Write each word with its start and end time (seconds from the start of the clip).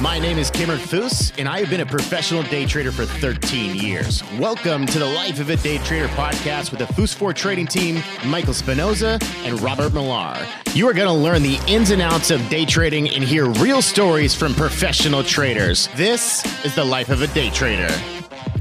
My 0.00 0.18
name 0.18 0.38
is 0.38 0.50
Cameron 0.50 0.78
Fous, 0.78 1.30
and 1.36 1.46
I 1.46 1.60
have 1.60 1.68
been 1.68 1.82
a 1.82 1.86
professional 1.86 2.42
day 2.44 2.64
trader 2.64 2.90
for 2.90 3.04
13 3.04 3.76
years. 3.76 4.22
Welcome 4.38 4.86
to 4.86 4.98
the 4.98 5.04
Life 5.04 5.40
of 5.40 5.50
a 5.50 5.56
Day 5.56 5.76
Trader 5.76 6.08
podcast 6.08 6.70
with 6.70 6.78
the 6.78 6.86
Fous 6.94 7.12
4 7.12 7.34
trading 7.34 7.66
team, 7.66 8.02
Michael 8.24 8.54
Spinoza 8.54 9.18
and 9.44 9.60
Robert 9.60 9.92
Millar. 9.92 10.38
You 10.72 10.88
are 10.88 10.94
going 10.94 11.06
to 11.06 11.12
learn 11.12 11.42
the 11.42 11.60
ins 11.66 11.90
and 11.90 12.00
outs 12.00 12.30
of 12.30 12.40
day 12.48 12.64
trading 12.64 13.10
and 13.10 13.22
hear 13.22 13.44
real 13.44 13.82
stories 13.82 14.34
from 14.34 14.54
professional 14.54 15.22
traders. 15.22 15.90
This 15.96 16.46
is 16.64 16.74
the 16.74 16.84
Life 16.84 17.10
of 17.10 17.20
a 17.20 17.26
Day 17.26 17.50
Trader. 17.50 17.92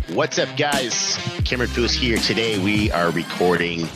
What's 0.09 0.39
up, 0.39 0.49
guys? 0.57 1.17
Cameron 1.45 1.69
Fous 1.69 1.93
here. 1.93 2.17
Today, 2.17 2.59
we 2.59 2.91
are 2.91 3.11
recording 3.11 3.87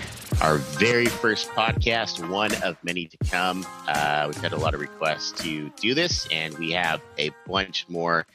our 0.43 0.57
very 0.57 1.05
first 1.05 1.47
podcast, 1.51 2.29
one 2.29 2.53
of 2.63 2.75
many 2.83 3.05
to 3.07 3.17
come. 3.29 3.65
Uh, 3.87 4.25
we've 4.27 4.41
had 4.41 4.51
a 4.51 4.57
lot 4.57 4.73
of 4.73 4.81
requests 4.81 5.31
to 5.41 5.69
do 5.79 5.93
this, 5.93 6.27
and 6.31 6.57
we 6.57 6.71
have 6.71 7.01
a 7.17 7.31
bunch 7.47 7.85
more 7.87 8.27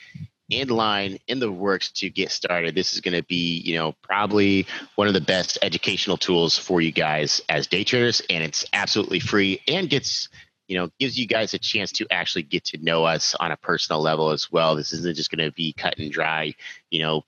in 0.48 0.68
line 0.68 1.18
in 1.29 1.39
the 1.39 1.52
works 1.52 1.90
to 1.93 2.08
get 2.08 2.30
started. 2.30 2.75
This 2.75 2.94
is 2.94 3.02
going 3.02 3.14
to 3.14 3.22
be, 3.22 3.58
you 3.58 3.75
know, 3.75 3.94
probably 4.00 4.66
one 4.94 5.07
of 5.07 5.13
the 5.13 5.21
best 5.21 5.58
educational 5.61 6.16
tools 6.16 6.57
for 6.57 6.80
you 6.80 6.93
guys 6.93 7.43
as 7.50 7.66
day 7.66 7.85
traders, 7.85 8.22
and 8.30 8.43
it's 8.43 8.64
absolutely 8.72 9.21
free 9.21 9.61
and 9.68 9.90
gets 9.90 10.30
you 10.66 10.79
know 10.79 10.90
gives 10.99 11.18
you 11.18 11.27
guys 11.27 11.52
a 11.52 11.58
chance 11.58 11.93
to 11.93 12.07
actually 12.11 12.43
get 12.43 12.64
to 12.64 12.79
know 12.82 13.04
us 13.04 13.35
on 13.38 13.52
a 13.52 13.57
personal 13.57 14.02
level 14.02 14.30
as 14.30 14.52
well 14.52 14.77
this 14.77 14.93
isn't 14.93 15.16
just 15.16 15.30
going 15.30 15.43
to 15.43 15.50
be 15.52 15.72
cut 15.72 15.99
and 15.99 16.13
dry 16.13 16.54
you 16.90 17.00
know 17.00 17.25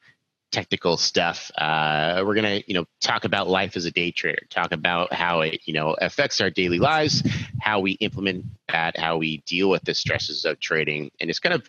technical 0.51 0.97
stuff. 0.97 1.51
Uh, 1.57 2.23
we're 2.27 2.35
gonna, 2.35 2.63
you 2.67 2.75
know, 2.75 2.85
talk 3.01 3.25
about 3.25 3.49
life 3.49 3.77
as 3.77 3.85
a 3.85 3.91
day 3.91 4.11
trader, 4.11 4.43
talk 4.51 4.73
about 4.73 5.13
how 5.13 5.43
it, 5.43 5.61
you 5.65 5.75
know, 5.75 5.95
affects 6.01 6.41
our 6.41 6.51
daily 6.51 6.79
lives, 6.79 7.23
how 7.61 7.81
we 7.81 7.93
implement 7.93 8.45
that, 8.69 8.99
how 8.99 9.17
we 9.17 9.39
deal 9.47 9.71
with 9.71 9.83
the 9.85 9.95
stresses 9.95 10.45
of 10.45 10.59
trading, 10.61 11.11
and 11.21 11.31
it's 11.31 11.39
kind 11.39 11.55
of 11.55 11.69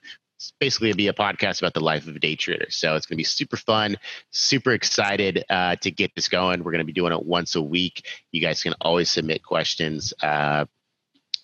basically 0.59 0.91
be 0.93 1.07
a 1.07 1.13
podcast 1.13 1.61
about 1.61 1.73
the 1.73 1.79
life 1.79 2.07
of 2.07 2.15
a 2.15 2.19
day 2.19 2.35
trader. 2.35 2.65
So 2.69 2.95
it's 2.95 3.05
to 3.15 3.17
be 3.17 3.23
super 3.23 3.57
fun, 3.57 3.97
super 4.31 4.71
excited 4.71 5.43
uh, 5.49 5.75
to 5.77 5.91
get 5.91 6.15
this 6.15 6.27
going. 6.29 6.63
We're 6.63 6.71
to 6.79 6.85
be 6.85 6.93
doing 6.93 7.13
it 7.13 7.23
once 7.23 7.55
a 7.55 7.61
week. 7.61 8.07
You 8.31 8.41
guys 8.41 8.63
can 8.63 8.73
always 8.81 9.11
submit 9.11 9.43
questions. 9.43 10.13
Uh, 10.21 10.65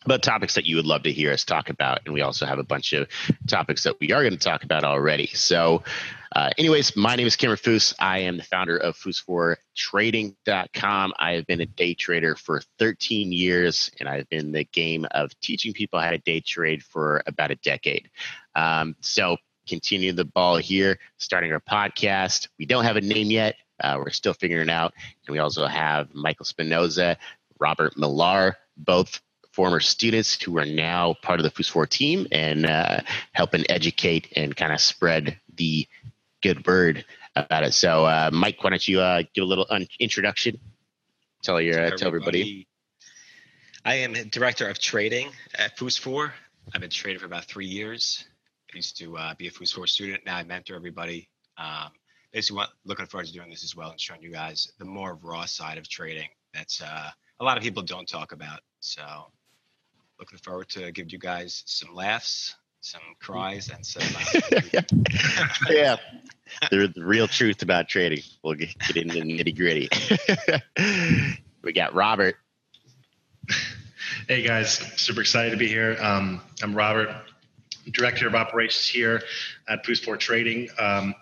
about 0.07 0.23
topics 0.23 0.55
that 0.55 0.65
you 0.65 0.77
would 0.77 0.85
love 0.85 1.03
to 1.03 1.11
hear 1.11 1.33
us 1.33 1.43
talk 1.43 1.69
about. 1.69 1.99
And 2.05 2.13
we 2.13 2.21
also 2.21 2.45
have 2.45 2.59
a 2.59 2.63
bunch 2.63 2.93
of 2.93 3.09
topics 3.45 3.83
that 3.83 3.99
we 3.99 4.13
are 4.13 4.21
going 4.21 4.31
to 4.31 4.39
talk 4.39 4.63
about 4.63 4.85
already. 4.85 5.27
So, 5.27 5.83
uh, 6.33 6.51
anyways, 6.57 6.95
my 6.95 7.17
name 7.17 7.27
is 7.27 7.35
Cameron 7.35 7.57
Fous. 7.57 7.93
I 7.99 8.19
am 8.19 8.37
the 8.37 8.43
founder 8.43 8.77
of 8.77 8.95
Fous4Trading.com. 8.97 11.13
I 11.19 11.33
have 11.33 11.45
been 11.45 11.59
a 11.59 11.65
day 11.65 11.93
trader 11.93 12.35
for 12.35 12.61
13 12.79 13.33
years, 13.33 13.91
and 13.99 14.07
I've 14.07 14.29
been 14.29 14.39
in 14.39 14.53
the 14.53 14.63
game 14.63 15.05
of 15.11 15.37
teaching 15.41 15.73
people 15.73 15.99
how 15.99 16.11
to 16.11 16.19
day 16.19 16.39
trade 16.39 16.83
for 16.83 17.21
about 17.27 17.51
a 17.51 17.55
decade. 17.55 18.09
Um, 18.55 18.95
so, 19.01 19.35
continue 19.67 20.13
the 20.13 20.23
ball 20.23 20.55
here, 20.55 20.99
starting 21.17 21.51
our 21.51 21.59
podcast. 21.59 22.47
We 22.57 22.65
don't 22.65 22.85
have 22.85 22.95
a 22.95 23.01
name 23.01 23.29
yet. 23.29 23.57
Uh, 23.81 23.97
we're 23.99 24.11
still 24.11 24.33
figuring 24.33 24.69
it 24.69 24.71
out. 24.71 24.93
And 25.27 25.33
we 25.33 25.39
also 25.39 25.67
have 25.67 26.13
Michael 26.13 26.45
Spinoza, 26.45 27.17
Robert 27.59 27.97
Millar, 27.97 28.55
both 28.77 29.19
former 29.57 29.79
students 29.79 30.39
who 30.39 30.59
are 30.59 30.67
now 30.67 31.15
part 31.23 31.39
of 31.39 31.43
the 31.43 31.49
Fous 31.49 31.67
4 31.67 31.87
team 31.87 32.27
and 32.31 32.67
uh, 32.67 32.99
helping 33.31 33.65
educate 33.71 34.31
and 34.35 34.55
kind 34.55 34.71
of 34.71 34.79
spread 34.79 35.39
the 35.55 35.87
good 36.43 36.67
word 36.67 37.03
about 37.35 37.63
it. 37.63 37.73
So, 37.73 38.05
uh, 38.05 38.29
Mike, 38.31 38.63
why 38.63 38.69
don't 38.69 38.87
you 38.87 39.01
uh, 39.01 39.23
give 39.33 39.41
a 39.41 39.47
little 39.47 39.65
un- 39.71 39.87
introduction? 39.99 40.59
Tell 41.41 41.59
your 41.59 41.87
uh, 41.87 41.89
tell 41.89 42.09
everybody. 42.09 42.67
I 43.83 43.95
am 43.95 44.13
director 44.29 44.69
of 44.69 44.77
trading 44.77 45.29
at 45.57 45.75
Fous 45.75 45.97
4. 45.97 46.31
I've 46.75 46.81
been 46.81 46.91
trading 46.91 47.19
for 47.19 47.25
about 47.25 47.45
three 47.45 47.65
years. 47.65 48.25
I 48.71 48.75
used 48.75 48.95
to 48.99 49.17
uh, 49.17 49.33
be 49.39 49.47
a 49.47 49.51
Fous 49.51 49.71
4 49.71 49.87
student. 49.87 50.23
Now 50.23 50.37
I 50.37 50.43
mentor 50.43 50.75
everybody. 50.75 51.29
Um, 51.57 51.89
basically, 52.31 52.65
looking 52.85 53.07
forward 53.07 53.25
to 53.25 53.33
doing 53.33 53.49
this 53.49 53.63
as 53.63 53.75
well 53.75 53.89
and 53.89 53.99
showing 53.99 54.21
you 54.21 54.31
guys 54.31 54.71
the 54.77 54.85
more 54.85 55.17
raw 55.23 55.45
side 55.45 55.79
of 55.79 55.89
trading. 55.89 56.27
That's 56.53 56.79
uh, 56.79 57.09
a 57.39 57.43
lot 57.43 57.57
of 57.57 57.63
people 57.63 57.81
don't 57.81 58.07
talk 58.07 58.33
about. 58.33 58.59
So 58.81 59.01
looking 60.19 60.39
forward 60.39 60.69
to 60.69 60.91
give 60.91 61.11
you 61.11 61.19
guys 61.19 61.63
some 61.65 61.93
laughs, 61.93 62.55
some 62.81 63.01
cries, 63.19 63.69
and 63.69 63.85
some. 63.85 64.03
Uh, 64.15 64.81
yeah, 65.69 65.97
the, 66.71 66.91
the 66.95 67.03
real 67.03 67.27
truth 67.27 67.61
about 67.61 67.87
trading. 67.87 68.23
We'll 68.43 68.55
get, 68.55 68.77
get 68.79 68.97
into 68.97 69.15
the 69.15 69.21
nitty 69.21 69.55
gritty. 69.55 69.89
we 71.63 71.73
got 71.73 71.93
Robert. 71.93 72.35
Hey 74.27 74.41
guys, 74.41 74.73
super 74.97 75.21
excited 75.21 75.51
to 75.51 75.57
be 75.57 75.67
here. 75.67 75.97
Um, 76.01 76.41
I'm 76.61 76.75
Robert, 76.75 77.09
Director 77.91 78.27
of 78.27 78.35
Operations 78.35 78.87
here 78.87 79.21
at 79.69 79.85
Fous 79.85 79.99
4 79.99 80.17
Trading. 80.17 80.69
Um, 80.79 81.13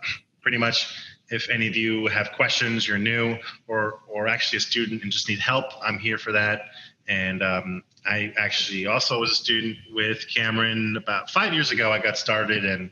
pretty 0.41 0.57
much, 0.57 0.87
if 1.29 1.49
any 1.49 1.67
of 1.67 1.75
you 1.75 2.07
have 2.07 2.31
questions, 2.31 2.87
you're 2.87 2.97
new, 2.97 3.37
or 3.67 3.99
or 4.07 4.27
actually 4.27 4.57
a 4.57 4.61
student 4.61 5.03
and 5.03 5.11
just 5.11 5.27
need 5.27 5.39
help, 5.39 5.65
I'm 5.83 5.99
here 5.99 6.17
for 6.17 6.31
that. 6.31 6.61
And 7.07 7.43
um, 7.43 7.83
I 8.05 8.33
actually 8.37 8.85
also 8.87 9.19
was 9.19 9.31
a 9.31 9.35
student 9.35 9.77
with 9.91 10.27
Cameron 10.33 10.95
about 10.97 11.29
five 11.29 11.53
years 11.53 11.71
ago. 11.71 11.91
I 11.91 11.99
got 11.99 12.17
started, 12.17 12.63
and 12.63 12.91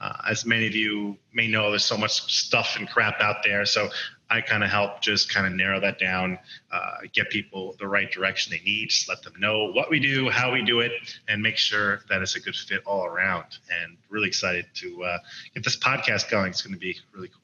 uh, 0.00 0.16
as 0.28 0.44
many 0.44 0.66
of 0.66 0.74
you 0.74 1.16
may 1.32 1.46
know, 1.46 1.70
there's 1.70 1.84
so 1.84 1.96
much 1.96 2.34
stuff 2.34 2.76
and 2.76 2.88
crap 2.88 3.20
out 3.20 3.42
there. 3.44 3.64
So 3.64 3.88
I 4.30 4.40
kind 4.40 4.62
of 4.62 4.70
help 4.70 5.00
just 5.00 5.32
kind 5.32 5.46
of 5.46 5.52
narrow 5.52 5.80
that 5.80 5.98
down, 5.98 6.38
uh, 6.70 6.96
get 7.12 7.30
people 7.30 7.76
the 7.78 7.86
right 7.86 8.10
direction 8.10 8.50
they 8.50 8.62
need, 8.64 8.90
just 8.90 9.08
let 9.08 9.22
them 9.22 9.34
know 9.38 9.70
what 9.72 9.90
we 9.90 10.00
do, 10.00 10.28
how 10.28 10.52
we 10.52 10.62
do 10.62 10.80
it, 10.80 10.92
and 11.28 11.42
make 11.42 11.56
sure 11.56 12.00
that 12.10 12.20
it's 12.20 12.36
a 12.36 12.40
good 12.40 12.56
fit 12.56 12.82
all 12.84 13.06
around. 13.06 13.46
And 13.82 13.96
really 14.10 14.28
excited 14.28 14.66
to 14.74 15.04
uh, 15.04 15.18
get 15.54 15.64
this 15.64 15.78
podcast 15.78 16.30
going. 16.30 16.50
It's 16.50 16.62
going 16.62 16.74
to 16.74 16.80
be 16.80 16.96
really 17.14 17.28
cool. 17.28 17.42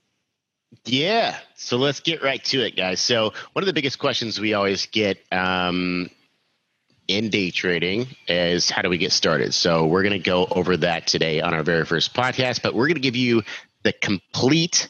Yeah. 0.84 1.38
So 1.54 1.76
let's 1.76 2.00
get 2.00 2.22
right 2.22 2.42
to 2.46 2.66
it, 2.66 2.76
guys. 2.76 3.00
So, 3.00 3.32
one 3.52 3.62
of 3.62 3.66
the 3.66 3.72
biggest 3.72 3.98
questions 3.98 4.41
we 4.41 4.54
always 4.54 4.86
get 4.86 5.19
um, 5.32 6.10
in 7.09 7.31
day 7.31 7.50
trading 7.50 8.06
is 8.28 8.70
how 8.70 8.82
do 8.82 8.88
we 8.88 8.98
get 8.98 9.12
started? 9.12 9.54
So 9.54 9.87
we're 9.87 10.03
going 10.03 10.12
to 10.12 10.19
go 10.19 10.47
over 10.50 10.76
that 10.78 11.06
today 11.06 11.41
on 11.41 11.54
our 11.54 11.62
very 11.62 11.84
first 11.84 12.15
podcast, 12.15 12.62
but 12.62 12.75
we're 12.75 12.87
going 12.87 12.94
to 12.94 13.00
give 13.00 13.16
you 13.16 13.42
the 13.82 13.92
complete 13.92 14.88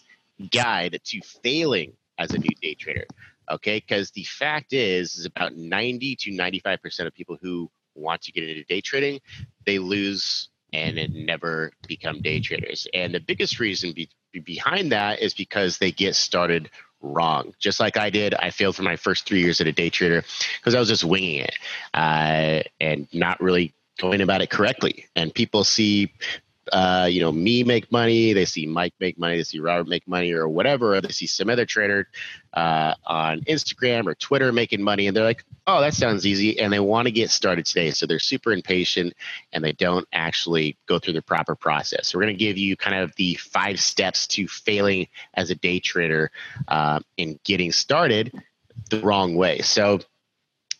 guide 0.50 1.00
to 1.04 1.20
failing 1.42 1.92
as 2.18 2.30
a 2.30 2.38
new 2.38 2.54
day 2.60 2.74
trader. 2.74 3.04
Okay, 3.50 3.78
because 3.78 4.10
the 4.12 4.24
fact 4.24 4.72
is, 4.72 5.16
is 5.16 5.26
about 5.26 5.54
90 5.54 6.16
to 6.16 6.30
95% 6.30 7.06
of 7.06 7.14
people 7.14 7.36
who 7.40 7.70
want 7.94 8.22
to 8.22 8.32
get 8.32 8.48
into 8.48 8.64
day 8.64 8.80
trading, 8.80 9.20
they 9.66 9.78
lose 9.78 10.48
and 10.72 10.96
never 11.14 11.72
become 11.86 12.20
day 12.20 12.40
traders. 12.40 12.86
And 12.92 13.14
the 13.14 13.20
biggest 13.20 13.60
reason 13.60 13.92
be- 13.92 14.08
behind 14.44 14.92
that 14.92 15.20
is 15.20 15.34
because 15.34 15.78
they 15.78 15.92
get 15.92 16.16
started 16.16 16.70
wrong. 17.04 17.54
Just 17.58 17.80
like 17.80 17.96
I 17.96 18.10
did, 18.10 18.34
I 18.34 18.50
failed 18.50 18.76
for 18.76 18.82
my 18.82 18.96
first 18.96 19.26
three 19.26 19.40
years 19.40 19.60
at 19.60 19.66
a 19.66 19.72
day 19.72 19.90
trader 19.90 20.24
because 20.58 20.74
I 20.74 20.80
was 20.80 20.88
just 20.88 21.04
winging 21.04 21.40
it 21.40 21.54
uh, 21.92 22.62
and 22.80 23.06
not 23.12 23.40
really 23.40 23.74
going 23.98 24.20
about 24.20 24.42
it 24.42 24.50
correctly. 24.50 25.06
And 25.14 25.32
people 25.34 25.64
see 25.64 26.12
uh, 26.72 27.08
you 27.10 27.20
know, 27.20 27.32
me 27.32 27.62
make 27.62 27.90
money, 27.92 28.32
they 28.32 28.44
see 28.44 28.66
Mike 28.66 28.94
make 29.00 29.18
money, 29.18 29.36
they 29.36 29.44
see 29.44 29.60
Robert 29.60 29.88
make 29.88 30.06
money, 30.08 30.32
or 30.32 30.48
whatever, 30.48 30.94
or 30.94 31.00
they 31.00 31.10
see 31.10 31.26
some 31.26 31.50
other 31.50 31.66
trader 31.66 32.08
uh, 32.54 32.94
on 33.04 33.40
Instagram 33.42 34.06
or 34.06 34.14
Twitter 34.14 34.52
making 34.52 34.82
money, 34.82 35.06
and 35.06 35.16
they're 35.16 35.24
like, 35.24 35.44
"Oh, 35.66 35.80
that 35.80 35.94
sounds 35.94 36.26
easy," 36.26 36.58
and 36.58 36.72
they 36.72 36.80
want 36.80 37.06
to 37.06 37.12
get 37.12 37.30
started 37.30 37.66
today, 37.66 37.90
so 37.90 38.06
they're 38.06 38.18
super 38.18 38.52
impatient 38.52 39.14
and 39.52 39.64
they 39.64 39.72
don't 39.72 40.06
actually 40.12 40.76
go 40.86 40.98
through 40.98 41.14
the 41.14 41.22
proper 41.22 41.54
process. 41.54 42.08
So 42.08 42.18
we're 42.18 42.24
going 42.24 42.36
to 42.36 42.44
give 42.44 42.58
you 42.58 42.76
kind 42.76 42.96
of 42.96 43.14
the 43.16 43.34
five 43.34 43.80
steps 43.80 44.26
to 44.28 44.48
failing 44.48 45.08
as 45.34 45.50
a 45.50 45.54
day 45.54 45.80
trader 45.80 46.30
uh, 46.68 47.00
in 47.16 47.38
getting 47.44 47.72
started 47.72 48.32
the 48.90 49.00
wrong 49.00 49.36
way. 49.36 49.60
So 49.60 50.00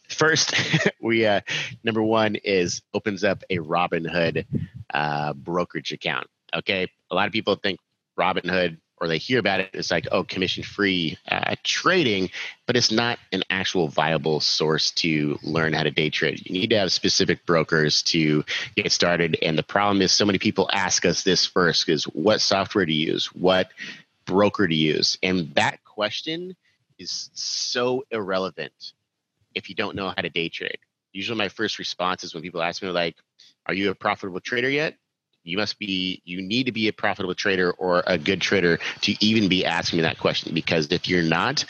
first 0.09 0.55
we 1.01 1.27
uh, 1.27 1.41
number 1.83 2.03
one 2.03 2.37
is 2.37 2.83
opens 2.93 3.25
up 3.25 3.43
a 3.51 3.59
robinhood 3.59 4.47
uh, 4.93 5.33
brokerage 5.33 5.93
account 5.93 6.27
okay? 6.55 6.89
A 7.11 7.15
lot 7.15 7.27
of 7.27 7.33
people 7.33 7.57
think 7.57 7.79
robinhood 8.19 8.79
or 8.99 9.09
they 9.09 9.19
hear 9.19 9.41
about 9.41 9.59
it 9.59 9.71
it's 9.75 9.91
like 9.91 10.07
oh 10.13 10.23
commission 10.23 10.63
free 10.63 11.19
uh, 11.29 11.57
trading 11.65 12.31
but 12.67 12.77
it's 12.77 12.93
not 12.93 13.19
an 13.33 13.43
actual 13.51 13.89
viable 13.89 14.39
source 14.39 14.93
to 14.93 15.37
learn 15.43 15.73
how 15.73 15.83
to 15.83 15.91
day 15.91 16.11
trade. 16.11 16.41
You 16.47 16.53
need 16.53 16.71
to 16.71 16.79
have 16.79 16.93
specific 16.93 17.45
brokers 17.45 18.03
to 18.05 18.45
get 18.77 18.93
started 18.93 19.37
and 19.43 19.59
the 19.59 19.65
problem 19.65 20.01
is 20.01 20.13
so 20.13 20.25
many 20.25 20.39
people 20.39 20.71
ask 20.73 21.05
us 21.05 21.25
this 21.25 21.45
first 21.45 21.89
is 21.89 22.05
what 22.05 22.41
software 22.41 22.87
to 22.87 22.93
use? 22.93 23.27
What 23.35 23.71
broker 24.27 24.69
to 24.69 24.75
use? 24.75 25.19
And 25.23 25.53
that 25.57 25.83
question 25.85 26.55
is 26.97 27.31
so 27.35 28.05
irrelevant 28.13 28.93
if 29.55 29.69
you 29.69 29.75
don't 29.75 29.97
know 29.97 30.09
how 30.09 30.23
to 30.23 30.31
day 30.31 30.49
trade. 30.49 30.79
Usually, 31.13 31.39
my 31.39 31.49
first 31.49 31.79
response 31.79 32.25
is 32.25 32.35
when 32.35 32.43
people 32.43 32.63
ask 32.63 32.83
me, 32.83 32.89
like, 32.89 33.17
"Are 33.67 33.75
you 33.75 33.91
a 33.91 33.95
profitable 33.95 34.41
trader 34.41 34.69
yet?" 34.69 34.97
You 35.45 35.59
must 35.59 35.79
be. 35.79 36.23
You 36.25 36.43
need 36.43 36.67
to 36.67 36.73
be 36.73 36.89
a 36.89 36.93
profitable 36.93 37.35
trader 37.35 37.71
or 37.73 38.03
a 38.07 38.19
good 38.19 38.41
trader 38.41 38.79
to 39.03 39.25
even 39.25 39.49
be 39.49 39.65
asking 39.65 39.99
me 39.99 40.03
that 40.03 40.19
question. 40.19 40.55
Because 40.55 40.87
if 40.91 41.09
you're 41.09 41.23
not, 41.23 41.65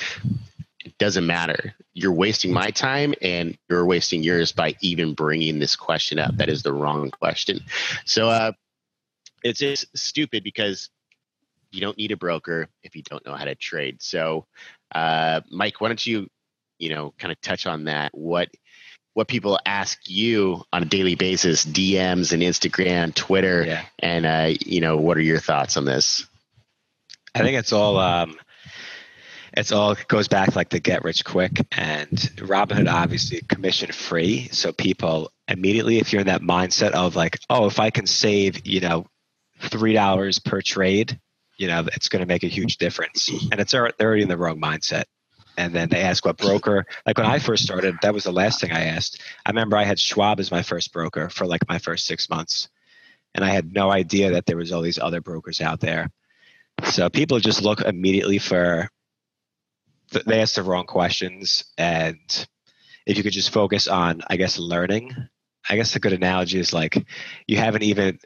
it 0.85 0.97
doesn't 0.99 1.27
matter. 1.27 1.75
You're 1.93 2.13
wasting 2.13 2.53
my 2.53 2.71
time 2.71 3.15
and 3.21 3.59
you're 3.69 3.85
wasting 3.85 4.23
yours 4.23 4.53
by 4.53 4.77
even 4.81 5.15
bringing 5.15 5.59
this 5.59 5.77
question 5.77 6.19
up. 6.19 6.37
That 6.37 6.49
is 6.49 6.63
the 6.63 6.73
wrong 6.73 7.11
question. 7.11 7.61
So, 8.05 8.29
uh, 8.29 8.53
it's 9.43 9.59
just 9.59 9.87
stupid 9.97 10.43
because 10.45 10.91
you 11.71 11.81
don't 11.81 11.99
need 11.99 12.13
a 12.13 12.17
broker 12.17 12.69
if 12.83 12.95
you 12.95 13.03
don't 13.03 13.25
know 13.27 13.35
how 13.35 13.45
to 13.45 13.55
trade. 13.55 14.01
So, 14.01 14.47
uh, 14.95 15.41
Mike, 15.51 15.81
why 15.81 15.89
don't 15.89 16.07
you, 16.07 16.29
you 16.79 16.91
know, 16.91 17.15
kind 17.19 17.33
of 17.33 17.41
touch 17.41 17.67
on 17.67 17.85
that? 17.85 18.11
What 18.15 18.49
what 19.15 19.29
people 19.29 19.59
ask 19.65 19.99
you 20.09 20.63
on 20.73 20.83
a 20.83 20.87
daily 20.87 21.15
basis, 21.15 21.65
DMs 21.65 22.33
and 22.33 22.43
Instagram, 22.43 23.15
Twitter, 23.15 23.65
Yeah. 23.65 23.85
and 24.01 24.27
uh, 24.27 24.55
you 24.67 24.81
know, 24.81 24.97
what 24.97 25.17
are 25.17 25.23
your 25.23 25.39
thoughts 25.39 25.77
on 25.77 25.85
this? 25.85 26.27
I 27.35 27.41
think 27.41 27.57
it's 27.59 27.73
all 27.73 27.99
um, 27.99 28.37
it's 29.57 29.73
all 29.73 29.97
goes 30.09 30.29
back 30.29 30.57
like 30.57 30.69
the 30.71 30.81
get 30.81 31.05
rich 31.05 31.25
quick 31.25 31.65
and 31.73 32.11
Robinhood 32.37 32.91
obviously 32.93 33.41
commission 33.49 33.93
free. 33.93 34.49
So 34.51 34.73
people 34.73 35.31
immediately, 35.49 35.99
if 35.99 36.13
you're 36.13 36.21
in 36.21 36.27
that 36.27 36.43
mindset 36.43 36.91
of 36.93 37.15
like, 37.17 37.39
oh, 37.51 37.67
if 37.67 37.79
I 37.79 37.91
can 37.91 38.07
save, 38.07 38.67
you 38.67 38.81
know, 38.81 39.07
three 39.61 39.93
dollars 39.93 40.39
per 40.41 40.61
trade, 40.61 41.21
you 41.57 41.69
know, 41.69 41.85
it's 41.95 42.09
going 42.09 42.21
to 42.21 42.27
make 42.27 42.43
a 42.43 42.49
huge 42.49 42.79
difference. 42.79 43.29
And 43.53 43.61
it's 43.61 43.71
they're 43.73 43.93
already 44.01 44.23
in 44.23 44.29
the 44.29 44.37
wrong 44.37 44.61
mindset. 44.61 45.05
And 45.57 45.75
then 45.75 45.89
they 45.89 46.01
ask 46.01 46.25
what 46.25 46.37
broker. 46.37 46.87
Like 47.07 47.19
when 47.19 47.27
I 47.27 47.39
first 47.39 47.63
started, 47.63 47.97
that 48.03 48.15
was 48.15 48.25
the 48.25 48.33
last 48.33 48.61
thing 48.61 48.73
I 48.73 48.87
asked. 48.87 49.21
I 49.47 49.51
remember 49.51 49.77
I 49.77 49.85
had 49.85 50.01
Schwab 50.01 50.41
as 50.41 50.51
my 50.51 50.63
first 50.63 50.93
broker 50.93 51.29
for 51.29 51.47
like 51.47 51.69
my 51.69 51.79
first 51.79 52.07
six 52.07 52.29
months, 52.29 52.69
and 53.35 53.45
I 53.45 53.51
had 53.51 53.73
no 53.73 53.91
idea 53.91 54.33
that 54.33 54.47
there 54.47 54.57
was 54.57 54.73
all 54.73 54.83
these 54.83 54.99
other 54.99 55.21
brokers 55.21 55.61
out 55.61 55.81
there. 55.81 56.11
So 56.85 57.09
people 57.09 57.39
just 57.39 57.63
look 57.63 57.81
immediately 57.81 58.39
for 58.39 58.89
they 60.27 60.41
ask 60.41 60.57
the 60.57 60.63
wrong 60.63 60.87
questions, 60.87 61.65
and 61.79 62.19
if 63.07 63.17
you 63.17 63.23
could 63.23 63.33
just 63.33 63.51
focus 63.51 63.89
on, 63.89 64.23
I 64.29 64.37
guess, 64.37 64.59
learning. 64.59 65.15
I 65.69 65.77
guess 65.77 65.97
a 65.97 66.01
good 66.01 66.13
analogy 66.13 66.59
is 66.59 66.73
like 66.73 67.07
you 67.47 67.57
haven't 67.57 67.85
even 67.85 68.19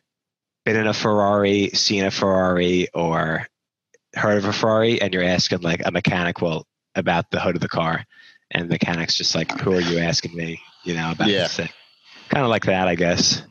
been 0.65 0.77
in 0.77 0.87
a 0.87 0.95
Ferrari, 0.95 1.71
seen 1.71 2.05
a 2.05 2.11
Ferrari, 2.11 2.89
or 2.93 3.47
heard 4.15 4.39
of 4.39 4.45
a 4.45 4.53
Ferrari, 4.53 5.01
and 5.01 5.15
you're 5.15 5.23
asking 5.23 5.61
like 5.61 5.83
a 5.85 5.91
mechanic, 5.91 6.43
well, 6.43 6.67
about 6.99 7.31
the 7.31 7.41
hood 7.41 7.55
of 7.55 7.61
the 7.61 7.69
car, 7.69 8.05
and 8.51 8.69
the 8.69 8.75
mechanic's 8.75 9.15
just 9.15 9.35
like, 9.35 9.51
who 9.61 9.75
are 9.75 9.81
you 9.81 9.99
asking 9.99 10.35
me? 10.35 10.61
You 10.85 10.95
know 10.95 11.11
about 11.13 11.29
Yeah. 11.29 11.43
this 11.43 11.57
thing. 11.57 11.69
Kind 12.29 12.45
of 12.45 12.51
like 12.51 12.67
that, 12.67 12.89
I 12.89 12.95
guess. 12.95 13.43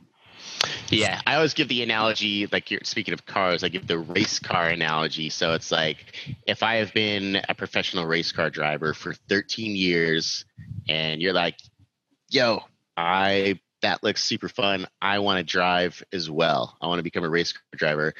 Yeah, 0.89 1.21
I 1.27 1.35
always 1.35 1.53
give 1.53 1.67
the 1.67 1.83
analogy, 1.83 2.47
like 2.47 2.71
you're 2.71 2.81
speaking 2.83 3.13
of 3.13 3.25
cars, 3.25 3.63
I 3.63 3.69
give 3.69 3.88
the 3.88 3.99
race 3.99 4.39
car 4.39 4.69
analogy. 4.69 5.29
So 5.29 5.53
it's 5.53 5.71
like 5.71 5.97
if 6.45 6.63
I 6.63 6.75
have 6.75 6.94
been 6.94 7.41
a 7.49 7.53
professional 7.53 8.05
race 8.05 8.31
car 8.31 8.49
driver 8.49 8.94
for 8.94 9.13
13 9.13 9.75
years 9.75 10.45
and 10.88 11.21
you're 11.21 11.33
like, 11.33 11.59
yo, 12.29 12.63
I 12.95 13.59
that 13.81 14.01
looks 14.03 14.23
super 14.23 14.49
fun. 14.49 14.88
I 15.01 15.19
want 15.19 15.38
to 15.38 15.44
drive 15.44 16.01
as 16.11 16.29
well. 16.29 16.77
I 16.81 16.88
want 16.88 16.99
to 16.99 17.03
become 17.03 17.23
a 17.23 17.29
race 17.29 17.51
car 17.51 17.61
driver, 17.75 18.13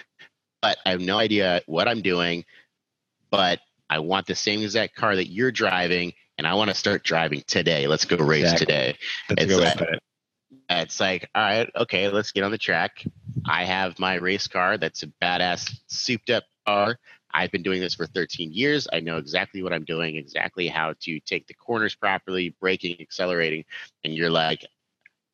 but 0.62 0.78
I 0.86 0.92
have 0.92 1.02
no 1.02 1.18
idea 1.18 1.62
what 1.66 1.88
I'm 1.88 2.02
doing. 2.02 2.46
But 3.32 3.60
I 3.90 4.00
want 4.00 4.28
the 4.28 4.36
same 4.36 4.62
exact 4.62 4.96
car 4.96 5.16
that 5.16 5.28
you're 5.30 5.52
driving, 5.52 6.14
and 6.38 6.46
I 6.46 6.54
want 6.56 6.70
to 6.70 6.76
start 6.76 7.04
driving 7.04 7.44
today. 7.48 7.88
Let's 7.88 8.06
go 8.06 8.18
race 8.18 8.44
Exactly. 8.44 8.66
today. 8.66 8.98
That's 9.30 9.44
It's 9.44 9.56
like- 9.56 9.82
it. 9.82 10.00
It's 10.70 11.00
like, 11.00 11.30
all 11.36 11.42
right, 11.44 11.70
okay, 11.76 12.08
let's 12.10 12.32
get 12.32 12.44
on 12.44 12.52
the 12.52 12.58
track. 12.58 13.04
I 13.46 13.66
have 13.66 14.00
my 14.00 14.16
race 14.16 14.48
car 14.48 14.78
that's 14.78 15.04
a 15.04 15.08
badass, 15.22 15.78
souped 15.88 16.30
up 16.30 16.44
car. 16.66 17.00
I've 17.34 17.52
been 17.52 17.64
doing 17.64 17.82
this 17.82 17.96
for 17.96 18.06
13 18.06 18.52
years. 18.54 18.88
I 18.92 19.00
know 19.02 19.18
exactly 19.18 19.62
what 19.62 19.74
I'm 19.74 19.84
doing, 19.84 20.16
exactly 20.16 20.68
how 20.68 20.94
to 21.02 21.20
take 21.22 21.48
the 21.48 21.54
corners 21.54 21.96
properly, 21.96 22.56
braking, 22.62 23.00
accelerating. 23.00 23.66
And 24.04 24.14
you're 24.14 24.30
like, 24.30 24.66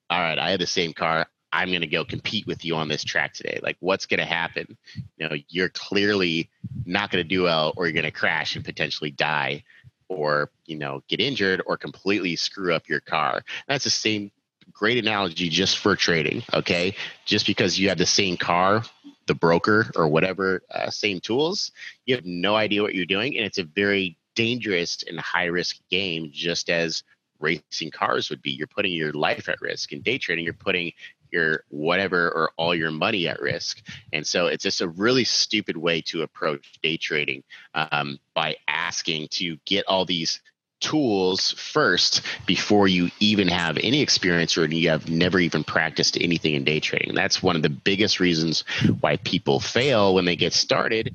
all 0.10 0.20
right, 0.20 0.38
I 0.38 0.52
have 0.52 0.60
the 0.60 0.68
same 0.68 0.94
car. 0.94 1.28
I'm 1.54 1.70
going 1.70 1.82
to 1.82 1.88
go 1.88 2.04
compete 2.04 2.48
with 2.48 2.66
you 2.66 2.76
on 2.76 2.88
this 2.88 3.04
track 3.04 3.34
today. 3.34 3.60
Like, 3.62 3.78
what's 3.80 4.08
going 4.08 4.20
to 4.20 4.26
happen? 4.26 4.76
You 5.18 5.30
know, 5.30 5.36
you're 5.48 5.70
clearly 5.70 6.50
not 6.86 7.12
going 7.12 7.24
to 7.24 7.28
do 7.28 7.44
well, 7.44 7.74
or 7.78 7.86
you're 7.86 7.94
going 7.94 8.04
to 8.06 8.12
crash 8.12 8.56
and 8.56 8.66
potentially 8.66 9.12
die, 9.12 9.64
or, 10.10 10.50
you 10.66 10.78
know, 10.78 11.04
get 11.08 11.22
injured 11.22 11.62
or 11.66 11.78
completely 11.78 12.36
screw 12.36 12.74
up 12.74 12.90
your 12.90 13.00
car. 13.00 13.44
That's 13.68 13.84
the 13.84 13.92
same 13.92 14.32
great 14.72 14.98
analogy 14.98 15.48
just 15.50 15.78
for 15.78 15.96
trading. 15.96 16.44
Okay, 16.54 16.96
just 17.26 17.46
because 17.46 17.80
you 17.80 17.90
have 17.90 18.00
the 18.00 18.06
same 18.06 18.36
car, 18.36 18.84
the 19.28 19.36
broker 19.36 19.92
or 19.96 20.08
whatever, 20.08 20.64
uh, 20.72 20.90
same 20.90 21.20
tools, 21.20 21.72
you 22.06 22.16
have 22.16 22.26
no 22.26 22.56
idea 22.56 22.82
what 22.82 22.96
you're 22.96 23.06
doing, 23.06 23.38
and 23.38 23.46
it's 23.46 23.60
a 23.60 23.64
very 23.64 24.18
dangerous 24.36 25.04
and 25.08 25.20
high 25.20 25.46
risk 25.46 25.78
game, 25.92 26.30
just 26.34 26.70
as 26.70 27.04
racing 27.40 27.92
cars 27.92 28.30
would 28.30 28.42
be. 28.42 28.52
You're 28.52 28.68
putting 28.68 28.94
your 28.94 29.14
life 29.14 29.50
at 29.50 29.62
risk. 29.62 29.92
In 29.92 30.02
day 30.02 30.18
trading, 30.18 30.46
you're 30.46 30.54
putting 30.54 30.92
your 31.33 31.63
whatever 31.69 32.30
or 32.30 32.51
all 32.57 32.74
your 32.75 32.91
money 32.91 33.27
at 33.27 33.41
risk. 33.41 33.81
And 34.13 34.25
so 34.25 34.47
it's 34.47 34.63
just 34.63 34.81
a 34.81 34.88
really 34.88 35.24
stupid 35.24 35.75
way 35.75 36.01
to 36.03 36.21
approach 36.21 36.80
day 36.81 36.97
trading 36.97 37.44
um, 37.74 38.19
by 38.33 38.57
asking 38.68 39.30
to 39.31 39.57
get 39.65 39.85
all 39.88 40.06
these 40.06 40.39
tools 40.80 41.53
first 41.53 42.21
before 42.45 42.88
you 42.88 43.09
even 43.19 43.47
have 43.47 43.77
any 43.81 44.01
experience 44.01 44.57
or 44.57 44.65
you 44.65 44.89
have 44.89 45.09
never 45.09 45.39
even 45.39 45.63
practiced 45.63 46.18
anything 46.19 46.53
in 46.53 46.63
day 46.63 46.80
trading. 46.80 47.15
That's 47.15 47.41
one 47.41 47.56
of 47.56 47.62
the 47.62 47.69
biggest 47.69 48.19
reasons 48.19 48.63
why 49.00 49.18
people 49.18 49.59
fail 49.59 50.13
when 50.13 50.25
they 50.25 50.35
get 50.35 50.53
started 50.53 51.13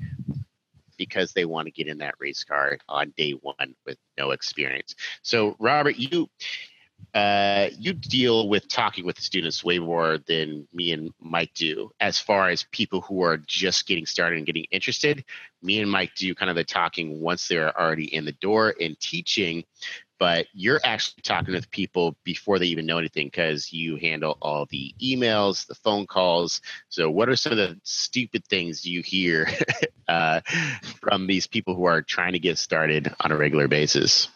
because 0.97 1.31
they 1.31 1.45
want 1.45 1.65
to 1.65 1.71
get 1.71 1.87
in 1.87 1.99
that 1.99 2.15
race 2.19 2.43
car 2.43 2.77
on 2.89 3.13
day 3.15 3.31
one 3.31 3.75
with 3.85 3.97
no 4.17 4.31
experience. 4.31 4.95
So, 5.21 5.55
Robert, 5.59 5.97
you 5.97 6.29
uh, 7.13 7.69
you 7.77 7.93
deal 7.93 8.47
with 8.49 8.67
talking 8.67 9.05
with 9.05 9.19
students 9.19 9.63
way 9.63 9.79
more 9.79 10.19
than 10.27 10.67
me 10.73 10.91
and 10.91 11.11
Mike 11.19 11.51
do, 11.55 11.91
as 11.99 12.19
far 12.19 12.49
as 12.49 12.63
people 12.71 13.01
who 13.01 13.23
are 13.23 13.37
just 13.37 13.87
getting 13.87 14.05
started 14.05 14.37
and 14.37 14.45
getting 14.45 14.65
interested. 14.71 15.23
Me 15.63 15.81
and 15.81 15.89
Mike 15.89 16.11
do 16.15 16.35
kind 16.35 16.49
of 16.49 16.55
the 16.55 16.63
talking 16.63 17.19
once 17.19 17.47
they're 17.47 17.77
already 17.79 18.13
in 18.13 18.25
the 18.25 18.31
door 18.33 18.75
and 18.79 18.99
teaching, 18.99 19.63
but 20.19 20.45
you're 20.53 20.79
actually 20.83 21.21
talking 21.23 21.53
with 21.53 21.71
people 21.71 22.15
before 22.23 22.59
they 22.59 22.67
even 22.67 22.85
know 22.85 22.99
anything 22.99 23.27
because 23.27 23.73
you 23.73 23.95
handle 23.95 24.37
all 24.41 24.67
the 24.69 24.93
emails, 25.01 25.65
the 25.65 25.75
phone 25.75 26.05
calls. 26.05 26.61
So, 26.89 27.09
what 27.09 27.27
are 27.27 27.35
some 27.35 27.53
of 27.53 27.57
the 27.57 27.79
stupid 27.83 28.45
things 28.45 28.85
you 28.85 29.01
hear 29.01 29.47
uh, 30.07 30.41
from 31.01 31.25
these 31.25 31.47
people 31.47 31.73
who 31.73 31.85
are 31.85 32.03
trying 32.03 32.33
to 32.33 32.39
get 32.39 32.59
started 32.59 33.13
on 33.19 33.31
a 33.31 33.37
regular 33.37 33.67
basis? 33.67 34.27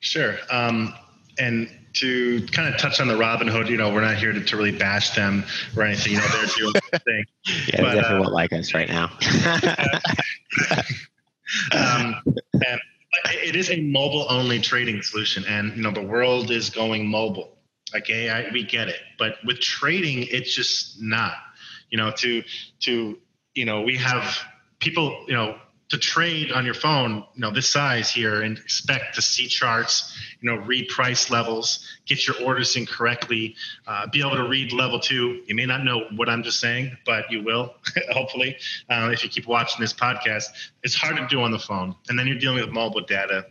Sure. 0.00 0.36
Um, 0.50 0.94
and 1.38 1.70
to 1.94 2.46
kind 2.52 2.72
of 2.72 2.80
touch 2.80 3.00
on 3.00 3.08
the 3.08 3.16
Robin 3.16 3.48
Hood, 3.48 3.68
you 3.68 3.76
know, 3.76 3.92
we're 3.92 4.02
not 4.02 4.16
here 4.16 4.32
to, 4.32 4.40
to 4.40 4.56
really 4.56 4.76
bash 4.76 5.10
them 5.10 5.44
or 5.76 5.82
anything. 5.84 6.12
You 6.12 6.18
know, 6.18 6.26
they're 6.28 6.46
doing 6.46 6.72
their 6.90 7.00
thing. 7.04 7.24
Yeah, 7.44 7.80
But, 7.80 7.90
they 7.90 8.00
definitely 8.00 8.16
uh, 8.16 8.20
won't 8.20 8.32
like 8.32 8.52
us 8.52 8.74
right 8.74 8.88
now. 8.88 9.10
Um, 11.72 12.16
and 12.52 12.80
it 13.26 13.56
is 13.56 13.70
a 13.70 13.80
mobile 13.80 14.26
only 14.28 14.60
trading 14.60 15.02
solution. 15.02 15.44
And, 15.46 15.76
you 15.76 15.82
know, 15.82 15.90
the 15.90 16.02
world 16.02 16.50
is 16.50 16.70
going 16.70 17.06
mobile. 17.06 17.56
Okay, 17.94 18.28
I, 18.28 18.50
we 18.52 18.64
get 18.64 18.88
it. 18.88 19.00
But 19.18 19.36
with 19.44 19.60
trading, 19.60 20.26
it's 20.30 20.54
just 20.54 21.00
not. 21.00 21.34
You 21.90 21.98
know, 21.98 22.10
to, 22.10 22.42
to, 22.80 23.18
you 23.54 23.64
know, 23.64 23.80
we 23.80 23.96
have 23.96 24.38
people, 24.78 25.24
you 25.26 25.34
know, 25.34 25.58
to 25.88 25.96
trade 25.96 26.52
on 26.52 26.66
your 26.66 26.74
phone, 26.74 27.24
you 27.34 27.40
know, 27.40 27.50
this 27.50 27.68
size 27.68 28.10
here 28.10 28.42
and 28.42 28.58
expect 28.58 29.14
to 29.14 29.22
see 29.22 29.46
charts, 29.46 30.14
you 30.40 30.50
know, 30.50 30.56
read 30.56 30.88
price 30.88 31.30
levels, 31.30 31.86
get 32.06 32.26
your 32.26 32.36
orders 32.42 32.76
in 32.76 32.84
correctly, 32.84 33.56
uh, 33.86 34.06
be 34.08 34.20
able 34.20 34.36
to 34.36 34.46
read 34.46 34.72
level 34.72 35.00
two. 35.00 35.42
You 35.46 35.54
may 35.54 35.64
not 35.64 35.84
know 35.84 36.04
what 36.16 36.28
I'm 36.28 36.42
just 36.42 36.60
saying, 36.60 36.96
but 37.06 37.30
you 37.30 37.42
will, 37.42 37.74
hopefully, 38.10 38.56
uh, 38.90 39.08
if 39.12 39.24
you 39.24 39.30
keep 39.30 39.46
watching 39.46 39.80
this 39.80 39.94
podcast. 39.94 40.44
It's 40.82 40.94
hard 40.94 41.16
to 41.16 41.26
do 41.26 41.40
on 41.40 41.52
the 41.52 41.58
phone. 41.58 41.94
And 42.08 42.18
then 42.18 42.26
you're 42.26 42.38
dealing 42.38 42.60
with 42.60 42.70
mobile 42.70 43.00
data. 43.00 43.46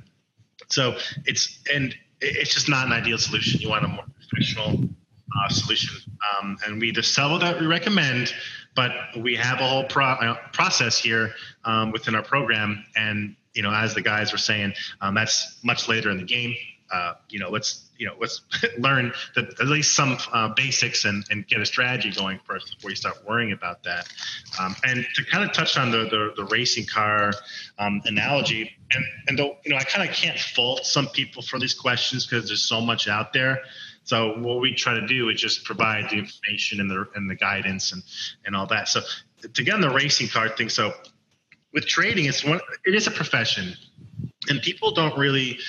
So 0.67 0.97
it's, 1.25 1.59
and 1.73 1.95
it's 2.21 2.53
just 2.53 2.69
not 2.69 2.85
an 2.85 2.93
ideal 2.93 3.17
solution. 3.17 3.61
You 3.61 3.69
want 3.69 3.85
a 3.85 3.87
more 3.87 4.05
professional 4.29 4.87
uh, 5.37 5.49
solution. 5.49 5.95
Um, 6.39 6.57
and 6.65 6.79
we, 6.79 6.91
the 6.91 7.03
several 7.03 7.39
that 7.39 7.59
we 7.59 7.65
recommend, 7.65 8.33
but 8.77 8.91
we 9.17 9.35
have 9.35 9.59
a 9.59 9.67
whole 9.67 9.83
pro- 9.85 10.05
uh, 10.05 10.35
process 10.53 10.99
here 10.99 11.33
um, 11.65 11.91
within 11.91 12.13
our 12.13 12.23
program. 12.23 12.85
And 12.95 13.35
you 13.55 13.63
know, 13.63 13.73
as 13.73 13.95
the 13.95 14.03
guys 14.03 14.31
were 14.31 14.37
saying, 14.37 14.73
um, 15.01 15.15
that's 15.15 15.57
much 15.63 15.89
later 15.89 16.11
in 16.11 16.17
the 16.17 16.23
game. 16.23 16.55
Uh, 16.93 17.15
you 17.27 17.39
know, 17.39 17.49
let's 17.49 17.89
you 17.97 18.05
know 18.05 18.13
let's 18.21 18.41
learn 18.77 19.11
the, 19.33 19.41
at 19.59 19.67
least 19.67 19.95
some 19.95 20.17
uh, 20.31 20.53
basics 20.55 21.05
and, 21.05 21.25
and 21.31 21.45
get 21.47 21.59
a 21.59 21.65
strategy 21.65 22.11
going 22.11 22.39
first 22.45 22.75
before 22.75 22.91
you 22.91 22.95
start 22.95 23.17
worrying 23.27 23.51
about 23.51 23.83
that. 23.83 24.07
Um, 24.59 24.75
and 24.85 25.05
to 25.15 25.25
kind 25.25 25.43
of 25.43 25.53
touch 25.53 25.75
on 25.75 25.89
the 25.89 26.03
the, 26.03 26.33
the 26.37 26.45
racing 26.45 26.85
car 26.85 27.33
um, 27.79 27.99
analogy, 28.05 28.71
and 28.91 29.03
and 29.27 29.39
you 29.39 29.71
know 29.71 29.77
I 29.77 29.83
kind 29.83 30.07
of 30.07 30.15
can't 30.15 30.39
fault 30.39 30.85
some 30.85 31.07
people 31.07 31.41
for 31.41 31.57
these 31.57 31.73
questions 31.73 32.27
because 32.27 32.47
there's 32.47 32.61
so 32.61 32.79
much 32.79 33.07
out 33.07 33.33
there. 33.33 33.63
So 34.07 34.39
what 34.39 34.61
we 34.61 34.73
try 34.73 34.93
to 34.93 35.05
do 35.05 35.29
is 35.29 35.39
just 35.39 35.63
provide 35.65 36.09
the 36.09 36.17
information 36.17 36.79
and 36.79 36.89
the 36.89 37.05
and 37.15 37.29
the 37.29 37.35
guidance 37.35 37.91
and 37.91 38.01
and 38.45 38.55
all 38.55 38.65
that. 38.67 38.87
So 38.87 39.01
to 39.53 39.63
get 39.63 39.73
on 39.73 39.81
the 39.81 39.89
racing 39.89 40.29
car 40.29 40.49
thing, 40.49 40.69
so 40.69 40.93
with 41.73 41.85
trading, 41.85 42.25
it's 42.25 42.43
one 42.43 42.61
it 42.85 42.95
is 42.95 43.07
a 43.07 43.11
profession, 43.11 43.75
and 44.49 44.61
people 44.61 44.91
don't 44.91 45.17
really 45.17 45.59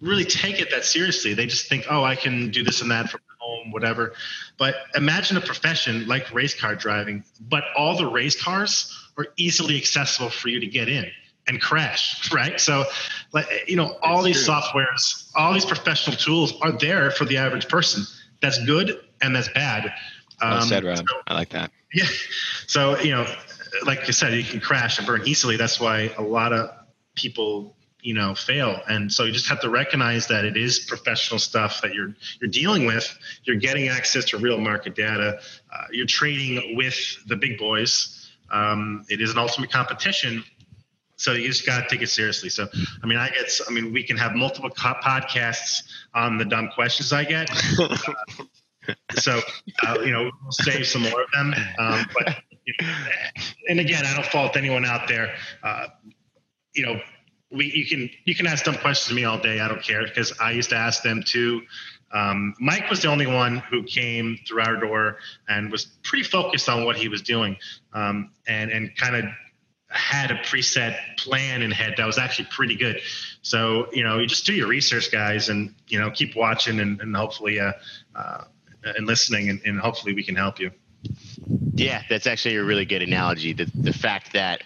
really 0.00 0.24
take 0.24 0.60
it 0.60 0.70
that 0.70 0.84
seriously. 0.84 1.34
They 1.34 1.46
just 1.46 1.68
think, 1.68 1.86
oh, 1.90 2.04
I 2.04 2.16
can 2.16 2.50
do 2.50 2.62
this 2.62 2.80
and 2.80 2.90
that 2.90 3.10
from 3.10 3.20
home 3.38 3.60
home, 3.60 3.70
whatever. 3.70 4.12
But 4.58 4.74
imagine 4.94 5.36
a 5.36 5.40
profession 5.40 6.06
like 6.06 6.32
race 6.32 6.58
car 6.58 6.74
driving, 6.74 7.24
but 7.40 7.64
all 7.76 7.96
the 7.96 8.06
race 8.06 8.40
cars 8.40 8.96
are 9.16 9.26
easily 9.36 9.76
accessible 9.76 10.30
for 10.30 10.48
you 10.48 10.60
to 10.60 10.66
get 10.66 10.88
in 10.88 11.10
and 11.46 11.60
crash, 11.60 12.32
right? 12.32 12.60
So, 12.60 12.84
like 13.32 13.46
you 13.66 13.76
know, 13.76 13.96
all 14.02 14.22
these 14.22 14.44
true. 14.44 14.54
softwares, 14.54 15.30
all 15.34 15.52
these 15.52 15.64
professional 15.64 16.16
tools 16.16 16.54
are 16.60 16.72
there 16.72 17.10
for 17.10 17.24
the 17.24 17.36
average 17.36 17.68
person. 17.68 18.04
That's 18.40 18.64
good 18.64 19.00
and 19.20 19.34
that's 19.34 19.48
bad. 19.48 19.92
Well 20.40 20.54
um, 20.54 20.68
said, 20.68 20.84
Rob. 20.84 20.98
So, 20.98 21.04
I 21.26 21.34
like 21.34 21.50
that. 21.50 21.70
Yeah. 21.92 22.04
So 22.68 23.00
you 23.00 23.10
know, 23.10 23.26
like 23.84 24.06
I 24.06 24.12
said, 24.12 24.32
you 24.32 24.44
can 24.44 24.60
crash 24.60 24.98
and 24.98 25.06
burn 25.08 25.22
easily. 25.26 25.56
That's 25.56 25.80
why 25.80 26.12
a 26.16 26.22
lot 26.22 26.52
of 26.52 26.70
people 27.16 27.74
you 28.02 28.14
know 28.14 28.34
fail 28.34 28.80
and 28.88 29.12
so 29.12 29.24
you 29.24 29.32
just 29.32 29.48
have 29.48 29.60
to 29.60 29.68
recognize 29.68 30.26
that 30.28 30.44
it 30.44 30.56
is 30.56 30.78
professional 30.78 31.38
stuff 31.38 31.82
that 31.82 31.94
you're 31.94 32.14
you're 32.40 32.50
dealing 32.50 32.86
with 32.86 33.18
you're 33.44 33.56
getting 33.56 33.88
access 33.88 34.24
to 34.24 34.38
real 34.38 34.58
market 34.58 34.94
data 34.94 35.38
uh, 35.72 35.84
you're 35.90 36.06
trading 36.06 36.76
with 36.76 36.96
the 37.26 37.36
big 37.36 37.58
boys 37.58 38.30
um, 38.50 39.04
it 39.08 39.20
is 39.20 39.32
an 39.32 39.38
ultimate 39.38 39.70
competition 39.70 40.42
so 41.20 41.32
you 41.32 41.46
just 41.46 41.66
got 41.66 41.82
to 41.82 41.88
take 41.88 42.02
it 42.02 42.08
seriously 42.08 42.48
so 42.48 42.68
i 43.02 43.06
mean 43.06 43.18
i 43.18 43.28
get 43.28 43.50
i 43.68 43.72
mean 43.72 43.92
we 43.92 44.02
can 44.02 44.16
have 44.16 44.34
multiple 44.34 44.70
podcasts 44.70 45.82
on 46.14 46.38
the 46.38 46.44
dumb 46.44 46.68
questions 46.74 47.12
i 47.12 47.24
get 47.24 47.50
uh, 47.78 47.96
so 49.18 49.40
uh, 49.86 49.98
you 50.00 50.10
know 50.10 50.30
we'll 50.42 50.52
save 50.52 50.86
some 50.86 51.02
more 51.02 51.22
of 51.22 51.30
them 51.32 51.54
um, 51.78 52.04
but 52.18 52.36
you 52.66 52.74
know, 52.80 52.88
and 53.68 53.80
again 53.80 54.04
i 54.06 54.14
don't 54.14 54.26
fault 54.26 54.56
anyone 54.56 54.84
out 54.84 55.06
there 55.08 55.34
uh, 55.62 55.86
you 56.74 56.84
know 56.84 57.00
we 57.50 57.72
you 57.74 57.86
can 57.86 58.08
you 58.24 58.34
can 58.34 58.46
ask 58.46 58.64
dumb 58.64 58.76
questions 58.76 59.08
to 59.08 59.14
me 59.14 59.24
all 59.24 59.38
day. 59.38 59.60
I 59.60 59.68
don't 59.68 59.82
care 59.82 60.04
because 60.04 60.32
I 60.38 60.52
used 60.52 60.70
to 60.70 60.76
ask 60.76 61.02
them 61.02 61.22
too. 61.22 61.62
Um, 62.12 62.54
Mike 62.58 62.90
was 62.90 63.02
the 63.02 63.08
only 63.08 63.26
one 63.26 63.58
who 63.58 63.82
came 63.84 64.38
through 64.46 64.62
our 64.62 64.76
door 64.76 65.18
and 65.48 65.70
was 65.70 65.86
pretty 66.02 66.24
focused 66.24 66.68
on 66.68 66.84
what 66.84 66.96
he 66.96 67.08
was 67.08 67.22
doing, 67.22 67.56
um, 67.92 68.30
and 68.46 68.70
and 68.70 68.96
kind 68.96 69.16
of 69.16 69.24
had 69.90 70.30
a 70.30 70.36
preset 70.36 70.96
plan 71.18 71.62
in 71.62 71.70
head 71.70 71.94
that 71.96 72.06
was 72.06 72.16
actually 72.16 72.46
pretty 72.50 72.76
good. 72.76 73.00
So 73.42 73.88
you 73.92 74.04
know, 74.04 74.18
you 74.18 74.26
just 74.26 74.46
do 74.46 74.54
your 74.54 74.68
research, 74.68 75.10
guys, 75.10 75.48
and 75.48 75.74
you 75.88 75.98
know, 75.98 76.10
keep 76.10 76.36
watching 76.36 76.80
and, 76.80 77.00
and 77.00 77.14
hopefully 77.14 77.58
uh, 77.60 77.72
uh, 78.14 78.44
and 78.84 79.06
listening, 79.06 79.50
and, 79.50 79.60
and 79.64 79.80
hopefully 79.80 80.14
we 80.14 80.22
can 80.22 80.36
help 80.36 80.60
you. 80.60 80.70
Yeah, 81.74 82.02
that's 82.08 82.26
actually 82.26 82.56
a 82.56 82.64
really 82.64 82.84
good 82.84 83.02
analogy. 83.02 83.52
The 83.52 83.70
the 83.74 83.92
fact 83.92 84.32
that 84.34 84.62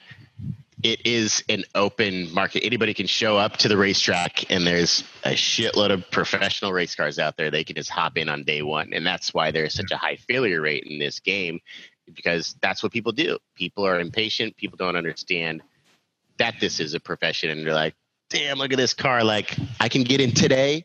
it 0.84 1.06
is 1.06 1.42
an 1.48 1.64
open 1.74 2.32
market. 2.34 2.62
Anybody 2.62 2.92
can 2.92 3.06
show 3.06 3.38
up 3.38 3.56
to 3.58 3.68
the 3.68 3.76
racetrack, 3.76 4.50
and 4.50 4.66
there's 4.66 5.02
a 5.24 5.30
shitload 5.30 5.90
of 5.90 6.10
professional 6.10 6.72
race 6.72 6.94
cars 6.94 7.18
out 7.18 7.38
there. 7.38 7.50
They 7.50 7.64
can 7.64 7.74
just 7.74 7.88
hop 7.88 8.18
in 8.18 8.28
on 8.28 8.44
day 8.44 8.60
one, 8.60 8.92
and 8.92 9.06
that's 9.06 9.32
why 9.32 9.50
there's 9.50 9.72
such 9.72 9.90
a 9.92 9.96
high 9.96 10.16
failure 10.16 10.60
rate 10.60 10.84
in 10.84 10.98
this 10.98 11.20
game, 11.20 11.60
because 12.12 12.56
that's 12.60 12.82
what 12.82 12.92
people 12.92 13.12
do. 13.12 13.38
People 13.54 13.86
are 13.86 14.00
impatient. 14.00 14.56
People 14.56 14.76
don't 14.76 14.96
understand 14.96 15.62
that 16.38 16.54
this 16.60 16.80
is 16.80 16.94
a 16.94 17.00
profession, 17.00 17.50
and 17.50 17.66
they're 17.66 17.74
like, 17.74 17.94
"Damn, 18.30 18.58
look 18.58 18.72
at 18.72 18.76
this 18.76 18.94
car! 18.94 19.22
Like, 19.24 19.56
I 19.80 19.88
can 19.88 20.02
get 20.02 20.20
in 20.20 20.32
today 20.32 20.84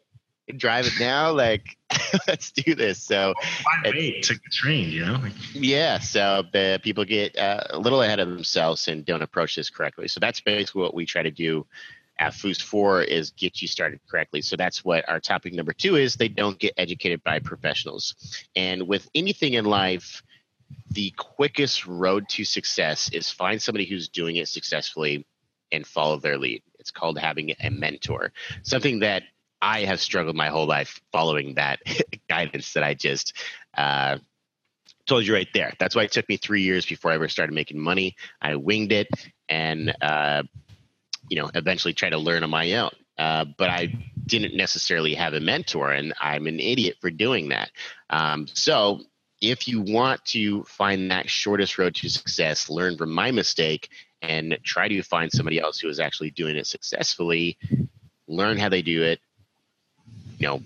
and 0.50 0.60
drive 0.60 0.88
it 0.88 0.94
now. 1.00 1.32
Like, 1.32 1.78
let's 2.28 2.52
do 2.52 2.76
this. 2.76 3.02
So, 3.02 3.34
why 3.64 3.92
wait 3.92 4.24
to 4.24 4.34
get 4.34 4.52
trained? 4.52 4.92
You 4.92 5.06
know? 5.06 5.24
Yeah. 5.54 6.00
So 6.00 6.44
the 6.52 6.80
people 6.84 7.06
get 7.06 7.38
uh, 7.38 7.64
a 7.70 7.80
little 7.80 8.02
ahead 8.02 8.20
of 8.20 8.28
themselves 8.28 8.88
and 8.88 9.06
don't 9.06 9.22
approach 9.22 9.56
this 9.56 9.70
correctly. 9.70 10.08
So 10.08 10.20
that's 10.20 10.42
basically 10.42 10.82
what 10.82 10.94
we 10.94 11.06
try 11.06 11.24
to 11.24 11.32
do 11.32 11.66
at 12.18 12.34
Fous 12.34 12.60
Four 12.60 13.02
is 13.02 13.32
get 13.32 13.62
you 13.62 13.68
started 13.68 14.00
correctly. 14.10 14.42
So 14.42 14.56
that's 14.56 14.84
what 14.84 15.08
our 15.08 15.20
topic 15.20 15.54
number 15.54 15.72
two 15.72 15.96
is. 15.96 16.16
They 16.16 16.28
don't 16.28 16.60
get 16.60 16.74
educated 16.78 17.24
by 17.24 17.40
professionals, 17.40 18.16
and 18.56 18.88
with 18.88 19.10
anything 19.16 19.54
in 19.54 19.66
life. 19.66 20.24
The 20.92 21.12
quickest 21.12 21.86
road 21.86 22.28
to 22.30 22.44
success 22.44 23.10
is 23.12 23.30
find 23.30 23.62
somebody 23.62 23.86
who's 23.86 24.10
doing 24.10 24.38
it 24.38 24.48
successfully 24.48 25.26
and 25.72 25.86
follow 25.86 26.18
their 26.18 26.38
lead. 26.38 26.64
It's 26.80 26.92
called 26.92 27.20
having 27.20 27.54
a 27.60 27.70
mentor, 27.70 28.32
something 28.64 29.00
that 29.00 29.24
I 29.62 29.82
have 29.82 30.00
struggled 30.00 30.36
my 30.36 30.48
whole 30.48 30.66
life 30.66 31.02
following 31.12 31.56
that 31.56 31.80
guidance 32.30 32.74
that 32.74 32.84
I 32.84 32.94
just 32.94 33.34
uh, 33.78 34.18
told 35.06 35.26
you 35.26 35.34
right 35.34 35.50
there. 35.54 35.74
That's 35.80 35.96
why 35.96 36.04
it 36.04 36.12
took 36.12 36.30
me 36.30 36.38
three 36.38 36.62
years 36.62 36.86
before 36.86 37.12
I 37.12 37.16
ever 37.16 37.28
started 37.28 37.54
making 37.54 37.80
money. 37.80 38.16
I 38.42 38.56
winged 38.56 38.92
it 38.92 39.10
and, 39.50 39.94
uh, 40.02 40.44
you 41.30 41.42
know, 41.42 41.50
eventually 41.54 41.94
tried 41.94 42.12
to 42.12 42.18
learn 42.18 42.44
on 42.44 42.50
my 42.50 42.74
own. 42.74 42.92
Uh, 43.18 43.46
but 43.58 43.70
I 43.70 43.94
didn't 44.26 44.56
necessarily 44.56 45.14
have 45.16 45.34
a 45.34 45.42
mentor, 45.42 45.92
and 45.92 46.14
I'm 46.22 46.48
an 46.48 46.62
idiot 46.62 46.96
for 47.02 47.10
doing 47.10 47.50
that. 47.50 47.70
Um, 48.10 48.48
so, 48.48 49.02
if 49.42 49.68
you 49.68 49.82
want 49.82 50.24
to 50.26 50.64
find 50.64 51.12
that 51.12 51.30
shortest 51.30 51.78
road 51.78 51.96
to 51.96 52.10
success, 52.10 52.70
learn 52.70 52.98
from 52.98 53.12
my 53.12 53.32
mistake 53.32 53.90
and 54.22 54.58
try 54.64 54.88
to 54.88 55.02
find 55.02 55.32
somebody 55.32 55.60
else 55.60 55.80
who 55.80 55.88
is 55.88 56.00
actually 56.00 56.32
doing 56.32 56.58
it 56.58 56.68
successfully, 56.68 57.58
learn 58.28 58.58
how 58.58 58.70
they 58.70 58.82
do 58.82 59.04
it, 59.04 59.20
you 60.40 60.48
know 60.48 60.62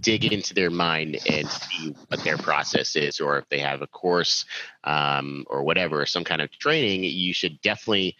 dig 0.00 0.24
into 0.24 0.54
their 0.54 0.70
mind 0.70 1.18
and 1.28 1.48
see 1.48 1.94
what 2.08 2.22
their 2.22 2.36
process 2.36 2.96
is 2.96 3.18
or 3.18 3.38
if 3.38 3.48
they 3.48 3.58
have 3.58 3.82
a 3.82 3.86
course 3.86 4.44
um, 4.84 5.44
or 5.48 5.62
whatever 5.64 6.04
some 6.06 6.22
kind 6.22 6.42
of 6.42 6.50
training 6.52 7.02
you 7.02 7.32
should 7.32 7.60
definitely 7.62 8.14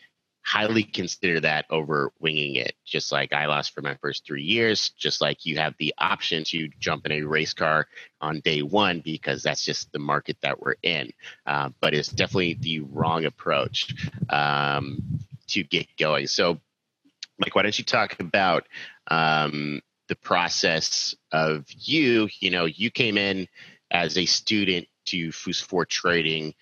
highly 0.46 0.84
consider 0.84 1.40
that 1.40 1.66
over 1.70 2.12
winging 2.20 2.54
it. 2.54 2.76
Just 2.84 3.10
like 3.10 3.32
i 3.32 3.46
lost 3.46 3.74
for 3.74 3.82
my 3.82 3.96
first 3.96 4.24
three 4.24 4.44
years 4.44 4.90
just 4.90 5.20
like 5.20 5.44
you 5.44 5.58
have 5.58 5.74
the 5.80 5.92
option 5.98 6.44
to 6.44 6.68
jump 6.78 7.04
in 7.04 7.10
a 7.10 7.22
race 7.22 7.52
car 7.52 7.88
on 8.20 8.38
day 8.40 8.62
one 8.62 9.00
because 9.00 9.42
that's 9.42 9.64
just 9.64 9.90
the 9.90 9.98
market 9.98 10.36
that 10.42 10.60
we're 10.62 10.76
in. 10.84 11.12
Uh, 11.46 11.70
but 11.80 11.94
it's 11.94 12.08
definitely 12.08 12.54
the 12.60 12.78
wrong 12.78 13.24
approach 13.24 13.92
um, 14.30 15.02
to 15.48 15.64
get 15.64 15.88
going. 15.98 16.28
So 16.28 16.60
like 17.40 17.56
why 17.56 17.62
don't 17.62 17.76
you 17.76 17.84
talk 17.84 18.20
about 18.20 18.68
um, 19.08 19.82
the 20.06 20.16
process 20.16 21.12
of 21.32 21.66
you, 21.70 22.28
you 22.38 22.52
know, 22.52 22.66
you 22.66 22.92
came 22.92 23.18
in 23.18 23.48
as 23.90 24.16
a 24.16 24.26
student 24.26 24.86
to 25.06 25.32
Fous 25.32 25.60
4 25.60 25.86
Trading 25.86 26.54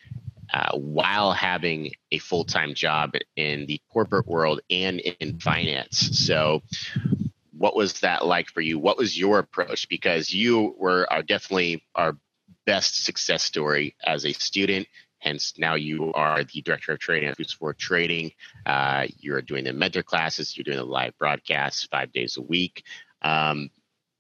uh, 0.53 0.77
while 0.77 1.33
having 1.33 1.93
a 2.11 2.19
full 2.19 2.45
time 2.45 2.75
job 2.75 3.15
in 3.37 3.67
the 3.67 3.81
corporate 3.93 4.27
world 4.27 4.61
and 4.71 5.01
in 5.01 5.39
finance. 5.39 6.19
So, 6.27 6.63
what 7.57 7.77
was 7.77 8.01
that 8.01 8.27
like 8.27 8.49
for 8.51 8.61
you? 8.61 8.79
What 8.79 8.99
was 8.99 9.19
your 9.19 9.39
approach? 9.39 9.89
Because 9.89 10.33
you 10.33 10.75
were 10.79 11.07
are 11.11 11.23
definitely 11.23 11.85
our 11.95 12.17
best 12.67 13.05
success 13.05 13.43
story 13.43 13.97
as 14.05 14.25
a 14.25 14.33
student. 14.33 14.87
Hence, 15.19 15.55
now 15.57 15.75
you 15.75 16.13
are 16.13 16.45
the 16.45 16.61
director 16.61 16.93
of 16.93 16.99
trading 16.99 17.31
at 17.31 17.37
Fous 17.39 17.53
4 17.53 17.73
Trading. 17.73 18.33
Uh, 18.67 19.07
you're 19.19 19.41
doing 19.41 19.65
the 19.65 19.73
mentor 19.73 20.03
classes. 20.03 20.55
You're 20.55 20.65
doing 20.65 20.77
the 20.77 20.85
live 20.85 21.17
broadcasts 21.19 21.85
five 21.91 22.13
days 22.13 22.37
a 22.37 22.43
week. 22.43 22.85
Um, 23.23 23.71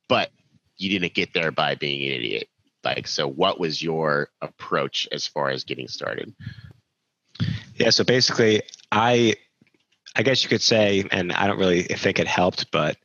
but 0.08 0.30
you 0.78 0.98
didn't 0.98 1.12
get 1.12 1.34
there 1.34 1.50
by 1.50 1.74
being 1.74 2.06
an 2.06 2.12
idiot. 2.12 2.48
Like, 2.84 3.06
so 3.06 3.26
what 3.28 3.58
was 3.58 3.82
your 3.82 4.28
approach 4.40 5.08
as 5.12 5.26
far 5.26 5.50
as 5.50 5.64
getting 5.64 5.88
started? 5.88 6.34
Yeah, 7.76 7.90
so 7.90 8.04
basically, 8.04 8.62
I, 8.92 9.34
I 10.14 10.22
guess 10.22 10.42
you 10.42 10.48
could 10.48 10.62
say, 10.62 11.04
and 11.10 11.32
I 11.32 11.46
don't 11.46 11.58
really 11.58 11.82
think 11.82 12.18
it 12.18 12.26
helped, 12.26 12.70
but 12.70 12.96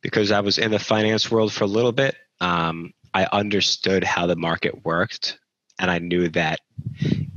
because 0.00 0.30
I 0.30 0.40
was 0.40 0.58
in 0.58 0.70
the 0.70 0.78
finance 0.78 1.30
world 1.30 1.52
for 1.52 1.64
a 1.64 1.68
little 1.68 1.92
bit, 1.92 2.16
um, 2.40 2.92
I 3.12 3.26
understood 3.32 4.04
how 4.04 4.26
the 4.26 4.36
market 4.36 4.84
worked, 4.84 5.38
and 5.78 5.90
I 5.90 5.98
knew 5.98 6.28
that 6.30 6.60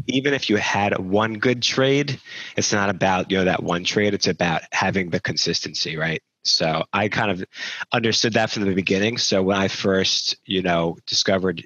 even 0.07 0.33
if 0.33 0.49
you 0.49 0.57
had 0.57 0.97
one 0.97 1.33
good 1.33 1.61
trade, 1.61 2.19
it's 2.55 2.71
not 2.71 2.89
about 2.89 3.29
you 3.29 3.37
know 3.37 3.45
that 3.45 3.63
one 3.63 3.83
trade. 3.83 4.13
It's 4.13 4.27
about 4.27 4.61
having 4.71 5.09
the 5.09 5.19
consistency, 5.19 5.97
right? 5.97 6.21
So 6.47 6.83
I 6.93 7.09
kind 7.09 7.31
of 7.31 7.43
understood 7.91 8.33
that 8.33 8.49
from 8.49 8.63
the 8.63 8.73
beginning. 8.73 9.17
So 9.17 9.43
when 9.43 9.57
I 9.57 9.67
first, 9.67 10.37
you 10.45 10.61
know, 10.61 10.97
discovered 11.05 11.63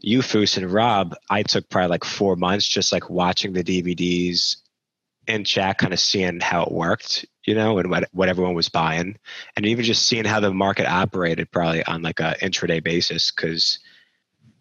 you, 0.00 0.22
Fous, 0.22 0.56
and 0.56 0.72
Rob, 0.72 1.14
I 1.28 1.42
took 1.42 1.68
probably 1.68 1.90
like 1.90 2.04
four 2.04 2.36
months 2.36 2.66
just 2.66 2.92
like 2.92 3.10
watching 3.10 3.52
the 3.52 3.64
DVDs 3.64 4.56
in 5.26 5.44
chat, 5.44 5.78
kind 5.78 5.92
of 5.92 6.00
seeing 6.00 6.40
how 6.40 6.62
it 6.64 6.72
worked, 6.72 7.26
you 7.44 7.54
know, 7.54 7.78
and 7.78 7.90
what 7.90 8.08
what 8.12 8.28
everyone 8.28 8.54
was 8.54 8.68
buying, 8.68 9.16
and 9.56 9.66
even 9.66 9.84
just 9.84 10.06
seeing 10.06 10.24
how 10.24 10.40
the 10.40 10.52
market 10.52 10.86
operated 10.86 11.50
probably 11.50 11.84
on 11.84 12.02
like 12.02 12.20
a 12.20 12.36
intraday 12.40 12.82
basis 12.82 13.30
because 13.30 13.78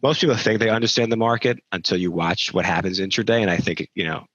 most 0.01 0.21
people 0.21 0.35
think 0.35 0.59
they 0.59 0.69
understand 0.69 1.11
the 1.11 1.17
market 1.17 1.59
until 1.71 1.97
you 1.97 2.11
watch 2.11 2.53
what 2.53 2.65
happens 2.65 2.99
intraday 2.99 3.41
and 3.41 3.49
i 3.49 3.57
think 3.57 3.89
you 3.95 4.05
know 4.05 4.25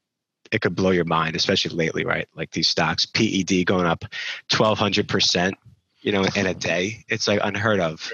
it 0.55 0.61
could 0.61 0.77
blow 0.77 0.91
your 0.93 1.05
mind, 1.05 1.35
especially 1.35 1.75
lately, 1.75 2.05
right? 2.05 2.29
Like 2.37 2.53
these 2.53 2.69
stocks, 2.69 3.07
PED 3.07 3.67
going 3.67 3.87
up 3.87 4.05
1200%, 4.51 5.53
you 6.01 6.13
know, 6.13 6.25
in 6.37 6.47
a 6.47 6.55
day. 6.55 7.05
It's 7.09 7.27
like 7.27 7.41
unheard 7.43 7.81
of. 7.81 8.09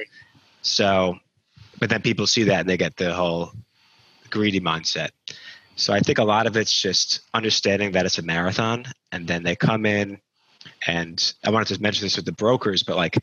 So, 0.63 1.19
but 1.79 1.91
then 1.91 2.01
people 2.01 2.27
see 2.27 2.45
that 2.45 2.61
and 2.61 2.69
they 2.69 2.79
get 2.79 2.97
the 2.97 3.13
whole 3.13 3.53
greedy 4.31 4.59
mindset. 4.59 5.11
So 5.77 5.93
I 5.93 6.01
think 6.01 6.17
a 6.17 6.25
lot 6.25 6.47
of 6.47 6.57
it's 6.57 6.73
just 6.73 7.21
understanding 7.35 7.93
that 7.93 8.07
it's 8.07 8.19
a 8.19 8.23
marathon 8.23 8.87
and 9.13 9.29
then 9.29 9.43
they 9.43 9.55
come 9.55 9.85
in 9.85 10.19
and 10.87 11.35
I 11.45 11.51
wanted 11.51 11.75
to 11.75 11.83
mention 11.83 12.07
this 12.07 12.17
with 12.17 12.25
the 12.25 12.33
brokers, 12.33 12.85
but 12.85 12.97
like 12.97 13.19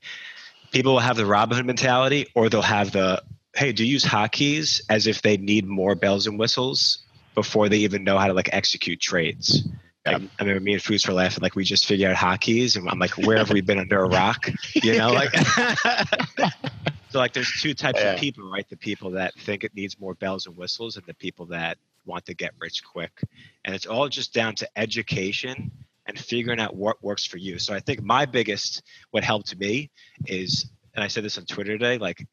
people 0.70 0.94
will 0.94 1.00
have 1.00 1.18
the 1.18 1.24
Robinhood 1.24 1.66
mentality 1.66 2.28
or 2.36 2.50
they'll 2.50 2.62
have 2.62 2.92
the 2.92 3.24
hey, 3.56 3.72
do 3.72 3.84
you 3.84 3.94
use 3.94 4.06
hotkeys 4.06 4.82
as 4.92 5.08
if 5.08 5.24
they 5.24 5.38
need 5.38 5.66
more 5.66 5.96
bells 5.96 6.28
and 6.28 6.38
whistles 6.38 7.00
before 7.38 7.70
they 7.70 7.78
even 7.78 8.04
know 8.04 8.18
how 8.18 8.26
to 8.26 8.34
like 8.34 8.50
execute 8.52 9.00
trades. 9.00 9.70
Like, 10.08 10.24
I 10.40 10.44
remember 10.44 10.60
me 10.60 10.74
and 10.74 10.82
Fous 10.82 11.04
for 11.04 11.14
laughing 11.14 11.44
like 11.44 11.54
we 11.54 11.64
just 11.64 11.86
figured 11.86 12.10
out 12.10 12.18
hotkeys, 12.18 12.76
and 12.76 12.90
I'm 12.90 12.98
like, 12.98 13.16
where 13.16 13.38
have 13.38 13.52
we 13.52 13.62
been 13.62 13.78
under 13.78 14.04
a 14.04 14.10
rock? 14.10 14.50
You 14.74 14.98
know, 14.98 15.12
like. 15.12 15.36
so 17.10 17.20
like, 17.20 17.34
there's 17.34 17.62
two 17.62 17.76
types 17.76 18.00
yeah. 18.00 18.14
of 18.14 18.20
people, 18.20 18.50
right? 18.50 18.68
The 18.68 18.76
people 18.76 19.12
that 19.12 19.36
think 19.36 19.64
it 19.64 19.76
needs 19.76 20.00
more 20.00 20.16
bells 20.16 20.48
and 20.48 20.58
whistles, 20.58 20.98
and 20.98 21.06
the 21.06 21.14
people 21.14 21.46
that 21.48 21.78
want 22.06 22.26
to 22.26 22.34
get 22.34 22.54
rich 22.58 22.84
quick, 22.84 23.12
and 23.66 23.76
it's 23.76 23.86
all 23.86 24.10
just 24.10 24.34
down 24.34 24.56
to 24.56 24.68
education 24.76 25.70
and 26.08 26.18
figuring 26.18 26.60
out 26.60 26.76
what 26.76 27.04
works 27.04 27.28
for 27.28 27.38
you. 27.38 27.60
So 27.60 27.76
I 27.76 27.82
think 27.82 28.02
my 28.02 28.26
biggest, 28.26 28.82
what 29.12 29.24
helped 29.24 29.56
me, 29.60 29.92
is, 30.26 30.72
and 30.96 31.04
I 31.04 31.08
said 31.08 31.24
this 31.24 31.38
on 31.38 31.46
Twitter 31.46 31.74
today, 31.78 32.00
like 32.00 32.26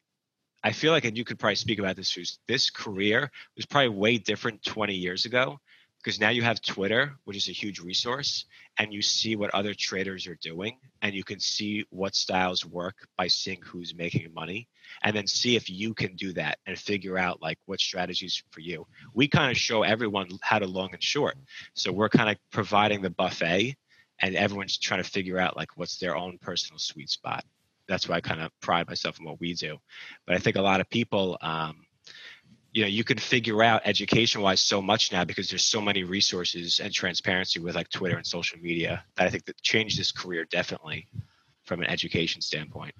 I 0.65 0.71
feel 0.71 0.91
like, 0.91 1.05
and 1.05 1.15
you 1.15 1.23
could 1.23 1.37
probably 1.37 1.57
speak 1.57 1.77
about 1.77 1.95
this, 1.95 2.39
this 2.47 2.71
career 2.71 3.29
was 3.55 3.67
probably 3.67 3.89
way 3.89 4.17
different 4.17 4.63
20 4.63 4.95
years 4.95 5.25
ago 5.25 5.59
because 5.99 6.19
now 6.19 6.29
you 6.29 6.41
have 6.41 6.59
Twitter, 6.59 7.13
which 7.25 7.37
is 7.37 7.49
a 7.49 7.51
huge 7.51 7.79
resource, 7.79 8.45
and 8.79 8.91
you 8.91 9.03
see 9.03 9.35
what 9.35 9.53
other 9.53 9.75
traders 9.75 10.25
are 10.25 10.39
doing, 10.41 10.79
and 11.03 11.13
you 11.13 11.23
can 11.23 11.39
see 11.39 11.85
what 11.91 12.15
styles 12.15 12.65
work 12.65 12.95
by 13.15 13.27
seeing 13.27 13.61
who's 13.63 13.93
making 13.93 14.33
money, 14.33 14.67
and 15.03 15.15
then 15.15 15.27
see 15.27 15.55
if 15.55 15.69
you 15.69 15.93
can 15.93 16.15
do 16.15 16.33
that 16.33 16.57
and 16.65 16.79
figure 16.79 17.15
out 17.15 17.43
like 17.43 17.59
what 17.67 17.79
strategies 17.79 18.41
for 18.49 18.59
you. 18.59 18.87
We 19.13 19.27
kind 19.27 19.51
of 19.51 19.57
show 19.57 19.83
everyone 19.83 20.29
how 20.41 20.57
to 20.57 20.65
long 20.65 20.89
and 20.93 21.03
short, 21.03 21.37
so 21.75 21.91
we're 21.91 22.09
kind 22.09 22.31
of 22.31 22.37
providing 22.51 23.03
the 23.03 23.11
buffet, 23.11 23.75
and 24.17 24.35
everyone's 24.35 24.79
trying 24.79 25.03
to 25.03 25.09
figure 25.09 25.37
out 25.37 25.55
like 25.55 25.77
what's 25.77 25.99
their 25.99 26.15
own 26.17 26.39
personal 26.39 26.79
sweet 26.79 27.11
spot 27.11 27.45
that's 27.87 28.07
why 28.07 28.15
I 28.15 28.21
kind 28.21 28.41
of 28.41 28.51
pride 28.61 28.87
myself 28.87 29.19
in 29.19 29.25
what 29.25 29.39
we 29.39 29.53
do. 29.53 29.77
But 30.25 30.35
I 30.35 30.39
think 30.39 30.55
a 30.55 30.61
lot 30.61 30.81
of 30.81 30.89
people, 30.89 31.37
um, 31.41 31.85
you 32.71 32.81
know, 32.81 32.87
you 32.87 33.03
can 33.03 33.17
figure 33.17 33.63
out 33.63 33.81
education 33.85 34.41
wise 34.41 34.59
so 34.59 34.81
much 34.81 35.11
now 35.11 35.23
because 35.23 35.49
there's 35.49 35.63
so 35.63 35.79
many 35.79 36.03
resources 36.03 36.79
and 36.79 36.93
transparency 36.93 37.59
with 37.59 37.75
like 37.75 37.89
Twitter 37.89 38.17
and 38.17 38.27
social 38.27 38.59
media 38.59 39.03
that 39.15 39.27
I 39.27 39.29
think 39.29 39.45
that 39.45 39.61
changed 39.61 39.97
this 39.97 40.11
career 40.11 40.45
definitely 40.45 41.07
from 41.63 41.81
an 41.81 41.87
education 41.87 42.41
standpoint. 42.41 42.93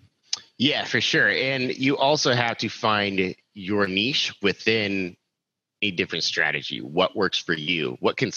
Yeah, 0.58 0.86
for 0.86 1.01
sure. 1.01 1.30
And 1.30 1.75
you 1.75 1.98
also 1.98 2.34
have 2.34 2.58
to 2.60 2.70
find 2.70 3.36
your 3.54 3.88
niche 3.88 4.34
within 4.42 5.18
a 5.82 5.92
different 5.92 6.24
strategy. 6.24 6.80
What 6.80 7.15
works 7.15 7.38
for 7.38 7.54
you? 7.54 7.98
What 8.00 8.18
can 8.18 8.32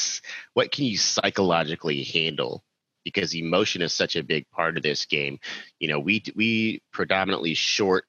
what 0.55 0.73
can 0.73 0.85
you 0.85 0.99
psychologically 0.99 2.03
handle? 2.03 2.65
Because 3.05 3.35
emotion 3.35 3.83
is 3.83 3.93
such 3.93 4.17
a 4.17 4.23
big 4.23 4.49
part 4.51 4.77
of 4.77 4.83
this 4.83 5.07
game. 5.07 5.39
You 5.79 5.89
know, 5.89 5.99
we 5.99 6.23
we 6.35 6.83
predominantly 6.93 7.55
short 7.55 8.05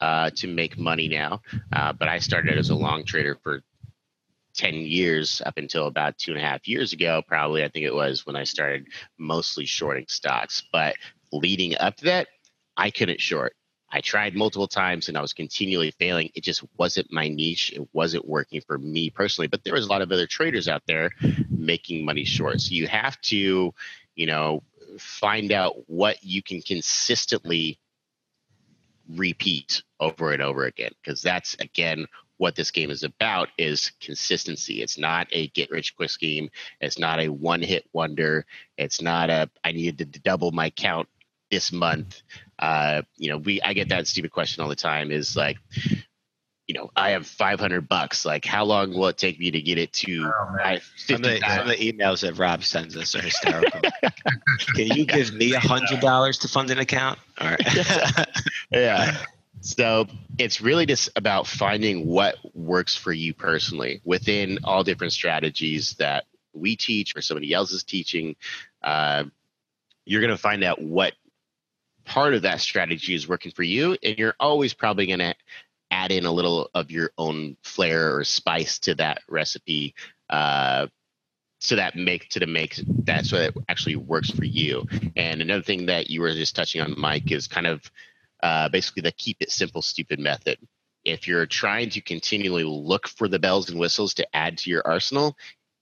uh, 0.00 0.30
to 0.36 0.46
make 0.46 0.78
money 0.78 1.08
now, 1.08 1.42
uh, 1.72 1.92
but 1.92 2.08
I 2.08 2.18
started 2.18 2.58
as 2.58 2.70
a 2.70 2.74
long 2.74 3.04
trader 3.04 3.38
for 3.42 3.62
10 4.54 4.74
years 4.74 5.40
up 5.44 5.56
until 5.58 5.86
about 5.86 6.18
two 6.18 6.32
and 6.32 6.40
a 6.40 6.44
half 6.44 6.66
years 6.66 6.92
ago, 6.92 7.22
probably. 7.26 7.64
I 7.64 7.68
think 7.68 7.84
it 7.84 7.94
was 7.94 8.26
when 8.26 8.36
I 8.36 8.44
started 8.44 8.86
mostly 9.18 9.64
shorting 9.64 10.06
stocks. 10.08 10.62
But 10.72 10.96
leading 11.32 11.76
up 11.78 11.96
to 11.96 12.04
that, 12.06 12.28
I 12.76 12.90
couldn't 12.90 13.20
short. 13.20 13.54
I 13.92 14.00
tried 14.00 14.36
multiple 14.36 14.68
times 14.68 15.08
and 15.08 15.18
I 15.18 15.20
was 15.20 15.32
continually 15.32 15.90
failing. 15.92 16.30
It 16.34 16.44
just 16.44 16.62
wasn't 16.78 17.12
my 17.12 17.28
niche. 17.28 17.72
It 17.74 17.88
wasn't 17.92 18.28
working 18.28 18.60
for 18.60 18.78
me 18.78 19.10
personally. 19.10 19.48
But 19.48 19.64
there 19.64 19.74
was 19.74 19.86
a 19.86 19.88
lot 19.88 20.02
of 20.02 20.12
other 20.12 20.28
traders 20.28 20.68
out 20.68 20.82
there 20.86 21.10
making 21.48 22.04
money 22.04 22.24
short. 22.24 22.60
So 22.60 22.72
you 22.72 22.86
have 22.86 23.20
to 23.22 23.74
you 24.14 24.26
know 24.26 24.62
find 24.98 25.52
out 25.52 25.88
what 25.88 26.22
you 26.22 26.42
can 26.42 26.60
consistently 26.62 27.78
repeat 29.16 29.82
over 29.98 30.32
and 30.32 30.42
over 30.42 30.64
again. 30.64 30.92
Because 31.02 31.22
that's 31.22 31.54
again 31.60 32.06
what 32.38 32.56
this 32.56 32.70
game 32.70 32.90
is 32.90 33.02
about 33.02 33.48
is 33.58 33.92
consistency. 34.00 34.82
It's 34.82 34.98
not 34.98 35.28
a 35.30 35.48
get 35.48 35.70
rich 35.70 35.94
quick 35.94 36.10
scheme. 36.10 36.50
It's 36.80 36.98
not 36.98 37.20
a 37.20 37.28
one 37.28 37.60
hit 37.60 37.84
wonder. 37.92 38.46
It's 38.78 39.02
not 39.02 39.30
a 39.30 39.50
i 39.64 39.72
needed 39.72 40.12
to 40.12 40.20
double 40.20 40.50
my 40.50 40.70
count 40.70 41.08
this 41.50 41.72
month. 41.72 42.22
Uh, 42.58 43.02
you 43.16 43.30
know 43.30 43.38
we 43.38 43.60
i 43.62 43.72
get 43.72 43.88
that 43.88 44.06
stupid 44.06 44.30
question 44.30 44.62
all 44.62 44.68
the 44.68 44.76
time 44.76 45.10
is 45.10 45.36
like 45.36 45.58
you 46.70 46.74
know, 46.74 46.88
I 46.94 47.10
have 47.10 47.26
500 47.26 47.88
bucks. 47.88 48.24
Like, 48.24 48.44
how 48.44 48.64
long 48.64 48.94
will 48.94 49.08
it 49.08 49.18
take 49.18 49.40
me 49.40 49.50
to 49.50 49.60
get 49.60 49.76
it 49.76 49.92
to 49.94 50.32
oh, 50.32 50.76
some, 50.94 51.16
of 51.16 51.22
the, 51.22 51.40
some 51.40 51.62
of 51.62 51.66
the 51.66 51.74
emails 51.74 52.20
that 52.20 52.38
Rob 52.38 52.62
sends 52.62 52.96
us 52.96 53.12
are 53.16 53.22
hysterical. 53.22 53.80
Can 54.76 54.86
you 54.96 55.04
give 55.04 55.34
me 55.34 55.52
a 55.52 55.58
hundred 55.58 55.98
dollars 55.98 56.38
to 56.38 56.48
fund 56.48 56.70
an 56.70 56.78
account? 56.78 57.18
All 57.40 57.48
right. 57.48 58.28
yeah. 58.70 59.16
So 59.62 60.06
it's 60.38 60.60
really 60.60 60.86
just 60.86 61.08
about 61.16 61.48
finding 61.48 62.06
what 62.06 62.36
works 62.54 62.94
for 62.94 63.12
you 63.12 63.34
personally 63.34 64.00
within 64.04 64.60
all 64.62 64.84
different 64.84 65.12
strategies 65.12 65.94
that 65.94 66.26
we 66.52 66.76
teach 66.76 67.16
or 67.16 67.20
somebody 67.20 67.52
else 67.52 67.72
is 67.72 67.82
teaching. 67.82 68.36
Uh, 68.80 69.24
you're 70.04 70.20
going 70.20 70.30
to 70.30 70.38
find 70.38 70.62
out 70.62 70.80
what 70.80 71.14
part 72.04 72.34
of 72.34 72.42
that 72.42 72.60
strategy 72.60 73.12
is 73.12 73.26
working 73.26 73.50
for 73.50 73.64
you, 73.64 73.96
and 74.04 74.16
you're 74.18 74.36
always 74.38 74.72
probably 74.72 75.08
going 75.08 75.18
to 75.18 75.34
add 75.90 76.12
in 76.12 76.24
a 76.24 76.32
little 76.32 76.70
of 76.74 76.90
your 76.90 77.10
own 77.18 77.56
flair 77.62 78.16
or 78.16 78.24
spice 78.24 78.78
to 78.80 78.94
that 78.94 79.22
recipe 79.28 79.94
uh, 80.28 80.86
so 81.60 81.76
that 81.76 81.94
make 81.94 82.28
to 82.30 82.40
the 82.40 82.46
make 82.46 82.80
that 83.04 83.26
so 83.26 83.36
that 83.36 83.54
actually 83.68 83.96
works 83.96 84.30
for 84.30 84.44
you. 84.44 84.86
And 85.16 85.42
another 85.42 85.62
thing 85.62 85.86
that 85.86 86.08
you 86.08 86.20
were 86.22 86.32
just 86.32 86.56
touching 86.56 86.80
on 86.80 86.94
mike 86.98 87.30
is 87.30 87.46
kind 87.46 87.66
of 87.66 87.90
uh, 88.42 88.68
basically 88.70 89.02
the 89.02 89.12
keep 89.12 89.36
it 89.40 89.50
simple 89.50 89.82
stupid 89.82 90.18
method. 90.18 90.58
If 91.04 91.26
you're 91.26 91.46
trying 91.46 91.90
to 91.90 92.00
continually 92.00 92.64
look 92.64 93.08
for 93.08 93.28
the 93.28 93.38
bells 93.38 93.70
and 93.70 93.78
whistles 93.78 94.14
to 94.14 94.36
add 94.36 94.58
to 94.58 94.70
your 94.70 94.82
arsenal 94.86 95.36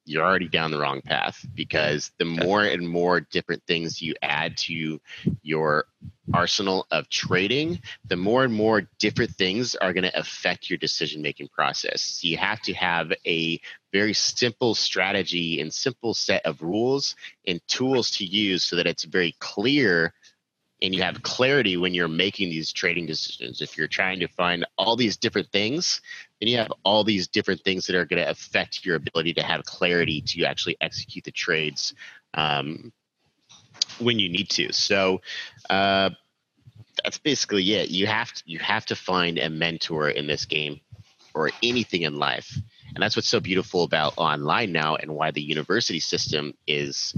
you're 0.08 0.24
already 0.24 0.48
down 0.48 0.70
the 0.70 0.78
wrong 0.78 1.00
path 1.00 1.44
because 1.54 2.10
the 2.18 2.24
more 2.24 2.62
and 2.62 2.88
more 2.88 3.20
different 3.20 3.62
things 3.66 4.00
you 4.00 4.14
add 4.22 4.56
to 4.56 5.00
your 5.42 5.84
arsenal 6.32 6.86
of 6.90 7.08
trading, 7.08 7.80
the 8.06 8.16
more 8.16 8.44
and 8.44 8.52
more 8.52 8.82
different 8.98 9.30
things 9.32 9.74
are 9.74 9.92
going 9.92 10.04
to 10.04 10.18
affect 10.18 10.68
your 10.68 10.78
decision 10.78 11.22
making 11.22 11.48
process. 11.48 12.02
So 12.02 12.28
you 12.28 12.36
have 12.36 12.60
to 12.62 12.74
have 12.74 13.12
a 13.26 13.60
very 13.92 14.12
simple 14.12 14.74
strategy 14.74 15.60
and 15.60 15.72
simple 15.72 16.14
set 16.14 16.44
of 16.44 16.62
rules 16.62 17.16
and 17.46 17.60
tools 17.68 18.10
to 18.12 18.24
use 18.24 18.64
so 18.64 18.76
that 18.76 18.86
it's 18.86 19.04
very 19.04 19.34
clear 19.38 20.12
and 20.80 20.94
you 20.94 21.02
have 21.02 21.22
clarity 21.22 21.76
when 21.76 21.94
you're 21.94 22.08
making 22.08 22.50
these 22.50 22.72
trading 22.72 23.06
decisions. 23.06 23.60
If 23.60 23.76
you're 23.76 23.88
trying 23.88 24.20
to 24.20 24.28
find 24.28 24.64
all 24.76 24.94
these 24.94 25.16
different 25.16 25.50
things, 25.50 26.00
then 26.40 26.48
you 26.48 26.58
have 26.58 26.72
all 26.84 27.04
these 27.04 27.28
different 27.28 27.62
things 27.62 27.86
that 27.86 27.96
are 27.96 28.04
going 28.04 28.22
to 28.22 28.30
affect 28.30 28.84
your 28.84 28.96
ability 28.96 29.34
to 29.34 29.42
have 29.42 29.64
clarity 29.64 30.20
to 30.20 30.44
actually 30.44 30.76
execute 30.80 31.24
the 31.24 31.32
trades 31.32 31.94
um, 32.34 32.92
when 33.98 34.18
you 34.18 34.28
need 34.28 34.48
to. 34.50 34.72
So 34.72 35.20
uh, 35.68 36.10
that's 37.02 37.18
basically 37.18 37.72
it. 37.74 37.90
You 37.90 38.06
have 38.06 38.32
to, 38.32 38.42
you 38.46 38.58
have 38.60 38.86
to 38.86 38.96
find 38.96 39.38
a 39.38 39.50
mentor 39.50 40.10
in 40.10 40.26
this 40.26 40.44
game 40.44 40.80
or 41.34 41.50
anything 41.62 42.02
in 42.02 42.18
life. 42.18 42.56
And 42.94 43.02
that's 43.02 43.16
what's 43.16 43.28
so 43.28 43.40
beautiful 43.40 43.82
about 43.82 44.14
online 44.16 44.72
now 44.72 44.96
and 44.96 45.14
why 45.14 45.30
the 45.30 45.42
university 45.42 46.00
system 46.00 46.54
is 46.66 47.14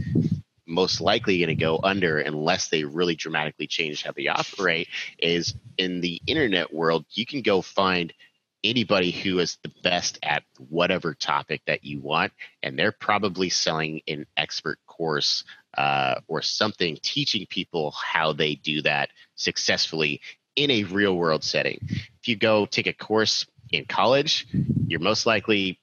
most 0.66 1.00
likely 1.00 1.38
going 1.38 1.48
to 1.48 1.54
go 1.54 1.80
under 1.82 2.18
unless 2.20 2.68
they 2.68 2.84
really 2.84 3.16
dramatically 3.16 3.66
change 3.66 4.02
how 4.04 4.12
they 4.12 4.28
operate 4.28 4.88
is 5.18 5.54
in 5.78 6.00
the 6.00 6.20
internet 6.26 6.72
world 6.72 7.04
you 7.10 7.26
can 7.26 7.42
go 7.42 7.60
find 7.60 8.12
anybody 8.62 9.10
who 9.10 9.38
is 9.38 9.58
the 9.62 9.72
best 9.82 10.18
at 10.22 10.42
whatever 10.68 11.14
topic 11.14 11.62
that 11.66 11.84
you 11.84 12.00
want 12.00 12.32
and 12.62 12.78
they're 12.78 12.92
probably 12.92 13.48
selling 13.48 14.00
an 14.06 14.26
expert 14.36 14.78
course 14.86 15.44
uh, 15.78 16.16
or 16.28 16.42
something 16.42 16.98
teaching 17.02 17.46
people 17.48 17.92
how 17.92 18.32
they 18.32 18.54
do 18.56 18.82
that 18.82 19.08
successfully 19.34 20.20
in 20.56 20.70
a 20.70 20.84
real 20.84 21.16
world 21.16 21.42
setting 21.42 21.78
if 21.82 22.26
you 22.26 22.36
go 22.36 22.66
take 22.66 22.86
a 22.86 22.92
course 22.92 23.46
in 23.70 23.84
college 23.84 24.46
you're 24.88 25.00
most 25.00 25.24
likely 25.24 25.78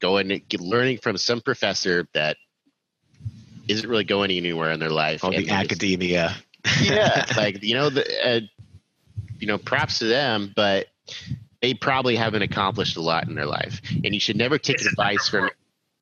going 0.00 0.42
learning 0.60 0.98
from 0.98 1.16
some 1.16 1.40
professor 1.40 2.06
that 2.14 2.36
isn't 3.68 3.88
really 3.88 4.04
going 4.04 4.30
anywhere 4.30 4.70
in 4.70 4.80
their 4.80 4.90
life. 4.90 5.24
All 5.24 5.30
the 5.30 5.50
academia. 5.50 6.36
yeah, 6.80 7.24
like 7.36 7.62
you 7.62 7.74
know 7.74 7.90
the, 7.90 8.04
uh, 8.26 8.40
you 9.38 9.46
know, 9.46 9.58
props 9.58 9.98
to 10.00 10.06
them, 10.06 10.52
but 10.54 10.86
they 11.64 11.72
probably 11.72 12.14
haven't 12.14 12.42
accomplished 12.42 12.98
a 12.98 13.00
lot 13.00 13.26
in 13.26 13.34
their 13.34 13.46
life. 13.46 13.80
And 14.04 14.12
you 14.12 14.20
should 14.20 14.36
never 14.36 14.58
take 14.58 14.76
it's 14.76 14.86
advice 14.86 15.30
from. 15.30 15.48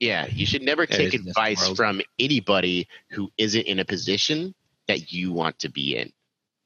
Yeah, 0.00 0.26
you 0.26 0.44
should 0.44 0.62
never 0.62 0.86
take 0.86 1.14
advice 1.14 1.68
from 1.76 2.02
anybody 2.18 2.88
who 3.10 3.30
isn't 3.38 3.68
in 3.68 3.78
a 3.78 3.84
position 3.84 4.56
that 4.88 5.12
you 5.12 5.32
want 5.32 5.60
to 5.60 5.68
be 5.68 5.96
in 5.96 6.12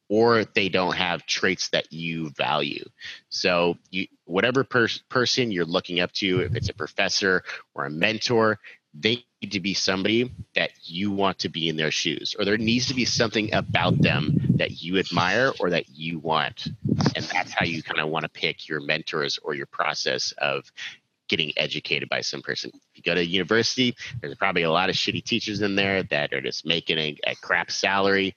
or 0.08 0.46
they 0.46 0.70
don't 0.70 0.94
have 0.94 1.26
traits 1.26 1.68
that 1.70 1.92
you 1.92 2.30
value. 2.30 2.88
So, 3.28 3.76
you, 3.90 4.06
whatever 4.24 4.64
per- 4.64 4.88
person 5.10 5.50
you're 5.50 5.66
looking 5.66 6.00
up 6.00 6.12
to, 6.12 6.40
if 6.40 6.56
it's 6.56 6.70
a 6.70 6.74
professor 6.74 7.44
or 7.74 7.84
a 7.84 7.90
mentor, 7.90 8.58
they 8.94 9.26
to 9.52 9.60
be 9.60 9.74
somebody 9.74 10.32
that 10.54 10.70
you 10.82 11.10
want 11.10 11.40
to 11.40 11.48
be 11.48 11.68
in 11.68 11.76
their 11.76 11.90
shoes, 11.90 12.34
or 12.38 12.44
there 12.44 12.58
needs 12.58 12.86
to 12.86 12.94
be 12.94 13.04
something 13.04 13.52
about 13.54 14.00
them 14.00 14.36
that 14.56 14.82
you 14.82 14.98
admire 14.98 15.52
or 15.60 15.70
that 15.70 15.88
you 15.88 16.18
want. 16.18 16.68
And 17.14 17.24
that's 17.24 17.52
how 17.52 17.64
you 17.64 17.82
kind 17.82 18.00
of 18.00 18.08
want 18.08 18.24
to 18.24 18.28
pick 18.28 18.68
your 18.68 18.80
mentors 18.80 19.38
or 19.42 19.54
your 19.54 19.66
process 19.66 20.32
of 20.38 20.70
getting 21.28 21.52
educated 21.56 22.08
by 22.08 22.20
some 22.20 22.42
person. 22.42 22.70
If 22.74 22.96
you 22.96 23.02
go 23.02 23.14
to 23.14 23.24
university, 23.24 23.96
there's 24.20 24.36
probably 24.36 24.62
a 24.62 24.70
lot 24.70 24.90
of 24.90 24.96
shitty 24.96 25.24
teachers 25.24 25.60
in 25.60 25.76
there 25.76 26.02
that 26.04 26.32
are 26.32 26.40
just 26.40 26.64
making 26.64 26.98
a, 26.98 27.16
a 27.26 27.34
crap 27.36 27.70
salary. 27.70 28.34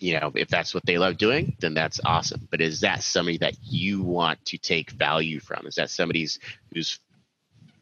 You 0.00 0.20
know, 0.20 0.32
if 0.34 0.48
that's 0.48 0.74
what 0.74 0.86
they 0.86 0.98
love 0.98 1.16
doing, 1.16 1.56
then 1.60 1.74
that's 1.74 2.00
awesome. 2.04 2.46
But 2.50 2.60
is 2.60 2.80
that 2.80 3.02
somebody 3.02 3.38
that 3.38 3.54
you 3.62 4.02
want 4.02 4.44
to 4.46 4.58
take 4.58 4.90
value 4.90 5.40
from? 5.40 5.66
Is 5.66 5.76
that 5.76 5.90
somebody's 5.90 6.38
whose 6.72 7.00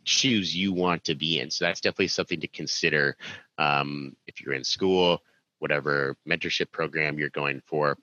shoes 0.06 0.56
you 0.56 0.72
want 0.72 1.04
to 1.04 1.14
be 1.14 1.40
in? 1.40 1.50
So 1.50 1.64
that's 1.64 1.80
definitely 1.80 2.08
something 2.08 2.40
to 2.40 2.48
consider 2.48 3.16
um, 3.58 4.16
if 4.26 4.40
you're 4.40 4.54
in 4.54 4.64
school, 4.64 5.22
whatever 5.58 6.16
mentorship 6.26 6.70
program 6.72 7.18
you're 7.18 7.28
going 7.30 7.62
for. 7.66 7.98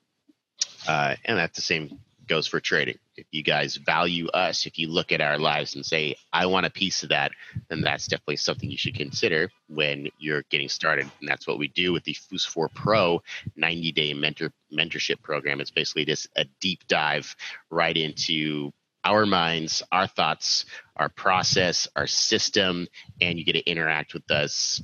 Uh, 0.86 1.16
and 1.24 1.38
that's 1.38 1.56
the 1.56 1.62
same 1.62 1.98
goes 2.26 2.46
for 2.46 2.60
trading. 2.60 2.98
If 3.16 3.26
you 3.30 3.42
guys 3.42 3.76
value 3.76 4.28
us, 4.28 4.66
if 4.66 4.78
you 4.78 4.88
look 4.88 5.12
at 5.12 5.20
our 5.20 5.38
lives 5.38 5.74
and 5.74 5.84
say, 5.84 6.16
I 6.32 6.46
want 6.46 6.66
a 6.66 6.70
piece 6.70 7.02
of 7.02 7.10
that, 7.10 7.32
then 7.68 7.80
that's 7.80 8.06
definitely 8.06 8.36
something 8.36 8.70
you 8.70 8.76
should 8.76 8.94
consider 8.94 9.50
when 9.68 10.08
you're 10.18 10.42
getting 10.50 10.68
started. 10.68 11.10
And 11.20 11.28
that's 11.28 11.46
what 11.46 11.58
we 11.58 11.68
do 11.68 11.92
with 11.92 12.04
the 12.04 12.14
Fous4 12.14 12.72
Pro 12.74 13.22
90 13.56 13.92
day 13.92 14.14
mentor 14.14 14.52
mentorship 14.72 15.22
program. 15.22 15.60
It's 15.60 15.70
basically 15.70 16.04
just 16.04 16.28
a 16.36 16.44
deep 16.60 16.86
dive 16.88 17.34
right 17.70 17.96
into 17.96 18.72
our 19.04 19.26
minds, 19.26 19.82
our 19.92 20.06
thoughts, 20.06 20.64
our 20.96 21.08
process, 21.08 21.88
our 21.96 22.06
system, 22.06 22.86
and 23.20 23.38
you 23.38 23.44
get 23.44 23.52
to 23.52 23.70
interact 23.70 24.14
with 24.14 24.30
us 24.30 24.80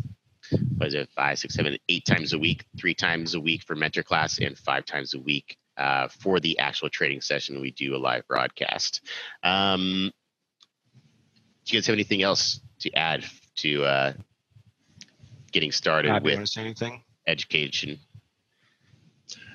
what 0.76 0.88
is 0.88 0.94
it, 0.94 1.08
five, 1.14 1.38
six, 1.38 1.54
seven, 1.54 1.76
eight 1.88 2.04
times 2.04 2.32
a 2.32 2.38
week, 2.38 2.64
three 2.78 2.94
times 2.94 3.34
a 3.34 3.40
week 3.40 3.62
for 3.62 3.76
mentor 3.76 4.02
class, 4.02 4.38
and 4.38 4.58
five 4.58 4.84
times 4.84 5.14
a 5.14 5.18
week 5.18 5.56
uh, 5.76 6.08
for 6.08 6.40
the 6.40 6.58
actual 6.58 6.88
trading 6.88 7.20
session. 7.20 7.60
We 7.60 7.70
do 7.70 7.94
a 7.94 7.98
live 7.98 8.26
broadcast. 8.26 9.02
Um, 9.42 10.10
do 11.64 11.76
you 11.76 11.80
guys 11.80 11.86
have 11.86 11.94
anything 11.94 12.22
else 12.22 12.60
to 12.80 12.92
add 12.94 13.24
to 13.56 13.84
uh, 13.84 14.12
getting 15.52 15.72
started 15.72 16.12
with 16.22 16.34
want 16.34 16.46
to 16.46 16.52
say 16.52 16.62
anything? 16.62 17.02
education? 17.26 18.00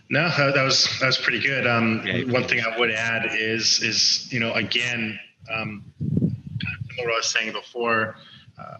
No, 0.09 0.29
that 0.29 0.63
was 0.63 0.87
that 0.99 1.07
was 1.07 1.17
pretty 1.17 1.39
good. 1.39 1.65
Um, 1.65 2.05
one 2.31 2.43
thing 2.43 2.61
I 2.61 2.77
would 2.77 2.91
add 2.91 3.29
is 3.33 3.81
is 3.81 4.31
you 4.31 4.39
know 4.39 4.53
again, 4.53 5.19
um, 5.51 5.83
kind 5.99 6.77
of 6.79 6.85
similar 6.89 6.97
to 6.97 7.03
what 7.03 7.13
I 7.13 7.17
was 7.17 7.31
saying 7.31 7.53
before. 7.53 8.15
Uh, 8.57 8.77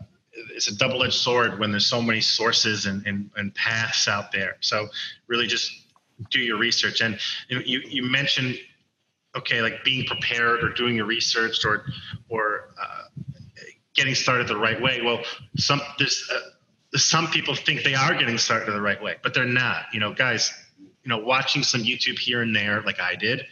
it's 0.53 0.67
a 0.67 0.75
double-edged 0.75 1.13
sword 1.13 1.59
when 1.59 1.71
there's 1.71 1.85
so 1.85 2.01
many 2.01 2.21
sources 2.21 2.85
and, 2.85 3.05
and, 3.07 3.29
and 3.35 3.53
paths 3.55 4.07
out 4.07 4.31
there. 4.31 4.57
So 4.59 4.87
really, 5.27 5.47
just 5.47 5.71
do 6.29 6.39
your 6.39 6.57
research. 6.57 7.01
And 7.01 7.19
you 7.49 7.59
you, 7.65 7.81
you 7.87 8.03
mentioned 8.03 8.57
okay, 9.35 9.61
like 9.61 9.83
being 9.83 10.05
prepared 10.05 10.63
or 10.63 10.69
doing 10.69 10.95
your 10.95 11.05
research 11.05 11.65
or 11.65 11.85
or 12.29 12.69
uh, 12.81 13.21
getting 13.95 14.15
started 14.15 14.47
the 14.47 14.57
right 14.57 14.81
way. 14.81 15.01
Well, 15.01 15.23
some 15.57 15.81
there's 15.97 16.29
uh, 16.33 16.97
some 16.97 17.27
people 17.27 17.55
think 17.55 17.83
they 17.83 17.95
are 17.95 18.13
getting 18.13 18.37
started 18.37 18.71
the 18.71 18.81
right 18.81 19.01
way, 19.01 19.15
but 19.23 19.33
they're 19.33 19.45
not. 19.45 19.85
You 19.93 19.99
know, 19.99 20.13
guys, 20.13 20.53
you 21.05 21.09
know, 21.09 21.19
watching 21.19 21.63
some 21.63 21.81
YouTube 21.81 22.17
here 22.17 22.41
and 22.41 22.55
there, 22.55 22.81
like 22.81 22.99
I 22.99 23.15
did, 23.15 23.45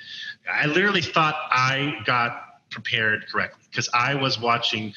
I 0.52 0.66
literally 0.66 1.02
thought 1.02 1.36
I 1.52 2.00
got 2.06 2.42
prepared 2.72 3.28
correctly 3.32 3.64
because 3.70 3.88
I 3.94 4.16
was 4.16 4.40
watching 4.40 4.94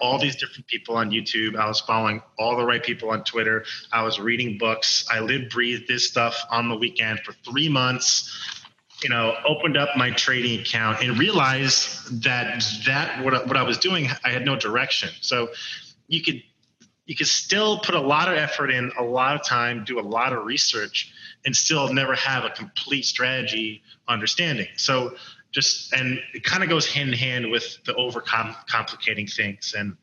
all 0.00 0.18
these 0.18 0.34
different 0.34 0.66
people 0.66 0.96
on 0.96 1.10
YouTube. 1.10 1.56
I 1.56 1.66
was 1.66 1.80
following 1.80 2.20
all 2.36 2.56
the 2.56 2.64
right 2.64 2.82
people 2.82 3.10
on 3.10 3.22
Twitter. 3.22 3.64
I 3.92 4.02
was 4.02 4.18
reading 4.18 4.58
books. 4.58 5.06
I 5.08 5.20
lived, 5.20 5.50
breathed 5.50 5.86
this 5.86 6.06
stuff 6.08 6.36
on 6.50 6.68
the 6.68 6.76
weekend 6.76 7.20
for 7.20 7.32
three 7.48 7.68
months. 7.68 8.36
You 9.02 9.08
know, 9.08 9.36
opened 9.46 9.78
up 9.78 9.96
my 9.96 10.10
trading 10.10 10.60
account 10.60 11.02
and 11.02 11.16
realized 11.18 12.22
that 12.22 12.62
that 12.86 13.24
what 13.24 13.46
what 13.46 13.56
I 13.56 13.62
was 13.62 13.78
doing, 13.78 14.08
I 14.24 14.30
had 14.30 14.44
no 14.44 14.56
direction. 14.56 15.08
So 15.22 15.48
you 16.08 16.22
could 16.22 16.42
you 17.10 17.16
could 17.16 17.26
still 17.26 17.80
put 17.80 17.96
a 17.96 18.00
lot 18.00 18.28
of 18.28 18.38
effort 18.38 18.70
in, 18.70 18.92
a 18.96 19.02
lot 19.02 19.34
of 19.34 19.44
time, 19.44 19.82
do 19.84 19.98
a 19.98 20.00
lot 20.00 20.32
of 20.32 20.44
research, 20.44 21.12
and 21.44 21.56
still 21.56 21.92
never 21.92 22.14
have 22.14 22.44
a 22.44 22.50
complete 22.50 23.04
strategy 23.04 23.82
understanding. 24.06 24.68
So 24.76 25.16
just 25.50 25.92
and 25.92 26.22
it 26.34 26.44
kind 26.44 26.62
of 26.62 26.68
goes 26.68 26.86
hand 26.86 27.08
in 27.08 27.18
hand 27.18 27.50
with 27.50 27.82
the 27.84 27.96
over 27.96 28.20
complicating 28.20 29.26
things. 29.26 29.74
And 29.76 29.96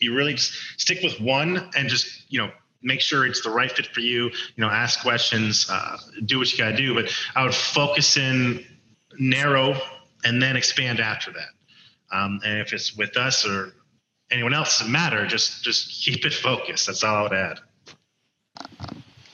you 0.00 0.12
really 0.12 0.34
just 0.34 0.52
stick 0.76 1.04
with 1.04 1.20
one 1.20 1.70
and 1.76 1.88
just 1.88 2.24
you 2.32 2.40
know 2.40 2.50
make 2.82 3.00
sure 3.00 3.24
it's 3.24 3.42
the 3.42 3.50
right 3.50 3.70
fit 3.70 3.86
for 3.86 4.00
you 4.00 4.24
you 4.24 4.32
know 4.56 4.68
ask 4.68 5.02
questions 5.02 5.68
uh, 5.70 5.98
do 6.24 6.40
what 6.40 6.50
you 6.50 6.58
got 6.58 6.72
to 6.72 6.76
do. 6.76 6.94
But 6.96 7.14
i 7.36 7.44
would 7.44 7.54
focus 7.54 8.16
in 8.16 8.66
narrow 9.16 9.76
and 10.24 10.42
then 10.42 10.56
expand 10.56 10.98
after 10.98 11.30
that. 11.30 11.50
Um, 12.10 12.40
and 12.44 12.58
if 12.58 12.72
it's 12.72 12.96
with 12.96 13.16
us 13.16 13.46
or 13.46 13.72
anyone 14.30 14.54
else 14.54 14.78
doesn't 14.78 14.92
matter 14.92 15.26
just 15.26 15.62
just 15.62 15.88
keep 15.90 16.24
it 16.24 16.32
focused 16.34 16.86
that's 16.86 17.02
all 17.04 17.16
i 17.16 17.22
would 17.22 17.32
add 17.32 17.58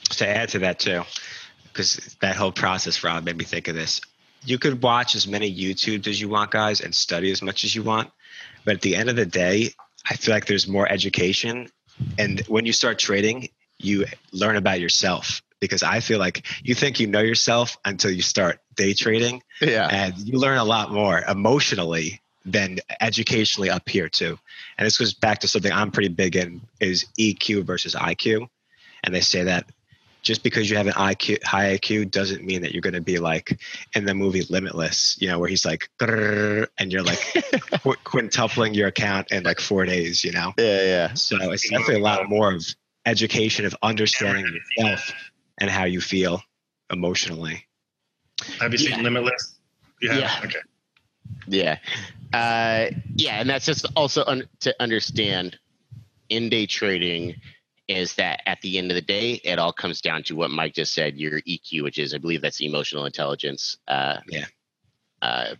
to 0.09 0.27
add 0.27 0.49
to 0.49 0.59
that 0.59 0.79
too, 0.79 1.03
because 1.65 2.15
that 2.21 2.35
whole 2.35 2.51
process, 2.51 3.03
Rob, 3.03 3.23
made 3.23 3.37
me 3.37 3.43
think 3.43 3.67
of 3.67 3.75
this. 3.75 4.01
You 4.45 4.57
could 4.57 4.81
watch 4.81 5.15
as 5.15 5.27
many 5.27 5.53
YouTubes 5.53 6.07
as 6.07 6.19
you 6.19 6.29
want, 6.29 6.51
guys, 6.51 6.81
and 6.81 6.95
study 6.95 7.31
as 7.31 7.41
much 7.41 7.63
as 7.63 7.75
you 7.75 7.83
want. 7.83 8.09
But 8.65 8.75
at 8.75 8.81
the 8.81 8.95
end 8.95 9.09
of 9.09 9.15
the 9.15 9.25
day, 9.25 9.71
I 10.09 10.15
feel 10.15 10.33
like 10.33 10.45
there's 10.45 10.67
more 10.67 10.89
education. 10.89 11.69
And 12.17 12.39
when 12.47 12.65
you 12.65 12.73
start 12.73 12.99
trading, 12.99 13.49
you 13.79 14.05
learn 14.31 14.55
about 14.55 14.79
yourself 14.79 15.41
because 15.59 15.83
I 15.83 15.99
feel 15.99 16.19
like 16.19 16.45
you 16.63 16.73
think 16.73 16.99
you 16.99 17.07
know 17.07 17.19
yourself 17.21 17.77
until 17.83 18.11
you 18.11 18.21
start 18.21 18.59
day 18.75 18.93
trading 18.93 19.41
Yeah. 19.61 19.87
and 19.91 20.17
you 20.17 20.39
learn 20.39 20.57
a 20.57 20.63
lot 20.63 20.91
more 20.91 21.21
emotionally 21.21 22.21
than 22.47 22.79
educationally 23.01 23.69
up 23.69 23.87
here 23.87 24.09
too. 24.09 24.39
And 24.77 24.85
this 24.85 24.97
goes 24.97 25.13
back 25.13 25.39
to 25.39 25.47
something 25.47 25.71
I'm 25.71 25.91
pretty 25.91 26.09
big 26.09 26.35
in 26.35 26.61
is 26.79 27.05
EQ 27.19 27.63
versus 27.65 27.93
IQ. 27.93 28.47
And 29.03 29.13
they 29.13 29.21
say 29.21 29.43
that 29.43 29.69
just 30.23 30.43
because 30.43 30.69
you 30.69 30.75
have 30.77 30.87
an 30.87 30.93
IQ 30.93 31.43
high 31.43 31.77
IQ 31.77 32.09
doesn't 32.11 32.43
mean 32.43 32.61
that 32.61 32.71
you're 32.73 32.81
going 32.81 32.93
to 32.93 33.01
be 33.01 33.17
like 33.19 33.59
in 33.93 34.05
the 34.05 34.13
movie 34.13 34.43
Limitless, 34.49 35.17
you 35.21 35.27
know, 35.27 35.39
where 35.39 35.49
he's 35.49 35.65
like, 35.65 35.89
and 35.99 36.91
you're 36.91 37.03
like 37.03 37.19
qu- 37.83 37.95
quintupling 38.03 38.75
your 38.75 38.87
account 38.87 39.31
in 39.31 39.43
like 39.43 39.59
four 39.59 39.85
days, 39.85 40.23
you 40.23 40.31
know. 40.31 40.53
Yeah, 40.57 40.81
yeah. 40.83 41.13
So 41.13 41.37
it's 41.51 41.69
definitely 41.69 41.95
a 41.95 41.99
lot 42.03 42.27
more 42.29 42.53
of 42.53 42.65
education 43.05 43.65
of 43.65 43.75
understanding 43.83 44.45
yourself 44.77 45.11
and 45.59 45.69
how 45.69 45.85
you 45.85 46.01
feel 46.01 46.41
emotionally. 46.91 47.65
have 48.59 48.71
you 48.71 48.77
seen 48.79 48.91
Yeah. 48.97 49.01
limitless 49.01 49.55
you 50.01 50.09
have? 50.11 50.19
Yeah. 50.19 50.41
okay 50.43 50.59
Yeah. 51.47 51.77
Uh, 52.33 52.87
yeah, 53.15 53.39
and 53.39 53.49
that's 53.49 53.65
just 53.65 53.85
also 53.95 54.23
un- 54.25 54.47
to 54.61 54.75
understand 54.79 55.57
in 56.29 56.49
day 56.49 56.65
trading 56.65 57.35
is 57.87 58.15
that 58.15 58.41
at 58.45 58.59
the 58.61 58.77
end 58.77 58.91
of 58.91 58.95
the 58.95 59.01
day, 59.01 59.33
it 59.43 59.59
all 59.59 59.71
comes 59.71 60.01
down 60.01 60.21
to 60.23 60.35
what 60.35 60.51
Mike 60.51 60.73
just 60.73 60.93
said, 60.93 61.17
your 61.17 61.39
EQ, 61.41 61.83
which 61.83 61.97
is, 61.97 62.13
I 62.13 62.17
believe 62.17 62.41
that's 62.41 62.61
emotional 62.61 63.05
intelligence. 63.05 63.77
Uh, 63.87 64.17
Yeah. 64.27 64.45
Uh, 65.21 65.55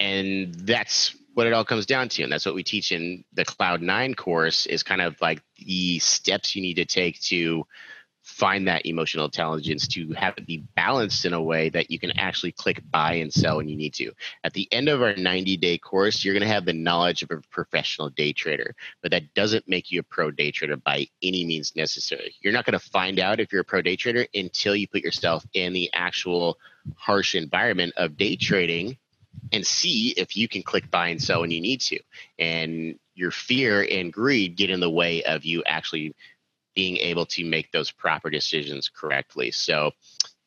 and 0.00 0.52
that's 0.54 1.14
what 1.34 1.46
it 1.46 1.52
all 1.52 1.64
comes 1.64 1.86
down 1.86 2.08
to. 2.10 2.22
And 2.24 2.32
that's 2.32 2.44
what 2.44 2.56
we 2.56 2.64
teach 2.64 2.90
in 2.92 3.24
the 3.32 3.44
Cloud 3.44 3.80
Nine 3.82 4.14
course 4.14 4.66
is 4.66 4.82
kind 4.82 5.00
of 5.00 5.18
like 5.20 5.40
the 5.58 6.00
steps 6.00 6.56
you 6.56 6.62
need 6.62 6.74
to 6.74 6.84
take 6.84 7.20
to 7.22 7.66
find 8.22 8.68
that 8.68 8.86
emotional 8.86 9.24
intelligence 9.24 9.88
to 9.88 10.12
have 10.12 10.34
it 10.36 10.46
be 10.46 10.64
balanced 10.76 11.24
in 11.24 11.32
a 11.32 11.42
way 11.42 11.68
that 11.68 11.90
you 11.90 11.98
can 11.98 12.12
actually 12.18 12.52
click 12.52 12.80
buy 12.90 13.14
and 13.14 13.32
sell 13.32 13.56
when 13.56 13.68
you 13.68 13.76
need 13.76 13.94
to. 13.94 14.12
At 14.44 14.52
the 14.52 14.68
end 14.72 14.88
of 14.88 15.02
our 15.02 15.14
90 15.16 15.56
day 15.56 15.78
course, 15.78 16.24
you're 16.24 16.34
going 16.34 16.46
to 16.46 16.54
have 16.54 16.64
the 16.64 16.72
knowledge 16.72 17.22
of 17.22 17.30
a 17.30 17.40
professional 17.50 18.10
day 18.10 18.32
trader, 18.32 18.74
but 19.02 19.10
that 19.10 19.34
doesn't 19.34 19.68
make 19.68 19.90
you 19.90 20.00
a 20.00 20.04
pro 20.04 20.30
day 20.30 20.50
trader 20.52 20.76
by 20.76 21.08
any 21.22 21.44
means 21.44 21.74
necessary. 21.74 22.34
You're 22.40 22.52
not 22.52 22.64
going 22.64 22.78
to 22.78 22.90
find 22.90 23.18
out 23.18 23.40
if 23.40 23.52
you're 23.52 23.62
a 23.62 23.64
pro 23.64 23.82
day 23.82 23.96
trader 23.96 24.26
until 24.34 24.76
you 24.76 24.86
put 24.86 25.02
yourself 25.02 25.44
in 25.52 25.72
the 25.72 25.90
actual 25.92 26.58
harsh 26.96 27.34
environment 27.34 27.92
of 27.96 28.16
day 28.16 28.36
trading 28.36 28.96
and 29.52 29.66
see 29.66 30.14
if 30.16 30.36
you 30.36 30.46
can 30.46 30.62
click 30.62 30.90
buy 30.90 31.08
and 31.08 31.22
sell 31.22 31.40
when 31.40 31.50
you 31.50 31.60
need 31.60 31.80
to. 31.80 31.98
And 32.38 32.98
your 33.14 33.30
fear 33.30 33.86
and 33.88 34.12
greed 34.12 34.56
get 34.56 34.70
in 34.70 34.80
the 34.80 34.90
way 34.90 35.22
of 35.24 35.44
you 35.44 35.62
actually 35.66 36.14
being 36.74 36.96
able 36.98 37.26
to 37.26 37.44
make 37.44 37.70
those 37.70 37.90
proper 37.90 38.30
decisions 38.30 38.88
correctly. 38.88 39.50
So 39.50 39.92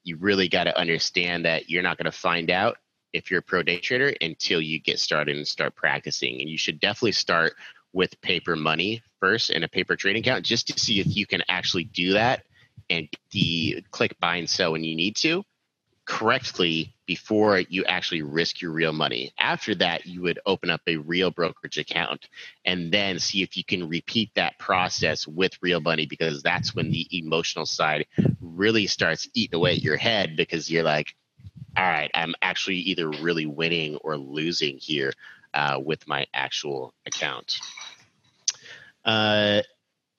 you 0.03 0.17
really 0.17 0.47
got 0.47 0.65
to 0.65 0.77
understand 0.77 1.45
that 1.45 1.69
you're 1.69 1.83
not 1.83 1.97
going 1.97 2.05
to 2.05 2.11
find 2.11 2.49
out 2.49 2.77
if 3.13 3.31
you're 3.31 3.39
a 3.39 3.43
pro 3.43 3.63
day 3.63 3.79
trader 3.79 4.13
until 4.21 4.61
you 4.61 4.79
get 4.79 4.99
started 4.99 5.37
and 5.37 5.47
start 5.47 5.75
practicing. 5.75 6.41
And 6.41 6.49
you 6.49 6.57
should 6.57 6.79
definitely 6.79 7.13
start 7.13 7.53
with 7.93 8.19
paper 8.21 8.55
money 8.55 9.01
first 9.19 9.49
and 9.49 9.63
a 9.63 9.69
paper 9.69 9.95
trading 9.95 10.21
account 10.21 10.45
just 10.45 10.67
to 10.67 10.79
see 10.79 10.99
if 10.99 11.15
you 11.15 11.25
can 11.25 11.41
actually 11.47 11.85
do 11.85 12.13
that 12.13 12.43
and 12.89 13.07
the 13.31 13.83
click 13.91 14.19
buy 14.19 14.35
and 14.35 14.49
sell 14.49 14.73
when 14.73 14.83
you 14.83 14.95
need 14.95 15.15
to 15.15 15.43
correctly 16.05 16.93
before 17.05 17.59
you 17.59 17.83
actually 17.85 18.21
risk 18.21 18.61
your 18.61 18.71
real 18.71 18.93
money. 18.93 19.33
After 19.39 19.75
that, 19.75 20.05
you 20.05 20.21
would 20.21 20.39
open 20.45 20.69
up 20.69 20.81
a 20.87 20.97
real 20.97 21.31
brokerage 21.31 21.77
account 21.77 22.27
and 22.63 22.91
then 22.91 23.19
see 23.19 23.43
if 23.43 23.57
you 23.57 23.63
can 23.63 23.87
repeat 23.87 24.31
that 24.35 24.57
process 24.59 25.27
with 25.27 25.61
real 25.61 25.81
money 25.81 26.05
because 26.05 26.41
that's 26.41 26.75
when 26.75 26.91
the 26.91 27.07
emotional 27.11 27.65
side 27.65 28.05
really 28.41 28.87
starts 28.87 29.27
eating 29.33 29.55
away 29.55 29.73
at 29.73 29.81
your 29.81 29.97
head 29.97 30.35
because 30.35 30.69
you're 30.69 30.83
like, 30.83 31.15
all 31.77 31.83
right, 31.83 32.11
I'm 32.13 32.33
actually 32.41 32.77
either 32.77 33.09
really 33.09 33.45
winning 33.45 33.97
or 33.97 34.17
losing 34.17 34.77
here 34.77 35.11
uh, 35.53 35.79
with 35.83 36.07
my 36.07 36.25
actual 36.33 36.93
account. 37.05 37.59
Uh, 39.03 39.61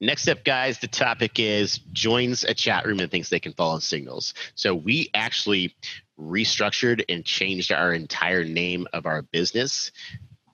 Next 0.01 0.29
up, 0.29 0.45
guys, 0.45 0.79
the 0.79 0.89
topic 0.89 1.39
is 1.39 1.79
joins 1.93 2.45
a 2.45 2.53
chat 2.53 2.85
room 2.85 3.01
and 3.01 3.11
thinks 3.11 3.31
they 3.31 3.41
can 3.41 3.55
follow 3.55 3.79
signals. 3.79 4.35
So 4.55 4.75
we 4.75 5.09
actually 5.15 5.75
restructured 6.19 7.05
and 7.09 7.25
changed 7.25 7.73
our 7.73 7.93
entire 7.93 8.45
name 8.45 8.87
of 8.93 9.07
our 9.07 9.23
business 9.23 9.93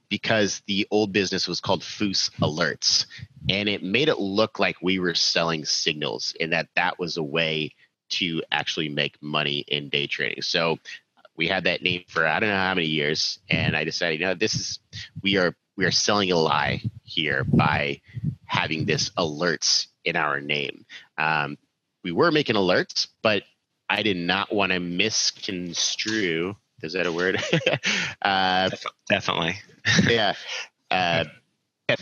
because 0.09 0.63
the 0.67 0.87
old 0.91 1.13
business 1.13 1.49
was 1.49 1.61
called 1.61 1.83
Fous 1.83 2.31
Alerts, 2.41 3.07
and 3.49 3.69
it 3.69 3.83
made 3.83 4.09
it 4.09 4.19
look 4.19 4.59
like 4.59 4.77
we 4.83 4.99
were 4.99 5.15
selling 5.15 5.65
signals, 5.65 6.35
and 6.39 6.53
that 6.53 6.69
that 6.77 6.99
was 6.99 7.17
a 7.17 7.23
way 7.23 7.75
to 8.11 8.43
actually 8.53 8.91
make 8.91 9.21
money 9.23 9.65
in 9.69 9.89
day 9.89 10.07
trading. 10.07 10.43
So 10.43 10.79
we 11.35 11.49
had 11.49 11.65
that 11.65 11.83
name 11.83 12.05
for 12.09 12.27
I 12.27 12.39
don't 12.39 12.51
know 12.51 12.57
how 12.57 12.75
many 12.75 12.89
years, 12.89 13.39
and 13.49 13.77
I 13.77 13.85
decided, 13.85 14.21
you 14.21 14.27
know, 14.27 14.35
this 14.35 14.55
is 14.55 14.79
we 15.23 15.37
are 15.39 15.57
we 15.77 15.85
are 15.85 15.91
selling 15.91 16.31
a 16.31 16.37
lie 16.37 16.83
here 17.03 17.45
by 17.45 18.03
having 18.53 18.85
this 18.85 19.09
alerts 19.11 19.87
in 20.05 20.15
our 20.15 20.39
name. 20.39 20.85
Um, 21.17 21.57
we 22.05 22.13
were 22.13 22.31
making 22.31 22.57
alerts, 22.57 23.09
but 23.23 23.45
I 23.89 24.03
did 24.03 24.19
not 24.19 24.53
want 24.53 24.73
to 24.73 24.79
misconstrue. 24.79 26.55
Is 26.83 26.93
that 26.93 27.07
a 27.07 27.13
word? 27.13 27.43
uh, 28.23 28.71
Definitely. 29.09 29.57
yeah. 30.09 30.35
Uh, 30.91 31.25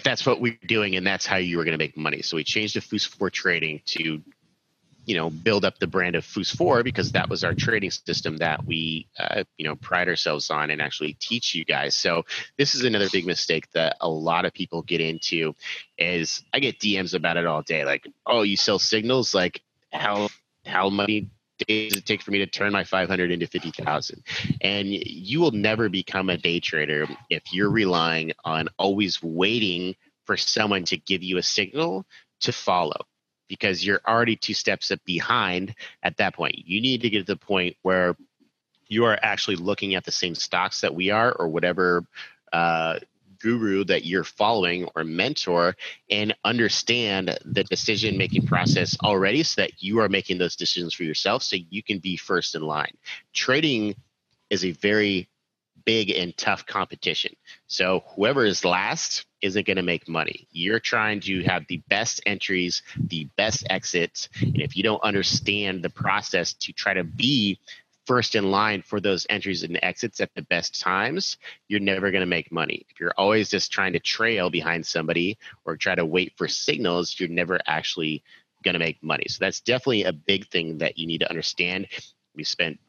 that's 0.02 0.26
what 0.26 0.40
we're 0.40 0.58
doing, 0.66 0.96
and 0.96 1.06
that's 1.06 1.24
how 1.24 1.36
you 1.36 1.58
were 1.58 1.64
going 1.64 1.78
to 1.78 1.78
make 1.78 1.96
money. 1.96 2.22
So 2.22 2.36
we 2.36 2.42
changed 2.42 2.74
the 2.74 2.80
Fous 2.80 3.04
for 3.04 3.30
Trading 3.30 3.80
to 3.84 4.20
you 5.06 5.16
know 5.16 5.30
build 5.30 5.64
up 5.64 5.78
the 5.78 5.86
brand 5.86 6.16
of 6.16 6.24
Fous 6.24 6.54
4 6.54 6.82
because 6.82 7.12
that 7.12 7.28
was 7.28 7.44
our 7.44 7.54
trading 7.54 7.90
system 7.90 8.36
that 8.38 8.64
we 8.64 9.06
uh, 9.18 9.44
you 9.56 9.66
know 9.66 9.76
pride 9.76 10.08
ourselves 10.08 10.50
on 10.50 10.70
and 10.70 10.80
actually 10.80 11.14
teach 11.14 11.54
you 11.54 11.64
guys. 11.64 11.96
So 11.96 12.24
this 12.58 12.74
is 12.74 12.84
another 12.84 13.08
big 13.10 13.26
mistake 13.26 13.70
that 13.72 13.96
a 14.00 14.08
lot 14.08 14.44
of 14.44 14.52
people 14.52 14.82
get 14.82 15.00
into 15.00 15.54
is 15.98 16.42
i 16.52 16.58
get 16.58 16.78
dms 16.78 17.14
about 17.14 17.36
it 17.36 17.46
all 17.46 17.62
day 17.62 17.84
like 17.84 18.06
oh 18.26 18.42
you 18.42 18.56
sell 18.56 18.78
signals? 18.78 19.34
Like 19.34 19.62
how 19.92 20.28
how 20.64 20.90
many 20.90 21.30
days 21.66 21.96
it 21.96 22.06
take 22.06 22.22
for 22.22 22.30
me 22.30 22.38
to 22.38 22.46
turn 22.46 22.72
my 22.72 22.84
500 22.84 23.30
into 23.30 23.46
50,000 23.46 24.22
and 24.62 24.88
you 24.88 25.40
will 25.40 25.50
never 25.50 25.88
become 25.88 26.30
a 26.30 26.36
day 26.36 26.60
trader 26.60 27.06
if 27.28 27.52
you're 27.52 27.70
relying 27.70 28.32
on 28.44 28.68
always 28.78 29.22
waiting 29.22 29.94
for 30.24 30.36
someone 30.36 30.84
to 30.84 30.96
give 30.96 31.22
you 31.22 31.38
a 31.38 31.42
signal 31.42 32.06
to 32.40 32.52
follow 32.52 33.00
because 33.50 33.84
you're 33.84 34.00
already 34.06 34.36
two 34.36 34.54
steps 34.54 34.92
up 34.92 35.00
behind 35.04 35.74
at 36.04 36.16
that 36.18 36.34
point. 36.34 36.54
You 36.56 36.80
need 36.80 37.02
to 37.02 37.10
get 37.10 37.26
to 37.26 37.34
the 37.34 37.36
point 37.36 37.76
where 37.82 38.16
you 38.86 39.04
are 39.04 39.18
actually 39.20 39.56
looking 39.56 39.96
at 39.96 40.04
the 40.04 40.12
same 40.12 40.36
stocks 40.36 40.80
that 40.80 40.94
we 40.94 41.10
are, 41.10 41.32
or 41.32 41.48
whatever 41.48 42.06
uh, 42.52 43.00
guru 43.40 43.82
that 43.84 44.04
you're 44.04 44.24
following 44.24 44.88
or 44.94 45.02
mentor, 45.02 45.76
and 46.10 46.34
understand 46.44 47.36
the 47.44 47.64
decision 47.64 48.16
making 48.16 48.46
process 48.46 48.96
already 49.02 49.42
so 49.42 49.62
that 49.62 49.82
you 49.82 49.98
are 49.98 50.08
making 50.08 50.38
those 50.38 50.54
decisions 50.54 50.94
for 50.94 51.02
yourself 51.02 51.42
so 51.42 51.56
you 51.70 51.82
can 51.82 51.98
be 51.98 52.16
first 52.16 52.54
in 52.54 52.62
line. 52.62 52.96
Trading 53.32 53.96
is 54.48 54.64
a 54.64 54.72
very 54.72 55.28
big 55.84 56.10
and 56.10 56.36
tough 56.36 56.66
competition. 56.66 57.34
So 57.66 58.04
whoever 58.14 58.44
is 58.44 58.64
last 58.64 59.26
isn't 59.42 59.66
going 59.66 59.76
to 59.76 59.82
make 59.82 60.08
money. 60.08 60.46
You're 60.50 60.80
trying 60.80 61.20
to 61.20 61.42
have 61.44 61.66
the 61.68 61.82
best 61.88 62.20
entries, 62.26 62.82
the 62.98 63.28
best 63.36 63.66
exits, 63.70 64.28
and 64.40 64.60
if 64.60 64.76
you 64.76 64.82
don't 64.82 65.02
understand 65.02 65.82
the 65.82 65.90
process 65.90 66.52
to 66.54 66.72
try 66.72 66.94
to 66.94 67.04
be 67.04 67.58
first 68.06 68.34
in 68.34 68.50
line 68.50 68.82
for 68.82 68.98
those 68.98 69.26
entries 69.30 69.62
and 69.62 69.78
exits 69.82 70.20
at 70.20 70.34
the 70.34 70.42
best 70.42 70.80
times, 70.80 71.36
you're 71.68 71.78
never 71.78 72.10
going 72.10 72.22
to 72.22 72.26
make 72.26 72.50
money. 72.50 72.84
If 72.88 72.98
you're 72.98 73.14
always 73.16 73.48
just 73.48 73.70
trying 73.70 73.92
to 73.92 74.00
trail 74.00 74.50
behind 74.50 74.84
somebody 74.84 75.38
or 75.64 75.76
try 75.76 75.94
to 75.94 76.04
wait 76.04 76.32
for 76.36 76.48
signals, 76.48 77.14
you're 77.20 77.28
never 77.28 77.60
actually 77.66 78.24
going 78.64 78.72
to 78.72 78.78
make 78.80 79.02
money. 79.02 79.26
So 79.28 79.38
that's 79.40 79.60
definitely 79.60 80.04
a 80.04 80.12
big 80.12 80.48
thing 80.48 80.78
that 80.78 80.98
you 80.98 81.06
need 81.06 81.18
to 81.18 81.30
understand. 81.30 81.86
We 82.34 82.42
spent 82.42 82.80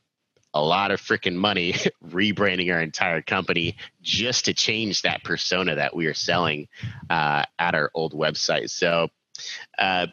a 0.54 0.62
lot 0.62 0.92
of 0.92 1.02
freaking 1.02 1.36
money 1.36 1.74
rebranding 2.06 2.74
our 2.74 2.82
entire 2.82 3.22
company 3.22 3.78
just 4.02 4.46
to 4.46 4.54
change 4.54 5.04
that 5.04 5.24
persona 5.24 5.76
that 5.76 5.96
we 5.96 6.08
are 6.08 6.14
selling 6.14 6.68
uh, 7.10 7.44
at 7.60 7.76
our 7.76 7.90
old 7.94 8.14
website. 8.14 8.70
So 8.70 9.10
uh, 9.78 10.08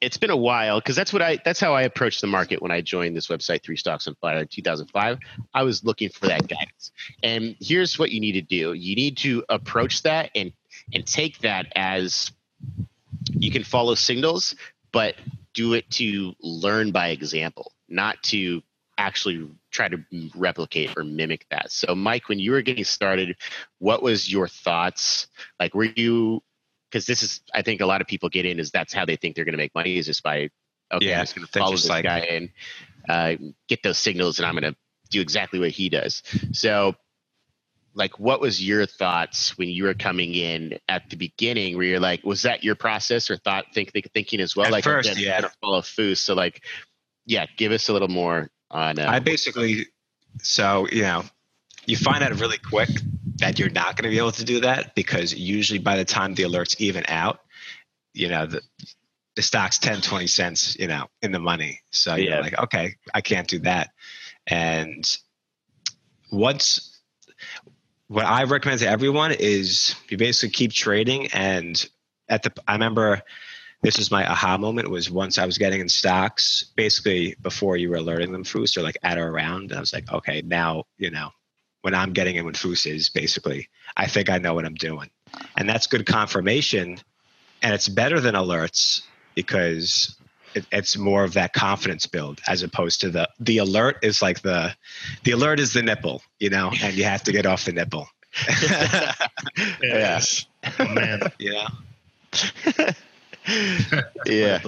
it's 0.00 0.18
been 0.18 0.30
a 0.30 0.36
while 0.36 0.78
because 0.78 0.96
that's 0.96 1.12
what 1.12 1.22
I 1.22 1.38
that's 1.44 1.60
how 1.60 1.74
I 1.74 1.82
approached 1.82 2.20
the 2.20 2.26
market 2.26 2.60
when 2.60 2.70
I 2.70 2.80
joined 2.80 3.16
this 3.16 3.28
website, 3.28 3.62
Three 3.62 3.76
Stocks 3.76 4.06
on 4.06 4.14
Fire, 4.20 4.38
in 4.38 4.48
2005. 4.48 5.18
I 5.54 5.62
was 5.62 5.84
looking 5.84 6.10
for 6.10 6.26
that 6.26 6.46
guidance, 6.46 6.92
and 7.22 7.56
here's 7.60 7.98
what 7.98 8.10
you 8.10 8.20
need 8.20 8.32
to 8.32 8.42
do: 8.42 8.74
you 8.74 8.94
need 8.94 9.16
to 9.18 9.44
approach 9.48 10.02
that 10.02 10.30
and 10.34 10.52
and 10.92 11.06
take 11.06 11.38
that 11.38 11.72
as 11.74 12.30
you 13.30 13.50
can 13.50 13.64
follow 13.64 13.94
signals, 13.94 14.54
but 14.92 15.14
do 15.54 15.72
it 15.72 15.90
to 15.90 16.34
learn 16.40 16.92
by 16.92 17.08
example, 17.08 17.72
not 17.88 18.22
to 18.24 18.62
actually 18.98 19.48
try 19.70 19.88
to 19.88 19.98
replicate 20.34 20.94
or 20.96 21.04
mimic 21.04 21.46
that. 21.50 21.70
So, 21.70 21.94
Mike, 21.94 22.28
when 22.28 22.38
you 22.38 22.52
were 22.52 22.62
getting 22.62 22.84
started, 22.84 23.36
what 23.78 24.02
was 24.02 24.30
your 24.30 24.48
thoughts? 24.48 25.26
Like, 25.60 25.74
were 25.74 25.84
you 25.84 26.42
because 26.90 27.06
this 27.06 27.22
is, 27.22 27.40
I 27.52 27.62
think, 27.62 27.80
a 27.80 27.86
lot 27.86 28.00
of 28.00 28.06
people 28.06 28.28
get 28.28 28.46
in 28.46 28.58
is 28.58 28.70
that's 28.70 28.92
how 28.92 29.04
they 29.04 29.16
think 29.16 29.36
they're 29.36 29.44
going 29.44 29.52
to 29.52 29.58
make 29.58 29.74
money 29.74 29.96
is 29.96 30.06
just 30.06 30.22
by 30.22 30.50
okay, 30.92 31.06
yeah, 31.06 31.18
I'm 31.18 31.24
just 31.24 31.34
going 31.34 31.46
to 31.46 31.52
follow 31.52 31.72
this 31.72 31.88
like, 31.88 32.04
guy 32.04 32.20
and 32.20 32.50
uh, 33.08 33.34
get 33.68 33.82
those 33.82 33.98
signals, 33.98 34.38
and 34.38 34.46
I'm 34.46 34.54
going 34.54 34.72
to 34.72 34.76
do 35.10 35.20
exactly 35.20 35.58
what 35.58 35.70
he 35.70 35.88
does. 35.88 36.22
So, 36.52 36.94
like, 37.94 38.18
what 38.18 38.40
was 38.40 38.64
your 38.64 38.86
thoughts 38.86 39.56
when 39.58 39.68
you 39.68 39.84
were 39.84 39.94
coming 39.94 40.34
in 40.34 40.78
at 40.88 41.10
the 41.10 41.16
beginning? 41.16 41.76
Where 41.76 41.86
you're 41.86 42.00
like, 42.00 42.24
was 42.24 42.42
that 42.42 42.64
your 42.64 42.74
process 42.74 43.30
or 43.30 43.36
thought 43.36 43.66
think, 43.74 43.92
think 43.92 44.10
thinking 44.12 44.40
as 44.40 44.54
well? 44.54 44.66
At 44.66 44.72
like, 44.72 44.84
first, 44.84 45.18
yeah, 45.18 45.48
follow 45.60 45.82
Fous. 45.82 46.20
So, 46.20 46.34
like, 46.34 46.62
yeah, 47.26 47.46
give 47.56 47.72
us 47.72 47.88
a 47.88 47.92
little 47.92 48.08
more 48.08 48.50
on. 48.76 48.98
Uh, 48.98 49.06
I 49.08 49.18
basically, 49.18 49.86
so 50.40 50.86
you 50.90 51.02
know, 51.02 51.24
you 51.86 51.96
find 51.96 52.22
out 52.22 52.38
really 52.40 52.58
quick 52.58 52.90
that 53.38 53.58
you're 53.58 53.70
not 53.70 53.96
going 53.96 54.04
to 54.04 54.10
be 54.10 54.18
able 54.18 54.32
to 54.32 54.44
do 54.44 54.60
that 54.60 54.94
because 54.94 55.34
usually 55.34 55.78
by 55.78 55.96
the 55.96 56.04
time 56.04 56.34
the 56.34 56.44
alerts 56.44 56.76
even 56.78 57.04
out, 57.08 57.40
you 58.16 58.28
know 58.28 58.46
the 58.46 58.62
the 59.36 59.42
stock's 59.42 59.78
10 59.78 60.00
20 60.00 60.26
cents 60.26 60.76
you 60.80 60.88
know 60.88 61.06
in 61.22 61.30
the 61.30 61.38
money 61.38 61.80
so 61.90 62.14
yeah. 62.14 62.30
you're 62.30 62.42
like 62.42 62.58
okay 62.58 62.96
i 63.14 63.20
can't 63.20 63.46
do 63.46 63.60
that 63.60 63.90
and 64.46 65.18
once 66.32 67.00
what 68.08 68.24
i 68.24 68.44
recommend 68.44 68.80
to 68.80 68.88
everyone 68.88 69.32
is 69.32 69.94
you 70.08 70.16
basically 70.16 70.52
keep 70.52 70.72
trading 70.72 71.28
and 71.28 71.88
at 72.28 72.42
the 72.42 72.52
i 72.66 72.72
remember 72.72 73.22
this 73.82 73.98
was 73.98 74.10
my 74.10 74.28
aha 74.28 74.56
moment 74.56 74.90
was 74.90 75.10
once 75.10 75.38
I 75.38 75.46
was 75.46 75.58
getting 75.58 75.80
in 75.80 75.88
stocks, 75.88 76.64
basically 76.76 77.36
before 77.40 77.76
you 77.76 77.90
were 77.90 77.96
alerting 77.96 78.32
them 78.32 78.44
Fous 78.44 78.76
or 78.76 78.82
like 78.82 78.98
at 79.02 79.18
or 79.18 79.28
around. 79.28 79.72
I 79.72 79.80
was 79.80 79.92
like, 79.92 80.10
okay, 80.10 80.42
now, 80.44 80.84
you 80.98 81.10
know, 81.10 81.30
when 81.82 81.94
I'm 81.94 82.12
getting 82.12 82.36
in 82.36 82.44
when 82.44 82.54
Fous 82.54 82.86
is 82.86 83.10
basically, 83.10 83.68
I 83.96 84.06
think 84.06 84.30
I 84.30 84.38
know 84.38 84.54
what 84.54 84.64
I'm 84.64 84.74
doing. 84.74 85.10
And 85.56 85.68
that's 85.68 85.86
good 85.86 86.06
confirmation. 86.06 86.98
And 87.62 87.74
it's 87.74 87.88
better 87.88 88.18
than 88.18 88.34
alerts 88.34 89.02
because 89.34 90.16
it, 90.54 90.66
it's 90.72 90.96
more 90.96 91.22
of 91.22 91.34
that 91.34 91.52
confidence 91.52 92.06
build 92.06 92.40
as 92.48 92.62
opposed 92.62 93.02
to 93.02 93.10
the, 93.10 93.28
the 93.38 93.58
alert 93.58 93.98
is 94.02 94.22
like 94.22 94.40
the, 94.40 94.74
the 95.24 95.32
alert 95.32 95.60
is 95.60 95.74
the 95.74 95.82
nipple, 95.82 96.22
you 96.40 96.50
know, 96.50 96.72
and 96.82 96.94
you 96.94 97.04
have 97.04 97.22
to 97.24 97.32
get 97.32 97.46
off 97.46 97.66
the 97.66 97.72
nipple. 97.72 98.08
yes. 99.82 100.46
Oh, 100.78 100.88
man. 100.88 101.20
Yeah. 101.38 101.68
yeah. 104.26 104.60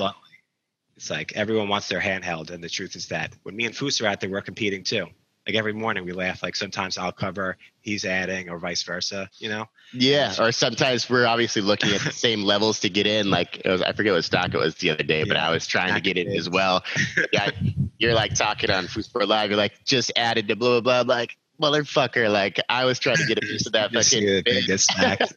It's 0.97 1.11
like 1.11 1.37
everyone 1.37 1.69
wants 1.69 1.89
their 1.89 2.01
handheld, 2.01 2.51
and 2.51 2.63
the 2.63 2.69
truth 2.69 2.97
is 2.97 3.07
that 3.09 3.33
when 3.45 3.55
me 3.55 3.67
and 3.67 3.77
Fous 3.77 4.01
are 4.01 4.07
out 4.07 4.21
there, 4.21 4.31
we're 4.31 4.41
competing 4.41 4.83
too. 4.83 5.07
Like 5.47 5.55
every 5.55 5.73
morning, 5.73 6.05
we 6.05 6.13
laugh. 6.13 6.43
Like 6.43 6.57
sometimes 6.57 6.99
I'll 6.99 7.13
cover, 7.13 7.57
he's 7.81 8.05
adding, 8.05 8.51
or 8.51 8.59
vice 8.59 8.83
versa. 8.83 9.31
You 9.39 9.49
know? 9.49 9.67
Yeah. 9.95 10.35
Or 10.39 10.53
sometimes 10.53 11.09
we're 11.09 11.27
obviously 11.27 11.63
looking 11.63 11.95
at 11.95 12.03
the 12.03 12.13
same 12.27 12.43
levels 12.43 12.81
to 12.81 12.91
get 12.91 13.07
in. 13.07 13.31
Like 13.31 13.63
was, 13.65 13.81
I 13.81 13.93
forget 13.93 14.13
what 14.13 14.25
stock 14.25 14.53
it 14.53 14.59
was 14.59 14.75
the 14.75 14.91
other 14.91 15.05
day, 15.05 15.25
but 15.25 15.39
I 15.39 15.51
was 15.51 15.67
trying 15.67 15.95
to 15.95 16.01
get 16.01 16.19
in 16.19 16.29
as 16.37 16.51
well. 16.51 16.85
Yeah, 17.33 17.51
you're 17.99 18.15
like 18.15 18.35
talking 18.35 18.71
on 18.71 18.89
Fous 18.89 19.07
for 19.07 19.25
Live. 19.25 19.51
You're 19.51 19.57
like 19.57 19.85
just 19.85 20.13
added 20.17 20.49
to 20.49 20.57
blah 20.57 20.81
blah 20.81 21.05
blah. 21.05 21.15
like 21.15 21.37
motherfucker. 21.61 22.31
Like 22.31 22.59
I 22.69 22.85
was 22.85 22.99
trying 22.99 23.17
to 23.17 23.27
get 23.27 23.39
a 23.39 23.43
piece 23.43 23.67
of 23.67 23.73
that 23.73 23.93
fucking 23.93 24.43
get 24.45 24.81
snacked. 24.81 25.35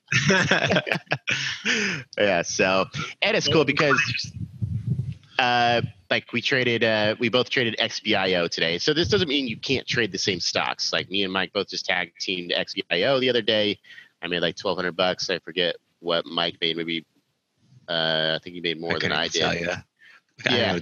yeah. 2.17 2.41
So 2.41 2.85
and 3.21 3.35
it's 3.37 3.47
cool 3.47 3.65
because 3.65 4.31
uh, 5.39 5.81
like 6.09 6.31
we 6.33 6.41
traded, 6.41 6.83
uh, 6.83 7.15
we 7.19 7.29
both 7.29 7.49
traded 7.49 7.75
XBIO 7.79 8.49
today. 8.49 8.77
So 8.77 8.93
this 8.93 9.07
doesn't 9.07 9.27
mean 9.27 9.47
you 9.47 9.57
can't 9.57 9.87
trade 9.87 10.11
the 10.11 10.17
same 10.17 10.39
stocks. 10.39 10.93
Like 10.93 11.09
me 11.09 11.23
and 11.23 11.33
Mike 11.33 11.51
both 11.53 11.69
just 11.69 11.85
tag 11.85 12.13
teamed 12.19 12.51
XBIO 12.51 13.19
the 13.19 13.29
other 13.29 13.41
day. 13.41 13.79
I 14.21 14.27
made 14.27 14.41
like 14.41 14.55
twelve 14.55 14.77
hundred 14.77 14.95
bucks. 14.95 15.29
I 15.29 15.39
forget 15.39 15.75
what 15.99 16.25
Mike 16.25 16.57
made. 16.61 16.77
Maybe 16.77 17.05
uh, 17.87 18.37
I 18.39 18.39
think 18.43 18.55
he 18.55 18.61
made 18.61 18.79
more 18.79 18.95
I 18.95 18.99
than 18.99 19.11
I 19.11 19.27
did. 19.27 19.41
tell 19.41 19.55
ya. 19.55 19.75
I 20.47 20.55
Yeah. 20.57 20.73
know. 20.73 20.79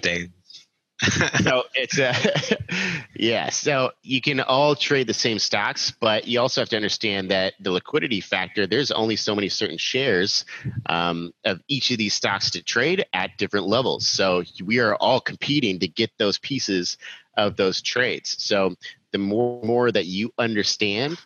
so 1.43 1.63
it's 1.75 1.97
a 1.97 2.13
yeah 3.15 3.49
so 3.49 3.91
you 4.03 4.19
can 4.19 4.41
all 4.41 4.75
trade 4.75 5.07
the 5.07 5.13
same 5.13 5.39
stocks 5.39 5.91
but 5.91 6.27
you 6.27 6.39
also 6.39 6.59
have 6.59 6.69
to 6.69 6.75
understand 6.75 7.31
that 7.31 7.53
the 7.61 7.71
liquidity 7.71 8.19
factor 8.19 8.67
there's 8.67 8.91
only 8.91 9.15
so 9.15 9.33
many 9.33 9.47
certain 9.47 9.77
shares 9.77 10.45
um, 10.87 11.33
of 11.45 11.61
each 11.67 11.91
of 11.91 11.97
these 11.97 12.13
stocks 12.13 12.51
to 12.51 12.63
trade 12.63 13.05
at 13.13 13.37
different 13.37 13.67
levels. 13.67 14.07
So 14.07 14.43
we 14.63 14.79
are 14.79 14.95
all 14.95 15.19
competing 15.19 15.79
to 15.79 15.87
get 15.87 16.11
those 16.17 16.37
pieces 16.39 16.97
of 17.37 17.55
those 17.55 17.81
trades. 17.81 18.35
So 18.39 18.75
the 19.11 19.17
more 19.17 19.63
more 19.63 19.91
that 19.91 20.05
you 20.05 20.33
understand 20.37 21.17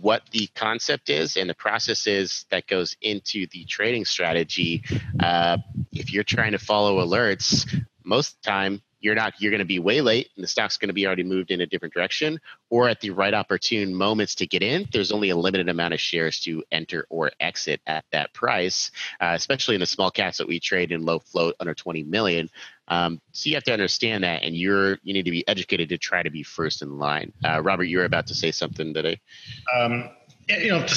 what 0.00 0.22
the 0.30 0.48
concept 0.54 1.10
is 1.10 1.36
and 1.36 1.50
the 1.50 1.54
process 1.54 2.06
is 2.06 2.46
that 2.50 2.68
goes 2.68 2.96
into 3.02 3.48
the 3.48 3.64
trading 3.64 4.04
strategy 4.04 4.82
uh, 5.18 5.58
if 5.92 6.12
you're 6.12 6.22
trying 6.22 6.52
to 6.52 6.58
follow 6.58 7.04
alerts 7.04 7.66
most 8.04 8.34
of 8.34 8.42
the 8.42 8.50
time 8.50 8.82
you're 9.02 9.14
not 9.14 9.34
you're 9.38 9.50
going 9.50 9.58
to 9.58 9.64
be 9.64 9.78
way 9.78 10.00
late 10.00 10.30
and 10.36 10.42
the 10.42 10.48
stock's 10.48 10.76
going 10.78 10.88
to 10.88 10.94
be 10.94 11.06
already 11.06 11.24
moved 11.24 11.50
in 11.50 11.60
a 11.60 11.66
different 11.66 11.92
direction 11.92 12.40
or 12.70 12.88
at 12.88 13.00
the 13.00 13.10
right 13.10 13.34
opportune 13.34 13.94
moments 13.94 14.34
to 14.36 14.46
get 14.46 14.62
in 14.62 14.88
there's 14.92 15.12
only 15.12 15.30
a 15.30 15.36
limited 15.36 15.68
amount 15.68 15.92
of 15.92 16.00
shares 16.00 16.40
to 16.40 16.62
enter 16.72 17.04
or 17.10 17.30
exit 17.40 17.80
at 17.86 18.04
that 18.12 18.32
price 18.32 18.90
uh, 19.20 19.32
especially 19.34 19.74
in 19.74 19.80
the 19.80 19.86
small 19.86 20.10
caps 20.10 20.38
that 20.38 20.48
we 20.48 20.58
trade 20.58 20.92
in 20.92 21.04
low 21.04 21.18
float 21.18 21.54
under 21.60 21.74
20 21.74 22.04
million. 22.04 22.48
Um, 22.88 23.20
so 23.32 23.48
you 23.48 23.54
have 23.56 23.64
to 23.64 23.72
understand 23.72 24.24
that 24.24 24.42
and 24.42 24.56
you're 24.56 24.98
you 25.02 25.12
need 25.12 25.24
to 25.24 25.30
be 25.30 25.46
educated 25.46 25.88
to 25.90 25.98
try 25.98 26.22
to 26.22 26.30
be 26.30 26.42
first 26.42 26.82
in 26.82 26.98
line. 26.98 27.32
Uh, 27.44 27.60
robert 27.60 27.84
you 27.84 27.98
were 27.98 28.04
about 28.04 28.26
to 28.28 28.34
say 28.34 28.50
something 28.50 28.94
today 28.94 29.20
Um, 29.76 30.10
you 30.48 30.70
know, 30.70 30.80
to, 30.80 30.86
to 30.86 30.94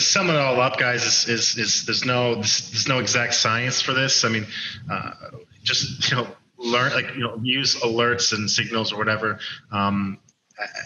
sum 0.00 0.30
it 0.30 0.36
all 0.36 0.60
up, 0.60 0.76
guys, 0.76 1.04
is, 1.04 1.28
is, 1.28 1.56
is 1.56 1.86
there's 1.86 2.04
no 2.04 2.34
there's 2.34 2.88
no 2.88 2.98
exact 2.98 3.34
science 3.34 3.80
for 3.80 3.92
this. 3.92 4.24
I 4.24 4.28
mean, 4.28 4.46
uh, 4.90 5.12
just 5.62 6.10
you 6.10 6.16
know, 6.16 6.26
learn 6.70 6.92
like 6.92 7.14
you 7.14 7.20
know, 7.20 7.38
use 7.42 7.76
alerts 7.76 8.32
and 8.32 8.50
signals 8.50 8.92
or 8.92 8.98
whatever 8.98 9.38
um, 9.72 10.18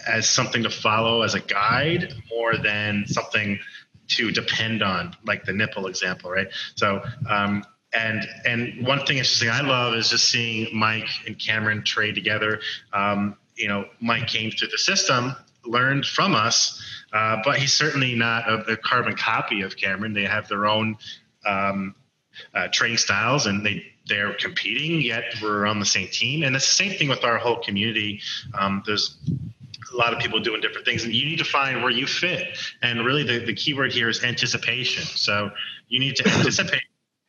as 0.07 0.29
something 0.29 0.63
to 0.63 0.69
follow 0.69 1.21
as 1.21 1.33
a 1.33 1.39
guide 1.39 2.13
more 2.29 2.57
than 2.57 3.05
something 3.07 3.59
to 4.07 4.31
depend 4.31 4.83
on, 4.83 5.15
like 5.25 5.45
the 5.45 5.53
nipple 5.53 5.87
example, 5.87 6.29
right? 6.29 6.47
So. 6.75 7.01
Um, 7.29 7.63
and 7.93 8.27
and 8.45 8.85
one 8.85 9.05
thing 9.05 9.17
interesting 9.17 9.49
I 9.49 9.61
love 9.61 9.93
is 9.93 10.09
just 10.09 10.29
seeing 10.29 10.75
Mike 10.77 11.07
and 11.27 11.39
Cameron 11.39 11.81
trade 11.83 12.13
together. 12.13 12.59
Um, 12.91 13.37
you 13.55 13.69
know, 13.69 13.85
Mike 14.01 14.27
came 14.27 14.51
through 14.51 14.67
the 14.67 14.77
system, 14.77 15.33
learned 15.65 16.05
from 16.05 16.35
us, 16.35 16.81
uh, 17.13 17.37
but 17.43 17.57
he's 17.57 17.73
certainly 17.73 18.13
not 18.15 18.49
a, 18.49 18.73
a 18.73 18.77
carbon 18.77 19.15
copy 19.15 19.61
of 19.61 19.77
Cameron. 19.77 20.13
They 20.13 20.25
have 20.25 20.47
their 20.47 20.65
own 20.65 20.97
um, 21.45 21.95
uh, 22.53 22.67
styles, 22.71 23.45
and 23.45 23.65
they 23.65 23.85
they're 24.07 24.33
competing. 24.33 25.01
Yet 25.01 25.23
we're 25.41 25.65
on 25.65 25.79
the 25.79 25.85
same 25.85 26.07
team, 26.07 26.43
and 26.43 26.55
it's 26.55 26.67
the 26.67 26.83
same 26.83 26.97
thing 26.97 27.09
with 27.09 27.23
our 27.23 27.37
whole 27.37 27.57
community. 27.57 28.21
Um, 28.53 28.83
there's 28.85 29.17
a 29.93 29.97
lot 29.97 30.13
of 30.13 30.19
people 30.19 30.39
doing 30.39 30.61
different 30.61 30.85
things, 30.85 31.03
and 31.03 31.13
you 31.13 31.25
need 31.25 31.37
to 31.39 31.45
find 31.45 31.81
where 31.81 31.91
you 31.91 32.07
fit. 32.07 32.57
And 32.81 33.05
really, 33.05 33.23
the, 33.23 33.45
the 33.45 33.53
key 33.53 33.73
word 33.73 33.91
here 33.91 34.09
is 34.09 34.23
anticipation. 34.23 35.03
So 35.03 35.51
you 35.87 35.99
need 35.99 36.15
to 36.17 36.27
anticipate 36.37 36.81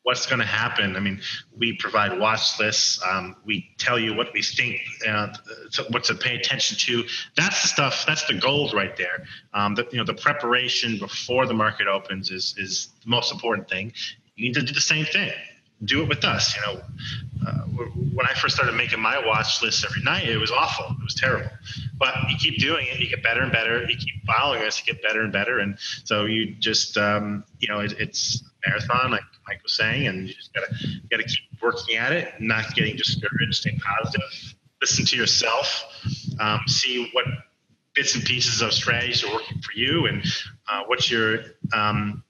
what's 0.03 0.25
going 0.25 0.39
to 0.39 0.47
happen. 0.47 0.95
I 0.95 1.01
mean, 1.01 1.21
we 1.57 1.73
provide 1.73 2.19
watch 2.21 2.61
lists. 2.61 3.01
Um, 3.05 3.35
we 3.45 3.75
tell 3.77 3.99
you 3.99 4.15
what 4.15 4.33
we 4.33 4.41
think, 4.41 4.81
uh, 5.07 5.35
to- 5.73 5.83
what 5.91 6.05
to 6.05 6.15
pay 6.15 6.37
attention 6.37 6.79
to. 6.79 7.05
That's 7.37 7.61
the 7.63 7.69
stuff. 7.69 8.05
That's 8.07 8.25
the 8.27 8.35
gold 8.35 8.73
right 8.73 8.97
there. 8.97 9.27
Um, 9.53 9.75
the, 9.75 9.85
you 9.91 9.99
know, 9.99 10.05
the 10.05 10.15
preparation 10.15 10.99
before 10.99 11.47
the 11.47 11.55
market 11.55 11.89
opens 11.89 12.31
is 12.31 12.55
is 12.57 12.91
the 13.03 13.11
most 13.11 13.33
important 13.33 13.69
thing. 13.69 13.93
You 14.37 14.47
need 14.47 14.55
to 14.55 14.63
do 14.63 14.73
the 14.73 14.81
same 14.81 15.07
thing. 15.07 15.33
Do 15.85 16.03
it 16.03 16.09
with 16.09 16.25
us. 16.25 16.57
You 16.57 16.63
know, 16.63 16.83
uh, 17.47 17.63
when 18.15 18.27
I 18.27 18.33
first 18.35 18.55
started 18.55 18.75
making 18.75 19.01
my 19.01 19.25
watch 19.25 19.63
list 19.63 19.85
every 19.85 20.03
night, 20.03 20.29
it 20.29 20.39
was 20.39 20.51
awful. 20.51 20.87
It 20.87 21.05
was 21.05 21.15
terrible. 21.15 21.51
But 21.99 22.15
you 22.29 22.37
keep 22.37 22.59
doing 22.59 22.87
it, 22.89 22.99
you 22.99 23.09
get 23.09 23.23
better 23.23 23.43
and 23.43 23.53
better. 23.53 23.83
You 23.83 23.97
keep 23.97 24.25
following 24.27 24.63
us, 24.63 24.81
you 24.81 24.93
get 24.93 25.03
better 25.03 25.23
and 25.23 25.33
better. 25.33 25.59
And 25.59 25.79
so 26.05 26.25
you 26.25 26.55
just, 26.55 26.97
um, 26.97 27.45
you 27.59 27.69
know, 27.69 27.81
it, 27.81 27.93
it's 27.99 28.43
a 28.43 28.71
marathon, 28.71 29.11
like 29.11 29.23
Mike 29.47 29.63
was 29.63 29.77
saying, 29.77 30.07
and 30.07 30.29
you 30.29 30.35
just 30.35 30.53
gotta 30.53 30.67
you 30.81 31.01
gotta 31.11 31.25
keep 31.25 31.41
working 31.63 31.97
at 31.97 32.13
it, 32.13 32.35
not 32.41 32.75
getting 32.75 32.97
discouraged, 32.97 33.55
stay 33.55 33.79
positive, 33.79 34.55
listen 34.81 35.05
to 35.05 35.17
yourself, 35.17 35.85
um, 36.41 36.61
see 36.67 37.09
what 37.13 37.25
bits 37.95 38.15
and 38.15 38.25
pieces 38.25 38.63
of 38.63 38.73
strategies 38.73 39.25
are 39.25 39.33
working 39.33 39.61
for 39.61 39.73
you, 39.75 40.07
and 40.07 40.25
uh, 40.69 40.83
what 40.87 41.11
your 41.11 41.41
um, 41.73 42.23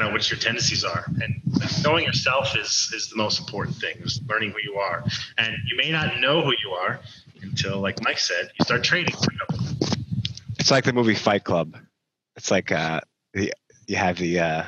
of 0.00 0.12
what 0.12 0.30
your 0.30 0.38
tendencies 0.38 0.84
are. 0.84 1.04
And 1.22 1.40
knowing 1.84 2.04
yourself 2.04 2.56
is 2.56 2.90
is 2.94 3.08
the 3.10 3.16
most 3.16 3.40
important 3.40 3.76
thing. 3.76 3.96
Is 4.02 4.20
learning 4.28 4.50
who 4.50 4.58
you 4.62 4.78
are, 4.78 5.04
and 5.38 5.56
you 5.68 5.76
may 5.76 5.90
not 5.90 6.20
know 6.20 6.42
who 6.42 6.52
you 6.62 6.70
are 6.70 7.00
until, 7.42 7.80
like 7.80 8.02
Mike 8.02 8.18
said, 8.18 8.50
you 8.58 8.64
start 8.64 8.84
trading. 8.84 9.14
It's 10.58 10.70
like 10.70 10.84
the 10.84 10.92
movie 10.92 11.14
Fight 11.14 11.44
Club. 11.44 11.76
It's 12.36 12.50
like 12.50 12.72
uh, 12.72 13.00
the, 13.34 13.52
you 13.86 13.96
have 13.96 14.16
the 14.18 14.40
uh, 14.40 14.64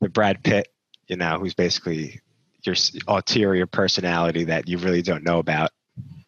the 0.00 0.08
Brad 0.08 0.42
Pitt, 0.42 0.68
you 1.08 1.16
know, 1.16 1.38
who's 1.38 1.54
basically 1.54 2.20
your 2.62 2.76
ulterior 3.06 3.66
personality 3.66 4.44
that 4.44 4.68
you 4.68 4.78
really 4.78 5.02
don't 5.02 5.24
know 5.24 5.38
about. 5.38 5.70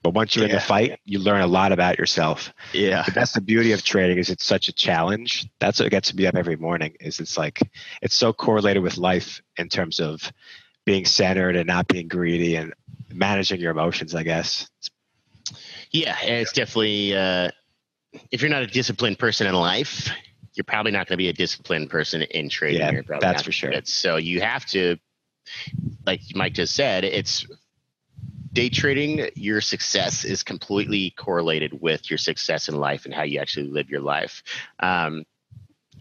But 0.02 0.14
once 0.14 0.36
you're 0.36 0.44
in 0.44 0.52
the 0.52 0.60
fight, 0.60 1.00
you 1.04 1.18
learn 1.18 1.40
a 1.40 1.46
lot 1.46 1.72
about 1.72 1.98
yourself. 1.98 2.52
yeah 2.72 3.02
But 3.04 3.14
that's 3.14 3.32
the 3.32 3.40
beauty 3.40 3.72
of 3.72 3.82
trading 3.82 4.18
is 4.18 4.30
it's 4.30 4.44
such 4.44 4.68
a 4.68 4.72
challenge. 4.72 5.48
That's 5.58 5.80
what 5.80 5.90
gets 5.90 6.14
me 6.14 6.26
up 6.26 6.36
every 6.36 6.56
morning. 6.56 6.96
Is 7.00 7.18
it's 7.18 7.36
like 7.36 7.60
it's 8.00 8.14
so 8.14 8.32
correlated 8.32 8.82
with 8.82 8.96
life 8.96 9.42
in 9.56 9.68
terms 9.68 9.98
of 9.98 10.32
being 10.84 11.04
centered 11.04 11.56
and 11.56 11.66
not 11.66 11.88
being 11.88 12.06
greedy 12.08 12.56
and 12.56 12.74
managing 13.12 13.60
your 13.60 13.72
emotions. 13.72 14.14
I 14.14 14.22
guess. 14.22 14.68
Yeah, 15.90 16.16
it's 16.20 16.52
definitely 16.52 17.16
uh, 17.16 17.50
if 18.30 18.40
you're 18.40 18.50
not 18.50 18.62
a 18.62 18.66
disciplined 18.66 19.18
person 19.18 19.46
in 19.46 19.54
life, 19.54 20.10
you're 20.54 20.64
probably 20.64 20.92
not 20.92 21.06
going 21.06 21.14
to 21.14 21.22
be 21.22 21.28
a 21.28 21.32
disciplined 21.32 21.90
person 21.90 22.22
in 22.22 22.48
trading. 22.48 22.80
Yeah, 22.80 23.18
that's 23.20 23.42
for 23.42 23.52
sure. 23.52 23.70
it. 23.70 23.88
So 23.88 24.16
you 24.16 24.40
have 24.40 24.66
to, 24.66 24.96
like 26.06 26.20
Mike 26.34 26.54
just 26.54 26.74
said, 26.74 27.04
it's 27.04 27.46
day 28.58 28.68
trading. 28.68 29.28
Your 29.36 29.60
success 29.60 30.24
is 30.24 30.42
completely 30.42 31.14
correlated 31.16 31.80
with 31.80 32.10
your 32.10 32.18
success 32.18 32.68
in 32.68 32.76
life 32.76 33.04
and 33.04 33.14
how 33.14 33.22
you 33.22 33.38
actually 33.38 33.68
live 33.68 33.88
your 33.88 34.00
life. 34.00 34.42
Um, 34.80 35.24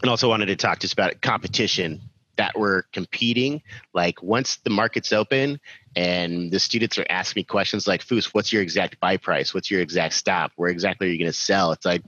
and 0.01 0.09
also 0.09 0.27
wanted 0.27 0.47
to 0.47 0.55
talk 0.55 0.79
just 0.79 0.93
about 0.93 1.21
competition 1.21 2.01
that 2.37 2.57
we're 2.57 2.83
competing. 2.93 3.61
Like 3.93 4.23
once 4.23 4.57
the 4.63 4.71
market's 4.71 5.13
open, 5.13 5.59
and 5.95 6.51
the 6.51 6.59
students 6.59 6.97
are 6.97 7.05
asking 7.09 7.41
me 7.41 7.43
questions 7.43 7.87
like 7.87 8.01
Fous 8.01 8.33
what's 8.33 8.53
your 8.53 8.61
exact 8.61 8.99
buy 8.99 9.17
price 9.17 9.51
what's 9.53 9.71
your 9.71 9.81
exact 9.81 10.13
stop 10.13 10.51
where 10.55 10.69
exactly 10.69 11.07
are 11.07 11.11
you 11.11 11.17
going 11.17 11.31
to 11.31 11.33
sell 11.33 11.71
it's 11.71 11.85
like 11.85 12.03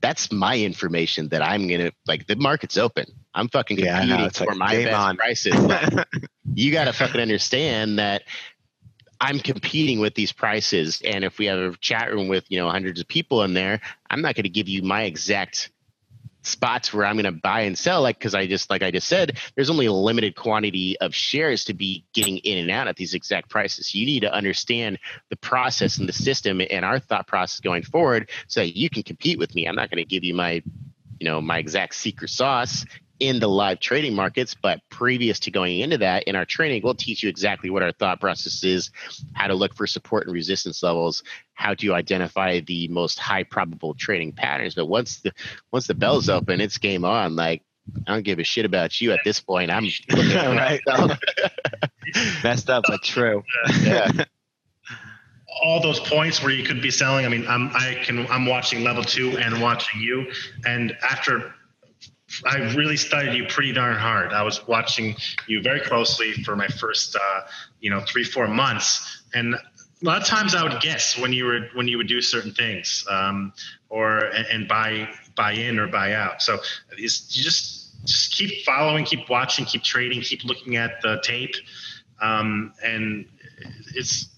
that's 0.00 0.30
my 0.30 0.56
information 0.56 1.28
that 1.30 1.42
i'm 1.42 1.66
going 1.66 1.80
to 1.80 1.92
like 2.06 2.28
the 2.28 2.36
market's 2.36 2.76
open 2.78 3.04
i'm 3.34 3.48
fucking 3.48 3.78
Yeah, 3.78 3.98
I 3.98 4.04
know. 4.04 4.16
competing 4.16 4.30
for 4.30 4.46
like, 4.52 4.58
my 4.58 4.84
best 4.84 4.96
on. 4.96 5.16
prices 5.16 5.58
Like, 5.58 6.06
you 6.54 6.72
got 6.72 6.84
to 6.84 6.92
fucking 6.92 7.20
understand 7.20 7.98
that 7.98 8.22
i'm 9.20 9.38
competing 9.38 10.00
with 10.00 10.14
these 10.14 10.32
prices 10.32 11.02
and 11.04 11.24
if 11.24 11.38
we 11.38 11.46
have 11.46 11.58
a 11.58 11.76
chat 11.78 12.12
room 12.12 12.28
with 12.28 12.44
you 12.48 12.58
know 12.58 12.70
hundreds 12.70 13.00
of 13.00 13.08
people 13.08 13.42
in 13.42 13.54
there 13.54 13.80
i'm 14.10 14.22
not 14.22 14.34
going 14.34 14.44
to 14.44 14.50
give 14.50 14.68
you 14.68 14.82
my 14.82 15.02
exact 15.02 15.70
spots 16.42 16.92
where 16.92 17.04
I'm 17.04 17.16
going 17.16 17.32
to 17.32 17.40
buy 17.40 17.62
and 17.62 17.76
sell, 17.76 18.02
like 18.02 18.18
because 18.18 18.34
I 18.34 18.46
just 18.46 18.70
like 18.70 18.82
I 18.82 18.90
just 18.90 19.08
said, 19.08 19.38
there's 19.54 19.70
only 19.70 19.86
a 19.86 19.92
limited 19.92 20.36
quantity 20.36 20.98
of 20.98 21.14
shares 21.14 21.64
to 21.66 21.74
be 21.74 22.04
getting 22.12 22.38
in 22.38 22.58
and 22.58 22.70
out 22.70 22.88
at 22.88 22.96
these 22.96 23.14
exact 23.14 23.50
prices. 23.50 23.94
You 23.94 24.06
need 24.06 24.20
to 24.20 24.32
understand 24.32 24.98
the 25.28 25.36
process 25.36 25.98
and 25.98 26.08
the 26.08 26.12
system 26.12 26.60
and 26.70 26.84
our 26.84 26.98
thought 26.98 27.26
process 27.26 27.60
going 27.60 27.82
forward, 27.82 28.30
so 28.48 28.60
that 28.60 28.76
you 28.76 28.90
can 28.90 29.02
compete 29.02 29.38
with 29.38 29.54
me. 29.54 29.66
I'm 29.66 29.76
not 29.76 29.90
going 29.90 30.02
to 30.02 30.08
give 30.08 30.24
you 30.24 30.34
my, 30.34 30.62
you 31.18 31.26
know, 31.26 31.40
my 31.40 31.58
exact 31.58 31.94
secret 31.94 32.30
sauce 32.30 32.84
in 33.20 33.38
the 33.38 33.48
live 33.48 33.78
trading 33.80 34.14
markets, 34.14 34.54
but 34.60 34.80
previous 34.88 35.38
to 35.40 35.50
going 35.50 35.80
into 35.80 35.98
that 35.98 36.24
in 36.24 36.34
our 36.34 36.44
training, 36.44 36.82
we'll 36.82 36.94
teach 36.94 37.22
you 37.22 37.28
exactly 37.28 37.70
what 37.70 37.82
our 37.82 37.92
thought 37.92 38.20
process 38.20 38.64
is, 38.64 38.90
how 39.34 39.46
to 39.46 39.54
look 39.54 39.74
for 39.74 39.86
support 39.86 40.26
and 40.26 40.34
resistance 40.34 40.82
levels, 40.82 41.22
how 41.54 41.74
to 41.74 41.94
identify 41.94 42.60
the 42.60 42.88
most 42.88 43.18
high 43.18 43.44
probable 43.44 43.94
trading 43.94 44.32
patterns. 44.32 44.74
But 44.74 44.86
once 44.86 45.20
the 45.20 45.32
once 45.70 45.86
the 45.86 45.94
bell's 45.94 46.28
open, 46.28 46.60
it's 46.60 46.78
game 46.78 47.04
on. 47.04 47.36
Like 47.36 47.62
I 48.06 48.14
don't 48.14 48.24
give 48.24 48.38
a 48.38 48.44
shit 48.44 48.64
about 48.64 49.00
you 49.00 49.12
at 49.12 49.20
this 49.24 49.40
point. 49.40 49.70
I'm 49.70 49.88
looking 50.10 50.34
Right. 50.36 50.80
Messed 52.42 52.70
up, 52.70 52.84
but 52.88 53.02
true. 53.02 53.44
yeah. 53.82 54.10
all 55.62 55.80
those 55.80 56.00
points 56.00 56.42
where 56.42 56.52
you 56.52 56.64
could 56.64 56.80
be 56.80 56.90
selling. 56.90 57.26
I 57.26 57.28
mean, 57.28 57.46
I'm 57.46 57.70
I 57.74 57.98
can 58.02 58.26
I'm 58.28 58.46
watching 58.46 58.82
level 58.82 59.02
two 59.02 59.36
and 59.38 59.60
watching 59.60 60.00
you, 60.00 60.32
and 60.64 60.96
after 61.02 61.54
I 62.44 62.74
really 62.74 62.96
studied 62.96 63.34
you 63.34 63.46
pretty 63.46 63.72
darn 63.72 63.96
hard. 63.96 64.32
I 64.32 64.42
was 64.42 64.66
watching 64.66 65.16
you 65.46 65.62
very 65.62 65.80
closely 65.80 66.32
for 66.32 66.56
my 66.56 66.68
first 66.68 67.16
uh, 67.16 67.40
you 67.80 67.90
know 67.90 68.00
three 68.00 68.24
four 68.24 68.46
months, 68.46 69.22
and 69.34 69.54
a 69.54 69.58
lot 70.02 70.20
of 70.20 70.26
times 70.26 70.54
I 70.54 70.62
would 70.62 70.80
guess 70.80 71.18
when 71.18 71.32
you 71.32 71.44
were 71.44 71.68
when 71.74 71.88
you 71.88 71.96
would 71.98 72.08
do 72.08 72.20
certain 72.20 72.52
things, 72.52 73.04
um, 73.10 73.52
or 73.88 74.18
and, 74.26 74.66
buy 74.68 75.08
buy 75.36 75.52
in 75.52 75.78
or 75.78 75.88
buy 75.88 76.14
out. 76.14 76.40
So 76.42 76.58
it's 76.96 77.26
just 77.26 78.04
just 78.04 78.32
keep 78.32 78.64
following, 78.64 79.04
keep 79.04 79.28
watching, 79.28 79.64
keep 79.64 79.82
trading, 79.82 80.22
keep 80.22 80.44
looking 80.44 80.76
at 80.76 81.02
the 81.02 81.20
tape, 81.22 81.54
um, 82.22 82.72
and 82.82 83.26
it's 83.94 84.28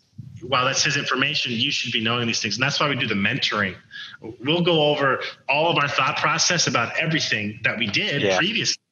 while 0.43 0.65
that's 0.65 0.83
his 0.85 0.97
information, 0.97 1.53
you 1.53 1.71
should 1.71 1.93
be 1.93 2.01
knowing 2.01 2.27
these 2.27 2.41
things, 2.41 2.57
and 2.57 2.63
that's 2.63 2.79
why 2.81 2.89
we 2.89 2.97
do 2.97 3.07
the 3.07 3.15
mentoring. 3.15 3.75
We'll 4.41 4.63
go 4.63 4.83
over 4.91 5.21
all 5.49 5.71
of 5.71 5.79
our 5.79 5.89
thought 5.89 6.17
process 6.17 6.67
about 6.67 6.97
everything 6.99 7.61
that 7.65 7.79
we 7.79 7.87
did 7.87 8.23
Yeah. 8.23 8.37
previously. 8.39 8.83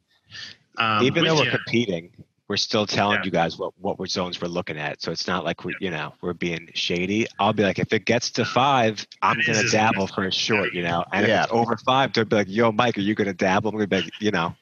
Um, 0.78 1.04
Even 1.04 1.24
though 1.24 1.34
we're 1.36 1.44
you. 1.44 1.50
competing, 1.50 2.10
we're 2.48 2.56
still 2.56 2.86
telling 2.86 3.18
Yeah. 3.18 3.24
you 3.26 3.30
guys 3.30 3.58
what 3.58 3.72
what 3.78 3.98
we're 3.98 4.06
zones 4.06 4.40
we're 4.40 4.48
looking 4.48 4.76
at. 4.78 5.02
So 5.02 5.12
it's 5.12 5.26
not 5.26 5.44
like 5.44 5.64
we're 5.64 5.74
you 5.80 5.90
know, 5.90 6.14
we're 6.20 6.32
being 6.32 6.68
shady. 6.74 7.26
I'll 7.38 7.52
be 7.52 7.62
like, 7.62 7.78
if 7.78 7.92
it 7.92 8.06
gets 8.06 8.30
to 8.32 8.44
five, 8.44 9.06
I'm 9.22 9.38
It 9.40 9.46
gonna 9.46 9.68
dabble 9.68 10.06
for 10.08 10.24
a 10.24 10.32
short, 10.32 10.72
you 10.72 10.82
know. 10.82 11.04
And 11.12 11.26
Yeah. 11.26 11.40
if 11.40 11.44
it's 11.46 11.52
over 11.52 11.76
five, 11.76 12.12
they'll 12.12 12.24
be 12.24 12.36
like, 12.36 12.48
yo, 12.48 12.72
Mike, 12.72 12.96
are 12.98 13.02
you 13.02 13.14
gonna 13.14 13.34
dabble? 13.34 13.70
I'm 13.70 13.76
gonna 13.76 13.86
be 13.88 13.96
like, 14.02 14.12
you 14.20 14.30
know, 14.30 14.54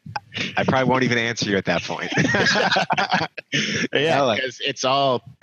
I 0.57 0.64
probably 0.64 0.89
won't 0.91 1.05
even 1.05 1.18
answer 1.18 1.49
you 1.51 1.57
at 1.57 1.64
that 1.66 1.82
point. 1.82 2.12
yeah, 3.93 4.20
like- 4.22 4.41
because 4.41 4.61
it's 4.61 4.84
all 4.84 5.22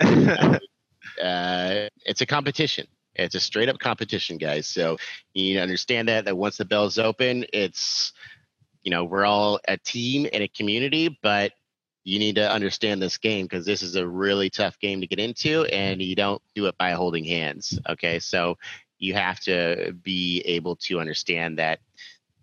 uh, 1.22 1.88
it's 2.04 2.20
a 2.20 2.26
competition. 2.26 2.86
It's 3.14 3.34
a 3.34 3.40
straight 3.40 3.68
up 3.68 3.78
competition, 3.78 4.38
guys. 4.38 4.66
So 4.66 4.98
you 5.32 5.44
need 5.44 5.54
to 5.54 5.62
understand 5.62 6.08
that 6.08 6.26
that 6.26 6.36
once 6.36 6.56
the 6.58 6.64
bell's 6.64 6.98
open, 6.98 7.46
it's 7.52 8.12
you 8.82 8.90
know 8.90 9.04
we're 9.04 9.24
all 9.24 9.58
a 9.68 9.76
team 9.78 10.26
and 10.32 10.42
a 10.42 10.48
community, 10.48 11.18
but 11.22 11.52
you 12.04 12.18
need 12.18 12.36
to 12.36 12.50
understand 12.50 13.02
this 13.02 13.18
game 13.18 13.46
because 13.46 13.66
this 13.66 13.82
is 13.82 13.96
a 13.96 14.06
really 14.06 14.48
tough 14.48 14.78
game 14.78 15.00
to 15.00 15.06
get 15.06 15.18
into, 15.18 15.64
and 15.64 16.00
you 16.00 16.14
don't 16.14 16.42
do 16.54 16.66
it 16.66 16.78
by 16.78 16.92
holding 16.92 17.24
hands. 17.24 17.78
Okay, 17.88 18.18
so 18.18 18.56
you 18.98 19.14
have 19.14 19.40
to 19.40 19.94
be 20.02 20.40
able 20.40 20.76
to 20.76 21.00
understand 21.00 21.58
that 21.58 21.80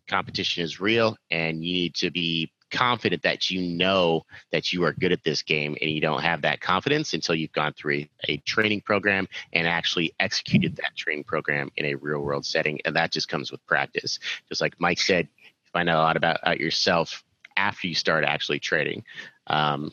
competition 0.08 0.64
is 0.64 0.80
real, 0.80 1.18
and 1.32 1.64
you 1.64 1.74
need 1.74 1.96
to 1.96 2.12
be 2.12 2.52
confident 2.74 3.22
that 3.22 3.50
you 3.50 3.62
know 3.62 4.26
that 4.52 4.74
you 4.74 4.84
are 4.84 4.92
good 4.92 5.12
at 5.14 5.24
this 5.24 5.42
game 5.44 5.78
and 5.82 5.90
you 5.92 6.02
don't 6.02 6.22
have 6.22 6.42
that 6.42 6.60
confidence 6.60 7.14
until 7.14 7.36
you've 7.36 7.52
gone 7.54 7.72
through 7.74 7.94
a, 8.00 8.10
a 8.28 8.38
training 8.38 8.82
program 8.82 9.28
and 9.54 9.68
actually 9.68 10.14
executed 10.20 10.76
that 10.76 10.96
training 10.98 11.24
program 11.24 11.70
in 11.78 11.86
a 11.86 11.96
real 11.96 12.20
world 12.20 12.46
setting 12.46 12.80
and 12.84 12.96
that 12.96 13.12
just 13.12 13.30
comes 13.30 13.52
with 13.52 13.66
practice 13.68 14.20
just 14.50 14.60
like 14.60 14.74
mike 14.80 15.00
said 15.00 15.28
you 15.44 15.50
find 15.72 15.90
out 15.90 15.98
a 15.98 16.02
lot 16.02 16.18
about, 16.18 16.40
about 16.42 16.60
yourself 16.60 17.24
after 17.56 17.88
you 17.88 17.96
start 17.96 18.24
actually 18.26 18.60
trading 18.60 19.04
um, 19.48 19.92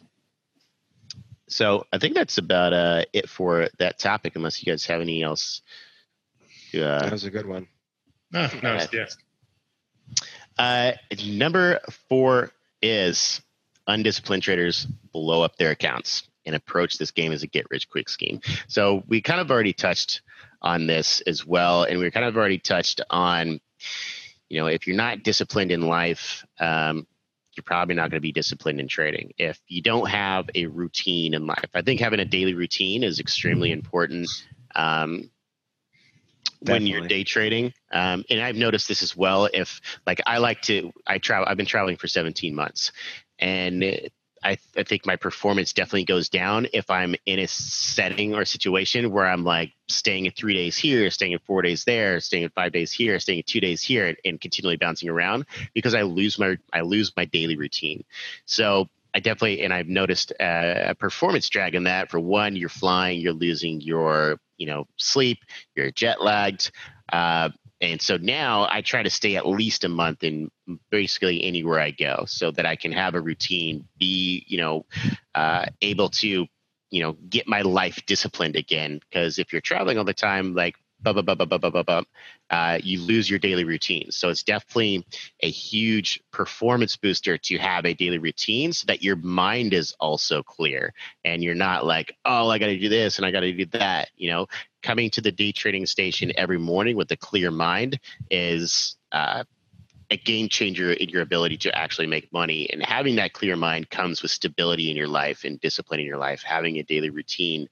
so 1.49 1.85
i 1.93 1.99
think 1.99 2.15
that's 2.15 2.39
about 2.39 2.73
uh, 2.73 3.05
it 3.13 3.29
for 3.29 3.69
that 3.79 3.99
topic 3.99 4.35
unless 4.37 4.61
you 4.65 4.73
guys 4.73 4.87
have 4.87 5.01
any 5.01 5.23
else 5.23 5.63
to, 6.73 6.89
uh, 6.89 7.03
that 7.03 7.13
was 7.13 7.25
a 7.25 7.31
good 7.31 7.47
one. 7.47 7.67
No, 8.33 8.49
no, 8.63 8.75
it's- 8.77 8.89
yes. 8.93 9.17
Uh, 10.59 10.93
number 11.27 11.81
four 12.09 12.51
is 12.83 13.41
undisciplined 13.87 14.43
traders 14.43 14.87
blow 15.13 15.43
up 15.43 15.57
their 15.57 15.71
accounts 15.71 16.29
and 16.47 16.55
approach 16.55 16.99
this 16.99 17.11
game 17.11 17.33
as 17.33 17.43
a 17.43 17.47
get 17.47 17.67
rich 17.71 17.89
quick 17.89 18.09
scheme. 18.09 18.41
So 18.69 19.03
we 19.07 19.21
kind 19.21 19.41
of 19.41 19.51
already 19.51 19.73
touched 19.73 20.23
on 20.63 20.87
this 20.87 21.21
as 21.23 21.45
well, 21.47 21.85
and 21.85 21.99
we 21.99 22.11
kind 22.11 22.27
of 22.27 22.37
already 22.37 22.59
touched 22.59 23.01
on, 23.11 23.61
you 24.49 24.61
know, 24.61 24.67
if 24.67 24.87
you're 24.87 24.97
not 24.97 25.23
disciplined 25.23 25.71
in 25.71 25.83
life, 25.83 26.45
um, 26.59 27.07
you're 27.57 27.65
probably 27.65 27.95
not 27.95 28.11
going 28.11 28.19
to 28.19 28.21
be 28.21 28.33
disciplined 28.33 28.81
in 28.81 28.89
trading. 28.89 29.33
If 29.37 29.61
you 29.67 29.83
don't 29.83 30.09
have 30.09 30.49
a 30.55 30.67
routine 30.67 31.35
in 31.35 31.47
life, 31.47 31.71
I 31.75 31.83
think 31.83 32.01
having 32.01 32.21
a 32.21 32.25
daily 32.25 32.55
routine 32.55 33.03
is 33.03 33.21
extremely 33.21 33.73
important. 33.73 34.29
Um, 34.75 35.31
when 36.61 36.87
you're 36.87 37.01
day 37.01 37.25
trading. 37.25 37.73
Um, 37.93 38.25
and 38.31 38.41
I've 38.41 38.57
noticed 38.57 38.89
this 38.89 39.03
as 39.03 39.17
well. 39.17 39.49
If 39.53 39.81
like 40.07 40.21
I 40.27 40.39
like 40.39 40.63
to, 40.63 40.93
I 41.07 41.19
travel. 41.19 41.47
I've 41.49 41.57
been 41.57 41.67
traveling 41.67 41.97
for 41.97 42.07
17 42.09 42.55
months, 42.55 42.93
and 43.39 43.83
it- 43.83 44.13
I, 44.43 44.57
I 44.75 44.85
think 44.85 45.05
my 45.05 45.17
performance 45.17 45.75
definitely 45.75 46.05
goes 46.07 46.31
down 46.31 46.67
if 46.73 46.89
I'm 46.91 47.15
in 47.27 47.39
a 47.41 47.47
setting 47.47 48.35
or 48.35 48.47
situation 48.47 49.11
where 49.11 49.27
I'm 49.27 49.45
like 49.45 49.73
staying 49.89 50.25
in 50.25 50.33
three 50.33 50.55
days 50.55 50.79
here, 50.79 51.11
staying 51.11 51.33
in 51.33 51.41
four 51.41 51.61
days 51.61 51.85
there, 51.85 52.21
staying 52.21 52.45
in 52.45 52.49
five 52.51 52.73
days 52.73 52.91
here, 52.91 53.19
staying 53.19 53.41
in 53.41 53.45
two 53.47 53.61
days 53.61 53.83
here, 53.83 54.07
and, 54.07 54.17
and 54.25 54.41
continually 54.41 54.79
bouncing 54.79 55.11
around 55.11 55.45
because 55.75 55.95
I 55.95 56.03
lose 56.03 56.39
my 56.39 56.57
I 56.73 56.81
lose 56.81 57.13
my 57.19 57.27
daily 57.27 57.57
routine. 57.57 58.03
So 58.47 58.89
I 59.15 59.21
definitely 59.21 59.63
and 59.63 59.73
I've 59.73 59.89
noticed 59.89 60.33
uh, 60.41 60.75
a 60.87 60.95
performance 60.95 61.49
drag 61.49 61.75
in 61.75 61.85
that. 61.85 62.11
For 62.11 62.21
one, 62.21 62.57
you're 62.57 62.69
flying, 62.69 63.21
you're 63.21 63.33
losing 63.33 63.81
your 63.81 64.39
you 64.57 64.67
know 64.67 64.87
sleep, 64.97 65.39
you're 65.75 65.91
jet 65.91 66.23
lagged. 66.23 66.71
Uh, 67.13 67.51
and 67.81 68.01
so 68.01 68.19
now 68.19 68.69
I 68.71 68.83
try 68.83 69.03
to 69.03 69.11
stay 69.11 69.37
at 69.37 69.47
least 69.47 69.85
a 69.85 69.89
month 69.89 70.23
in 70.23 70.51
basically 70.91 71.43
anywhere 71.43 71.81
I 71.81 71.93
go 71.93 72.25
so 72.27 72.51
that 72.53 72.67
I 72.67 72.77
can 72.77 72.93
have 72.93 73.15
a 73.15 73.21
routine, 73.21 73.89
be, 73.99 74.45
you 74.47 74.59
know, 74.59 74.85
uh, 75.35 75.65
able 75.81 76.11
to, 76.11 76.47
you 76.91 77.03
know, 77.03 77.13
get 77.31 77.49
my 77.49 77.63
life 77.63 78.05
disciplined 78.07 78.57
again. 78.57 79.01
Because 79.09 79.39
if 79.39 79.53
you're 79.53 79.63
traveling 79.63 79.97
all 79.97 80.05
the 80.05 80.13
time, 80.13 80.55
like, 80.55 80.75
blah, 81.03 81.13
blah, 81.13 81.23
blah, 81.23 81.35
blah, 81.35 81.59
blah, 81.59 81.71
blah, 81.71 81.83
blah, 81.83 82.03
uh, 82.51 82.79
you 82.83 83.01
lose 83.01 83.29
your 83.29 83.39
daily 83.39 83.65
routine. 83.65 84.11
So 84.11 84.29
it's 84.29 84.43
definitely 84.43 85.07
a 85.41 85.51
huge 85.51 86.21
performance 86.33 86.97
booster 86.97 87.39
to 87.39 87.59
have 87.59 87.85
a 87.85 87.95
daily 87.95 88.19
routine 88.19 88.73
so 88.73 88.87
that 88.87 89.03
your 89.03 89.17
mind 89.17 89.73
is 89.73 89.95
also 90.01 90.43
clear 90.43 90.93
and 91.25 91.43
you're 91.43 91.55
not 91.55 91.87
like, 91.87 92.17
oh, 92.25 92.49
I 92.49 92.59
got 92.59 92.67
to 92.67 92.79
do 92.79 92.89
this 92.89 93.19
and 93.19 93.27
I 93.27 93.31
got 93.31 93.41
to 93.41 93.53
do 93.53 93.67
that. 93.67 94.11
You 94.17 94.31
know, 94.31 94.47
coming 94.83 95.11
to 95.11 95.21
the 95.21 95.33
day 95.33 95.53
trading 95.53 95.87
station 95.87 96.33
every 96.37 96.59
morning 96.59 96.97
with 96.97 97.11
a 97.13 97.17
clear 97.17 97.51
mind 97.51 98.01
is 98.31 98.97
uh, 99.13 99.45
a 100.11 100.17
game 100.17 100.49
changer 100.49 100.93
in 100.93 101.09
your 101.09 101.23
ability 101.23 101.57
to 101.59 101.77
actually 101.77 102.07
make 102.07 102.33
money. 102.33 102.69
And 102.73 102.85
having 102.85 103.17
that 103.17 103.33
clear 103.33 103.57
mind 103.57 103.91
comes 103.91 104.23
with 104.23 104.31
stability 104.31 104.91
in 104.91 104.97
your 104.97 105.09
life 105.09 105.45
and 105.45 105.61
discipline 105.61 106.01
in 106.01 106.07
your 106.07 106.19
life, 106.19 106.43
having 106.43 106.79
a 106.79 106.83
daily 106.83 107.11
routine 107.11 107.69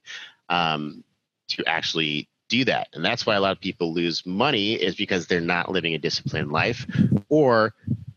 um, 0.47 1.03
to 1.49 1.65
actually 1.65 2.29
do 2.49 2.65
that. 2.65 2.89
And 2.93 3.05
that's 3.05 3.25
why 3.25 3.35
a 3.35 3.41
lot 3.41 3.51
of 3.51 3.61
people 3.61 3.93
lose 3.93 4.25
money 4.25 4.73
is 4.73 4.95
because 4.95 5.27
they're 5.27 5.39
not 5.39 5.71
living 5.71 5.93
a 5.93 5.99
disciplined 5.99 6.51
life 6.51 6.85
or 7.29 7.73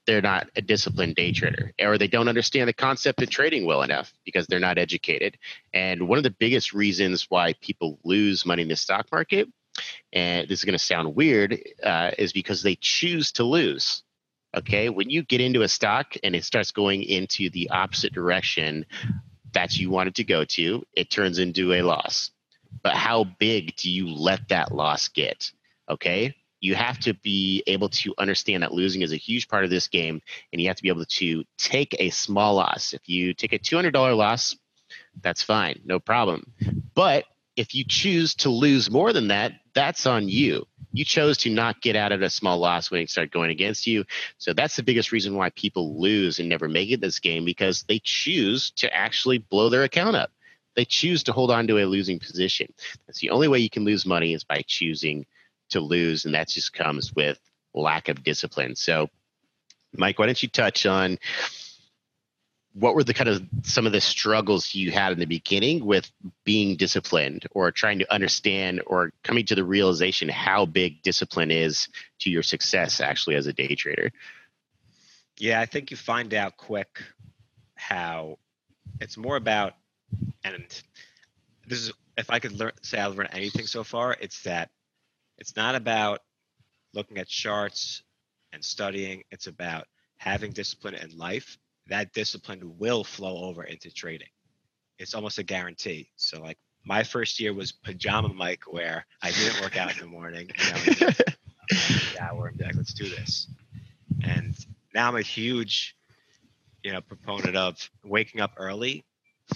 they're 0.07 0.22
not 0.22 0.49
a 0.57 0.62
disciplined 0.62 1.14
day 1.14 1.33
trader 1.33 1.72
or 1.80 1.97
they 1.97 2.09
don't 2.09 2.28
understand 2.28 2.68
the 2.68 2.72
concept 2.72 3.22
of 3.22 3.30
trading 3.30 3.66
well 3.66 3.83
enough 3.83 4.12
because 4.24 4.47
they're 4.47 4.59
not 4.59 4.78
educated. 4.78 5.39
And 5.72 6.09
one 6.09 6.18
of 6.18 6.24
the 6.24 6.30
biggest 6.30 6.72
reasons 6.72 7.26
why 7.28 7.55
people 7.61 7.99
lose 8.03 8.45
money 8.45 8.62
in 8.62 8.68
the 8.68 8.76
stock 8.76 9.07
market, 9.12 9.49
and 10.12 10.49
this 10.49 10.61
is 10.61 10.64
going 10.64 10.78
to 10.78 10.85
sound 10.85 11.14
weird, 11.14 11.59
uh, 11.83 12.11
is 12.18 12.33
because 12.33 12.62
they 12.62 12.76
choose 12.80 13.33
to 13.33 13.45
lose. 13.45 14.03
Okay. 14.55 14.89
When 14.89 15.09
you 15.09 15.22
get 15.22 15.41
into 15.41 15.62
a 15.62 15.68
stock 15.68 16.14
and 16.22 16.35
it 16.35 16.45
starts 16.45 16.72
going 16.72 17.03
into 17.03 17.49
the 17.49 17.70
opposite 17.70 18.12
direction 18.12 18.85
that 19.55 19.76
you 19.78 19.89
wanted 19.89 20.16
to 20.16 20.24
go 20.24 20.45
to, 20.45 20.85
it 20.95 21.11
turns 21.11 21.39
into 21.39 21.72
a 21.72 21.83
loss. 21.83 22.30
But 22.82 22.94
how 22.94 23.24
big 23.24 23.76
do 23.76 23.90
you 23.90 24.08
let 24.08 24.48
that 24.48 24.72
loss 24.72 25.08
get? 25.08 25.50
Okay. 25.88 26.34
You 26.60 26.74
have 26.76 26.98
to 27.00 27.14
be 27.14 27.64
able 27.66 27.88
to 27.88 28.14
understand 28.18 28.62
that 28.62 28.72
losing 28.72 29.02
is 29.02 29.12
a 29.12 29.16
huge 29.16 29.48
part 29.48 29.64
of 29.64 29.70
this 29.70 29.88
game, 29.88 30.22
and 30.52 30.62
you 30.62 30.68
have 30.68 30.76
to 30.76 30.82
be 30.82 30.88
able 30.88 31.04
to 31.04 31.44
take 31.58 31.96
a 31.98 32.10
small 32.10 32.54
loss. 32.54 32.92
If 32.92 33.08
you 33.08 33.34
take 33.34 33.52
a 33.52 33.58
$200 33.58 34.16
loss, 34.16 34.56
that's 35.20 35.42
fine, 35.42 35.80
no 35.84 35.98
problem. 35.98 36.52
But 36.94 37.24
if 37.56 37.74
you 37.74 37.84
choose 37.86 38.34
to 38.36 38.48
lose 38.48 38.90
more 38.90 39.12
than 39.12 39.28
that, 39.28 39.52
that's 39.74 40.06
on 40.06 40.28
you. 40.28 40.66
You 40.92 41.04
chose 41.04 41.38
to 41.38 41.50
not 41.50 41.80
get 41.80 41.96
out 41.96 42.12
of 42.12 42.22
a 42.22 42.30
small 42.30 42.58
loss 42.58 42.90
when 42.90 43.00
it 43.00 43.10
started 43.10 43.32
going 43.32 43.50
against 43.50 43.86
you. 43.86 44.04
So 44.38 44.52
that's 44.52 44.76
the 44.76 44.82
biggest 44.82 45.10
reason 45.10 45.36
why 45.36 45.50
people 45.50 46.00
lose 46.00 46.38
and 46.38 46.48
never 46.48 46.68
make 46.68 46.90
it 46.90 47.00
this 47.00 47.18
game 47.18 47.44
because 47.44 47.82
they 47.88 48.00
choose 48.02 48.70
to 48.72 48.94
actually 48.94 49.38
blow 49.38 49.68
their 49.68 49.84
account 49.84 50.16
up. 50.16 50.30
They 50.74 50.84
choose 50.84 51.22
to 51.24 51.32
hold 51.32 51.50
on 51.50 51.66
to 51.66 51.78
a 51.78 51.84
losing 51.84 52.18
position. 52.18 52.72
That's 53.06 53.20
the 53.20 53.30
only 53.30 53.48
way 53.48 53.58
you 53.58 53.70
can 53.70 53.84
lose 53.84 54.06
money 54.06 54.32
is 54.32 54.44
by 54.44 54.62
choosing 54.66 55.26
to 55.70 55.80
lose, 55.80 56.24
and 56.24 56.34
that 56.34 56.48
just 56.48 56.72
comes 56.72 57.14
with 57.14 57.38
lack 57.74 58.08
of 58.08 58.24
discipline. 58.24 58.76
So, 58.76 59.08
Mike, 59.94 60.18
why 60.18 60.26
don't 60.26 60.42
you 60.42 60.48
touch 60.48 60.86
on 60.86 61.18
what 62.74 62.94
were 62.94 63.04
the 63.04 63.12
kind 63.12 63.28
of 63.28 63.42
some 63.64 63.84
of 63.86 63.92
the 63.92 64.00
struggles 64.00 64.74
you 64.74 64.90
had 64.90 65.12
in 65.12 65.18
the 65.18 65.26
beginning 65.26 65.84
with 65.84 66.10
being 66.44 66.76
disciplined 66.76 67.46
or 67.50 67.70
trying 67.70 67.98
to 67.98 68.12
understand 68.12 68.82
or 68.86 69.12
coming 69.22 69.44
to 69.44 69.54
the 69.54 69.64
realization 69.64 70.28
how 70.28 70.64
big 70.64 71.02
discipline 71.02 71.50
is 71.50 71.88
to 72.20 72.30
your 72.30 72.42
success 72.42 73.00
actually 73.00 73.36
as 73.36 73.46
a 73.46 73.52
day 73.52 73.74
trader? 73.74 74.10
Yeah, 75.38 75.60
I 75.60 75.66
think 75.66 75.90
you 75.90 75.96
find 75.98 76.32
out 76.32 76.56
quick 76.56 77.02
how 77.74 78.38
it's 79.00 79.16
more 79.18 79.36
about, 79.36 79.74
and 80.44 80.64
this 81.66 81.78
is 81.80 81.92
if 82.16 82.30
I 82.30 82.38
could 82.38 82.52
learn 82.52 82.72
say 82.82 82.98
I've 82.98 83.16
learned 83.16 83.30
anything 83.32 83.66
so 83.66 83.84
far, 83.84 84.16
it's 84.20 84.42
that 84.42 84.70
it's 85.38 85.56
not 85.56 85.74
about 85.74 86.20
looking 86.94 87.18
at 87.18 87.28
charts 87.28 88.02
and 88.52 88.64
studying. 88.64 89.22
It's 89.30 89.46
about 89.46 89.86
having 90.18 90.52
discipline 90.52 90.94
in 90.94 91.16
life. 91.16 91.58
That 91.88 92.12
discipline 92.12 92.78
will 92.78 93.02
flow 93.04 93.44
over 93.44 93.64
into 93.64 93.92
trading. 93.92 94.28
It's 94.98 95.14
almost 95.14 95.38
a 95.38 95.42
guarantee. 95.42 96.10
So 96.16 96.40
like 96.40 96.58
my 96.84 97.02
first 97.02 97.40
year 97.40 97.54
was 97.54 97.72
pajama 97.72 98.28
Mike, 98.28 98.64
where 98.66 99.06
I 99.22 99.30
didn't 99.30 99.60
work 99.60 99.76
out 99.76 99.92
in 99.92 99.98
the 99.98 100.06
morning. 100.06 100.48
You 100.58 100.64
know, 102.20 102.42
and 102.44 102.58
be 102.58 102.64
like, 102.64 102.76
let's 102.76 102.92
do 102.92 103.08
this. 103.08 103.48
And 104.24 104.54
now 104.94 105.08
I'm 105.08 105.16
a 105.16 105.22
huge, 105.22 105.96
you 106.82 106.92
know, 106.92 107.00
proponent 107.00 107.56
of 107.56 107.90
waking 108.04 108.40
up 108.40 108.52
early, 108.56 109.04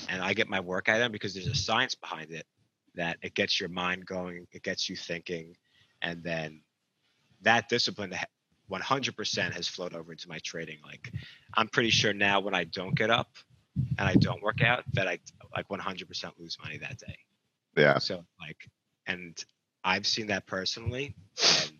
and 0.09 0.23
I 0.23 0.35
get 0.35 0.49
my 0.49 0.61
workout 0.61 1.01
in 1.01 1.13
because 1.13 1.35
there's 1.35 1.47
a 1.47 1.55
science 1.55 1.95
behind 1.95 2.31
it 2.31 2.47
that 2.95 3.19
it 3.23 3.35
gets 3.35 3.61
your 3.61 3.69
mind 3.69 4.07
going, 4.07 4.47
it 4.53 4.63
gets 4.63 4.89
you 4.89 4.97
thinking, 4.97 5.57
and 6.03 6.23
then 6.23 6.63
that 7.43 7.69
discipline 7.69 8.15
100% 8.71 9.53
has 9.53 9.69
flowed 9.69 9.95
over 9.95 10.13
into 10.13 10.29
my 10.29 10.39
trading. 10.39 10.79
Like 10.85 11.13
I'm 11.55 11.69
pretty 11.69 11.91
sure 11.91 12.13
now 12.13 12.41
when 12.41 12.55
I 12.55 12.65
don't 12.65 12.95
get 12.95 13.11
up 13.11 13.29
and 13.99 14.09
I 14.09 14.15
don't 14.15 14.43
work 14.43 14.63
out 14.63 14.85
that 14.95 15.07
I 15.07 15.19
like 15.55 15.69
100% 15.69 16.33
lose 16.39 16.57
money 16.63 16.79
that 16.79 16.99
day. 16.99 17.19
Yeah. 17.77 17.99
So 17.99 18.25
like, 18.41 18.57
and 19.07 19.37
I've 19.85 20.07
seen 20.07 20.29
that 20.29 20.47
personally, 20.47 21.15
and 21.63 21.73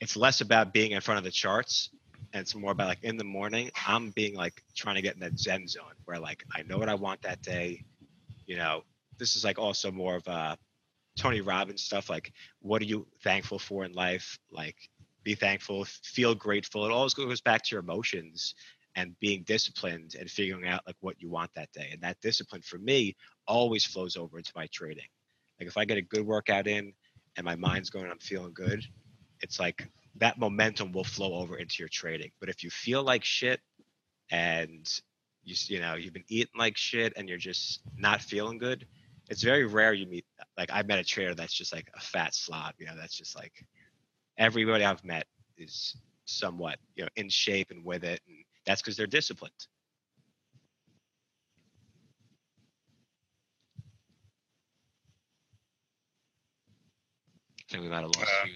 it's 0.00 0.16
less 0.16 0.40
about 0.40 0.72
being 0.72 0.92
in 0.92 1.00
front 1.00 1.18
of 1.18 1.24
the 1.24 1.30
charts 1.30 1.90
and 2.36 2.42
it's 2.42 2.54
more 2.54 2.72
about 2.72 2.88
like 2.88 3.02
in 3.04 3.16
the 3.16 3.24
morning 3.24 3.70
i'm 3.86 4.10
being 4.10 4.34
like 4.36 4.62
trying 4.76 4.96
to 4.96 5.02
get 5.02 5.14
in 5.14 5.20
that 5.20 5.38
zen 5.38 5.66
zone 5.66 5.94
where 6.04 6.20
like 6.20 6.44
i 6.54 6.62
know 6.64 6.78
what 6.78 6.90
i 6.90 6.94
want 6.94 7.22
that 7.22 7.42
day 7.42 7.82
you 8.46 8.56
know? 8.56 8.84
This 9.18 9.36
is 9.36 9.44
like 9.44 9.58
also 9.58 9.90
more 9.90 10.16
of 10.16 10.26
a 10.28 10.58
tony 11.18 11.40
robbins 11.40 11.82
stuff 11.82 12.10
like 12.10 12.32
what 12.60 12.82
are 12.82 12.86
you 12.86 13.06
thankful 13.22 13.58
for 13.58 13.84
in 13.84 13.92
life? 13.92 14.38
Like 14.50 14.76
be 15.24 15.34
thankful 15.34 15.86
feel 16.04 16.34
grateful. 16.34 16.84
It 16.84 16.92
always 16.92 17.14
goes 17.14 17.40
back 17.40 17.62
to 17.64 17.74
your 17.74 17.80
emotions 17.80 18.54
and 18.96 19.18
being 19.20 19.42
disciplined 19.44 20.14
and 20.18 20.30
figuring 20.30 20.68
out 20.68 20.82
like 20.86 20.96
what 21.00 21.20
you 21.20 21.30
want 21.30 21.50
that 21.54 21.72
day. 21.72 21.90
And 21.92 22.02
that 22.02 22.20
discipline 22.20 22.62
for 22.62 22.78
me 22.78 23.16
always 23.46 23.84
flows 23.84 24.16
over 24.16 24.38
into 24.38 24.52
my 24.54 24.68
trading. 24.72 25.08
Like 25.58 25.68
if 25.68 25.78
i 25.78 25.86
get 25.86 25.98
a 25.98 26.02
good 26.02 26.26
workout 26.26 26.66
in 26.66 26.92
and 27.36 27.44
my 27.44 27.56
mind's 27.56 27.90
going 27.90 28.10
i'm 28.10 28.18
feeling 28.18 28.52
good 28.54 28.82
it's 29.40 29.60
like 29.60 29.88
that 30.18 30.38
momentum 30.38 30.92
will 30.92 31.04
flow 31.04 31.34
over 31.34 31.56
into 31.56 31.76
your 31.80 31.88
trading. 31.88 32.30
But 32.40 32.48
if 32.48 32.62
you 32.64 32.70
feel 32.70 33.02
like 33.02 33.24
shit 33.24 33.60
and 34.30 34.88
you 35.44 35.54
you 35.68 35.80
know 35.80 35.94
you've 35.94 36.12
been 36.12 36.24
eating 36.28 36.52
like 36.58 36.76
shit 36.76 37.12
and 37.16 37.28
you're 37.28 37.38
just 37.38 37.80
not 37.96 38.20
feeling 38.20 38.58
good, 38.58 38.86
it's 39.28 39.42
very 39.42 39.64
rare 39.64 39.92
you 39.92 40.06
meet 40.06 40.24
like 40.58 40.70
I've 40.72 40.86
met 40.86 40.98
a 40.98 41.04
trader 41.04 41.34
that's 41.34 41.52
just 41.54 41.72
like 41.72 41.90
a 41.94 42.00
fat 42.00 42.34
slob. 42.34 42.74
You 42.78 42.86
know, 42.86 42.96
that's 42.96 43.16
just 43.16 43.36
like 43.36 43.64
everybody 44.38 44.84
I've 44.84 45.04
met 45.04 45.26
is 45.56 45.96
somewhat 46.24 46.78
you 46.94 47.04
know 47.04 47.08
in 47.16 47.28
shape 47.28 47.70
and 47.70 47.84
with 47.84 48.04
it, 48.04 48.20
and 48.26 48.38
that's 48.66 48.82
because 48.82 48.96
they're 48.96 49.06
disciplined. 49.06 49.66
I 57.60 57.72
think 57.72 57.82
we 57.84 57.90
might 57.90 58.02
have 58.02 58.12
lost 58.16 58.32
uh, 58.44 58.46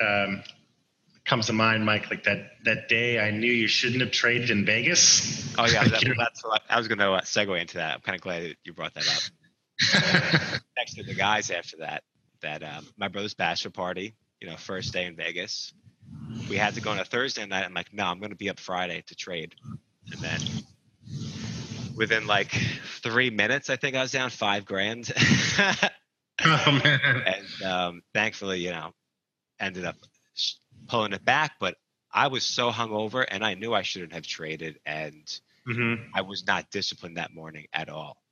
um, 0.00 0.42
comes 1.24 1.46
to 1.46 1.52
mind, 1.52 1.84
Mike, 1.84 2.10
like 2.10 2.24
that 2.24 2.50
that 2.64 2.88
day 2.88 3.20
I 3.20 3.30
knew 3.30 3.52
you 3.52 3.68
shouldn't 3.68 4.00
have 4.00 4.10
traded 4.10 4.50
in 4.50 4.64
Vegas. 4.64 5.54
Oh 5.58 5.66
yeah, 5.66 5.84
that, 5.88 6.14
that's 6.18 6.44
what 6.44 6.62
I 6.68 6.78
was 6.78 6.88
going 6.88 6.98
to 6.98 7.12
uh, 7.12 7.20
segue 7.22 7.60
into 7.60 7.78
that. 7.78 7.94
I'm 7.94 8.00
kind 8.00 8.16
of 8.16 8.22
glad 8.22 8.56
you 8.64 8.72
brought 8.72 8.94
that 8.94 9.08
up. 9.08 10.60
Next 10.76 10.94
to 10.94 11.02
the 11.02 11.14
guys 11.14 11.50
after 11.50 11.78
that 11.78 12.02
that 12.42 12.62
um, 12.62 12.86
my 12.96 13.08
brother's 13.08 13.34
bachelor 13.34 13.70
party, 13.70 14.14
you 14.40 14.48
know, 14.48 14.56
first 14.56 14.92
day 14.92 15.06
in 15.06 15.16
Vegas. 15.16 15.72
We 16.48 16.56
had 16.56 16.74
to 16.74 16.80
go 16.80 16.90
on 16.90 16.98
a 16.98 17.04
Thursday 17.04 17.46
night. 17.46 17.64
I'm 17.64 17.74
like, 17.74 17.92
no, 17.92 18.04
I'm 18.04 18.18
going 18.18 18.30
to 18.30 18.36
be 18.36 18.50
up 18.50 18.58
Friday 18.58 19.04
to 19.06 19.14
trade, 19.14 19.54
and 20.10 20.20
then 20.20 20.40
within 21.94 22.26
like 22.26 22.50
three 23.02 23.30
minutes, 23.30 23.70
I 23.70 23.76
think 23.76 23.94
I 23.94 24.02
was 24.02 24.10
down 24.10 24.30
five 24.30 24.64
grand. 24.64 25.12
oh 26.44 26.80
man! 26.82 27.22
And 27.26 27.62
um, 27.62 28.02
thankfully, 28.12 28.60
you 28.60 28.70
know, 28.70 28.92
ended 29.60 29.84
up 29.84 29.96
pulling 30.88 31.12
it 31.12 31.24
back, 31.24 31.52
but 31.60 31.76
I 32.12 32.28
was 32.28 32.44
so 32.44 32.70
hungover 32.70 33.24
and 33.28 33.44
I 33.44 33.54
knew 33.54 33.72
I 33.72 33.82
shouldn't 33.82 34.12
have 34.12 34.26
traded 34.26 34.78
and 34.84 35.24
mm-hmm. 35.68 36.02
I 36.14 36.22
was 36.22 36.46
not 36.46 36.70
disciplined 36.70 37.16
that 37.16 37.34
morning 37.34 37.66
at 37.72 37.88
all. 37.88 38.22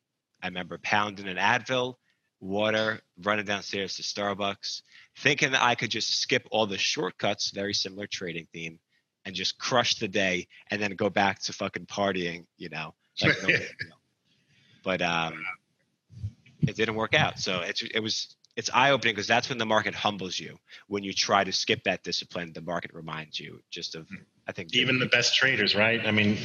I 0.42 0.48
remember 0.48 0.78
pounding 0.78 1.28
an 1.28 1.36
Advil, 1.36 1.94
water, 2.40 3.00
running 3.22 3.44
downstairs 3.44 3.96
to 3.96 4.02
Starbucks, 4.02 4.82
thinking 5.18 5.52
that 5.52 5.62
I 5.62 5.74
could 5.74 5.90
just 5.90 6.20
skip 6.20 6.46
all 6.50 6.66
the 6.66 6.78
shortcuts, 6.78 7.50
very 7.50 7.74
similar 7.74 8.06
trading 8.06 8.46
theme, 8.52 8.78
and 9.24 9.34
just 9.34 9.58
crush 9.58 9.96
the 9.96 10.08
day 10.08 10.48
and 10.70 10.80
then 10.80 10.92
go 10.92 11.10
back 11.10 11.40
to 11.42 11.52
fucking 11.52 11.86
partying, 11.86 12.46
you 12.56 12.68
know. 12.68 12.94
Like 13.20 13.42
no 13.42 13.48
but 14.88 15.02
um, 15.02 15.44
it 16.60 16.74
didn't 16.74 16.94
work 16.94 17.14
out. 17.14 17.38
So 17.38 17.60
it, 17.60 17.78
it 17.94 18.00
was 18.00 18.36
it's 18.58 18.70
eye 18.74 18.90
opening 18.90 19.14
because 19.14 19.28
that's 19.28 19.48
when 19.48 19.56
the 19.56 19.64
market 19.64 19.94
humbles 19.94 20.38
you. 20.38 20.58
When 20.88 21.04
you 21.04 21.12
try 21.12 21.44
to 21.44 21.52
skip 21.52 21.84
that 21.84 22.02
discipline, 22.02 22.52
the 22.52 22.60
market 22.60 22.92
reminds 22.92 23.38
you 23.38 23.60
just 23.70 23.94
of. 23.94 24.08
Hmm. 24.08 24.16
I 24.48 24.52
think 24.52 24.74
even 24.74 24.98
the 24.98 25.06
best 25.06 25.36
traders, 25.36 25.76
right? 25.76 26.00
I 26.04 26.10
mean, 26.10 26.38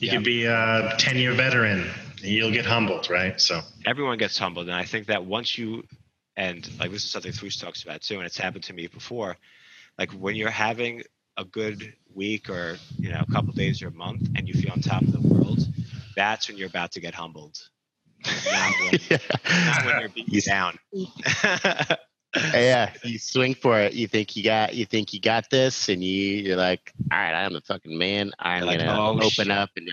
you 0.00 0.10
could 0.10 0.24
be 0.24 0.46
a 0.46 0.94
ten 0.98 1.16
year 1.16 1.34
veteran, 1.34 1.88
and 2.16 2.24
you'll 2.24 2.50
get 2.50 2.66
humbled, 2.66 3.08
right? 3.10 3.40
So 3.40 3.60
everyone 3.86 4.18
gets 4.18 4.36
humbled, 4.38 4.68
and 4.68 4.76
I 4.76 4.84
think 4.84 5.06
that 5.06 5.24
once 5.24 5.56
you 5.56 5.84
and 6.36 6.68
like 6.80 6.90
this 6.90 7.04
is 7.04 7.10
something 7.10 7.32
Fous 7.32 7.58
talks 7.58 7.84
about 7.84 8.00
too, 8.00 8.16
and 8.16 8.26
it's 8.26 8.38
happened 8.38 8.64
to 8.64 8.72
me 8.72 8.88
before. 8.88 9.36
Like 9.98 10.10
when 10.12 10.34
you're 10.34 10.50
having 10.50 11.04
a 11.36 11.44
good 11.44 11.94
week 12.12 12.50
or 12.50 12.78
you 12.98 13.10
know 13.10 13.20
a 13.20 13.32
couple 13.32 13.52
days 13.52 13.82
or 13.82 13.88
a 13.88 13.92
month, 13.92 14.30
and 14.34 14.48
you 14.48 14.54
feel 14.54 14.72
on 14.72 14.80
top 14.80 15.02
of 15.02 15.12
the 15.12 15.20
world, 15.20 15.60
that's 16.16 16.48
when 16.48 16.56
you're 16.56 16.68
about 16.68 16.92
to 16.92 17.00
get 17.00 17.14
humbled 17.14 17.58
not 18.26 18.74
when, 18.80 19.00
yeah. 19.10 19.18
not 19.66 19.86
when 19.86 20.00
you're 20.00 20.08
beat 20.08 20.44
down. 20.44 20.78
yeah, 22.54 22.92
you 23.04 23.18
swing 23.18 23.54
for 23.54 23.78
it. 23.80 23.92
You 23.92 24.06
think 24.08 24.36
you 24.36 24.42
got 24.42 24.74
you 24.74 24.86
think 24.86 25.12
you 25.12 25.20
got 25.20 25.50
this, 25.50 25.88
and 25.88 26.02
you 26.02 26.36
you're 26.36 26.56
like, 26.56 26.92
all 27.10 27.18
right, 27.18 27.34
I'm 27.34 27.52
the 27.52 27.60
fucking 27.62 27.96
man. 27.96 28.32
I'm 28.38 28.64
like, 28.64 28.80
gonna 28.80 29.00
oh, 29.00 29.16
open 29.16 29.28
shit. 29.28 29.50
up 29.50 29.70
and 29.76 29.88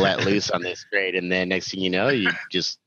let 0.00 0.24
loose 0.24 0.50
on 0.50 0.62
this 0.62 0.84
grade, 0.84 1.14
and 1.14 1.30
then 1.30 1.48
next 1.48 1.70
thing 1.70 1.80
you 1.80 1.90
know, 1.90 2.08
you 2.08 2.30
just 2.50 2.78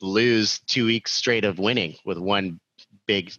lose 0.00 0.60
two 0.60 0.86
weeks 0.86 1.12
straight 1.12 1.44
of 1.44 1.58
winning 1.58 1.96
with 2.04 2.18
one 2.18 2.60
big 3.06 3.32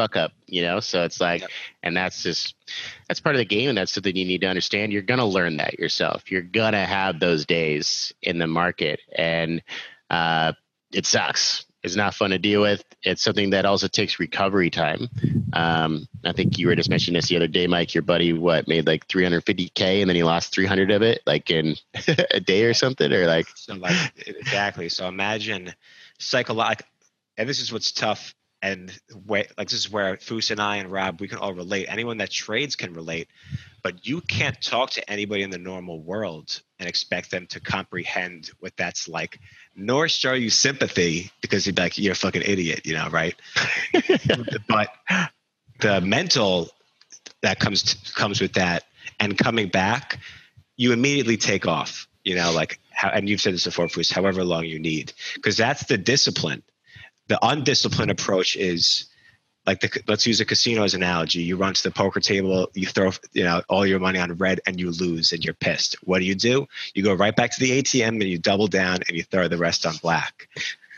fuck 0.00 0.16
up, 0.16 0.32
you 0.46 0.62
know? 0.62 0.80
So 0.80 1.04
it's 1.04 1.20
like, 1.20 1.42
yep. 1.42 1.50
and 1.82 1.96
that's 1.96 2.22
just, 2.22 2.54
that's 3.08 3.20
part 3.20 3.34
of 3.34 3.38
the 3.38 3.44
game. 3.44 3.68
And 3.68 3.78
that's 3.78 3.92
something 3.92 4.16
you 4.16 4.24
need 4.24 4.40
to 4.40 4.46
understand. 4.46 4.92
You're 4.92 5.02
going 5.02 5.20
to 5.20 5.26
learn 5.26 5.58
that 5.58 5.78
yourself. 5.78 6.30
You're 6.30 6.42
going 6.42 6.72
to 6.72 6.78
have 6.78 7.20
those 7.20 7.44
days 7.44 8.12
in 8.22 8.38
the 8.38 8.46
market. 8.46 9.00
And 9.14 9.62
uh, 10.08 10.52
it 10.92 11.04
sucks. 11.04 11.66
It's 11.82 11.96
not 11.96 12.14
fun 12.14 12.30
to 12.30 12.38
deal 12.38 12.60
with. 12.62 12.84
It's 13.02 13.22
something 13.22 13.50
that 13.50 13.64
also 13.64 13.88
takes 13.88 14.18
recovery 14.18 14.70
time. 14.70 15.08
Um, 15.52 16.08
I 16.24 16.32
think 16.32 16.58
you 16.58 16.66
were 16.66 16.76
just 16.76 16.90
mentioning 16.90 17.18
this 17.18 17.28
the 17.28 17.36
other 17.36 17.46
day, 17.46 17.66
Mike. 17.66 17.94
Your 17.94 18.02
buddy, 18.02 18.34
what 18.34 18.68
made 18.68 18.86
like 18.86 19.08
350k, 19.08 20.00
and 20.00 20.08
then 20.08 20.16
he 20.16 20.22
lost 20.22 20.52
300 20.52 20.90
of 20.90 21.00
it, 21.00 21.22
like 21.26 21.50
in 21.50 21.76
a 22.30 22.40
day 22.40 22.64
or 22.64 22.74
something, 22.74 23.10
or 23.10 23.26
like. 23.26 23.46
So 23.54 23.74
like 23.74 23.96
exactly. 24.26 24.90
So 24.90 25.08
imagine 25.08 25.72
psychological, 26.18 26.86
and 27.38 27.48
this 27.48 27.60
is 27.60 27.72
what's 27.72 27.92
tough 27.92 28.34
and 28.62 28.92
like 29.26 29.54
this 29.56 29.72
is 29.72 29.90
where 29.90 30.16
Fous 30.16 30.50
and 30.50 30.60
I 30.60 30.76
and 30.76 30.90
Rob 30.90 31.20
we 31.20 31.28
can 31.28 31.38
all 31.38 31.54
relate. 31.54 31.86
Anyone 31.88 32.18
that 32.18 32.30
trades 32.30 32.76
can 32.76 32.92
relate, 32.92 33.28
but 33.82 34.06
you 34.06 34.20
can't 34.20 34.60
talk 34.60 34.90
to 34.90 35.10
anybody 35.10 35.42
in 35.42 35.50
the 35.50 35.58
normal 35.58 36.00
world 36.00 36.60
and 36.78 36.88
expect 36.88 37.30
them 37.30 37.46
to 37.48 37.60
comprehend 37.60 38.50
what 38.60 38.76
that's 38.76 39.08
like, 39.08 39.40
nor 39.74 40.08
show 40.08 40.34
you 40.34 40.50
sympathy 40.50 41.30
because 41.40 41.66
you'd 41.66 41.76
be 41.76 41.82
like, 41.82 41.98
"You're 41.98 42.12
a 42.12 42.16
fucking 42.16 42.42
idiot," 42.42 42.82
you 42.84 42.94
know, 42.94 43.08
right? 43.08 43.34
but 44.68 44.88
the 45.80 46.00
mental 46.02 46.68
that 47.42 47.58
comes 47.58 47.82
to, 47.82 48.12
comes 48.12 48.40
with 48.40 48.54
that 48.54 48.84
and 49.18 49.38
coming 49.38 49.68
back, 49.68 50.18
you 50.76 50.92
immediately 50.92 51.36
take 51.36 51.66
off. 51.66 52.06
You 52.24 52.34
know, 52.34 52.52
like 52.52 52.78
how, 52.90 53.08
and 53.08 53.26
you've 53.26 53.40
said 53.40 53.54
this 53.54 53.64
before, 53.64 53.88
Fous, 53.88 54.10
however 54.10 54.44
long 54.44 54.66
you 54.66 54.78
need, 54.78 55.14
because 55.34 55.56
that's 55.56 55.86
the 55.86 55.96
discipline 55.96 56.62
the 57.30 57.38
undisciplined 57.46 58.10
approach 58.10 58.56
is 58.56 59.06
like 59.64 59.78
the, 59.80 60.02
let's 60.08 60.26
use 60.26 60.40
a 60.40 60.44
casino 60.44 60.82
as 60.82 60.94
an 60.94 61.02
analogy. 61.04 61.42
You 61.42 61.56
run 61.56 61.74
to 61.74 61.82
the 61.84 61.92
poker 61.92 62.18
table, 62.18 62.68
you 62.74 62.88
throw 62.88 63.12
you 63.32 63.44
know 63.44 63.62
all 63.68 63.86
your 63.86 64.00
money 64.00 64.18
on 64.18 64.34
red, 64.34 64.60
and 64.66 64.80
you 64.80 64.90
lose, 64.90 65.30
and 65.30 65.44
you're 65.44 65.54
pissed. 65.54 65.94
What 66.02 66.18
do 66.18 66.24
you 66.24 66.34
do? 66.34 66.66
You 66.92 67.04
go 67.04 67.14
right 67.14 67.34
back 67.34 67.52
to 67.52 67.60
the 67.60 67.80
ATM 67.80 68.08
and 68.08 68.24
you 68.24 68.36
double 68.36 68.66
down 68.66 68.96
and 69.06 69.16
you 69.16 69.22
throw 69.22 69.46
the 69.46 69.58
rest 69.58 69.86
on 69.86 69.94
black. 70.02 70.48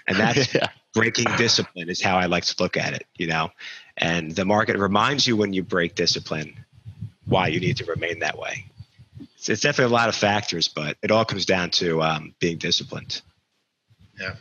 And 0.09 0.17
that's 0.17 0.55
yeah. 0.55 0.69
breaking 0.95 1.27
discipline 1.37 1.91
is 1.91 2.01
how 2.01 2.17
I 2.17 2.25
like 2.27 2.45
to 2.47 2.57
look 2.61 2.79
at 2.79 2.95
it. 2.95 3.07
You 3.19 3.27
know, 3.27 3.51
and 3.99 4.35
the 4.35 4.47
market 4.47 4.79
reminds 4.79 5.27
you 5.27 5.37
when 5.37 5.53
you 5.53 5.63
break 5.63 5.95
discipline 5.95 6.65
why 7.27 7.49
you 7.49 7.61
need 7.61 7.77
to 7.77 7.85
remain 7.85 8.21
that 8.21 8.39
way. 8.39 8.65
It's, 9.37 9.51
it's 9.51 9.61
definitely 9.61 9.93
a 9.93 9.97
lot 9.99 10.09
of 10.09 10.15
factors, 10.15 10.67
but 10.67 10.97
it 11.03 11.11
all 11.11 11.27
comes 11.27 11.45
down 11.45 11.71
to 11.73 12.03
um, 12.03 12.35
being 12.41 12.57
disciplined. 12.57 13.21
Yeah. 14.19 14.35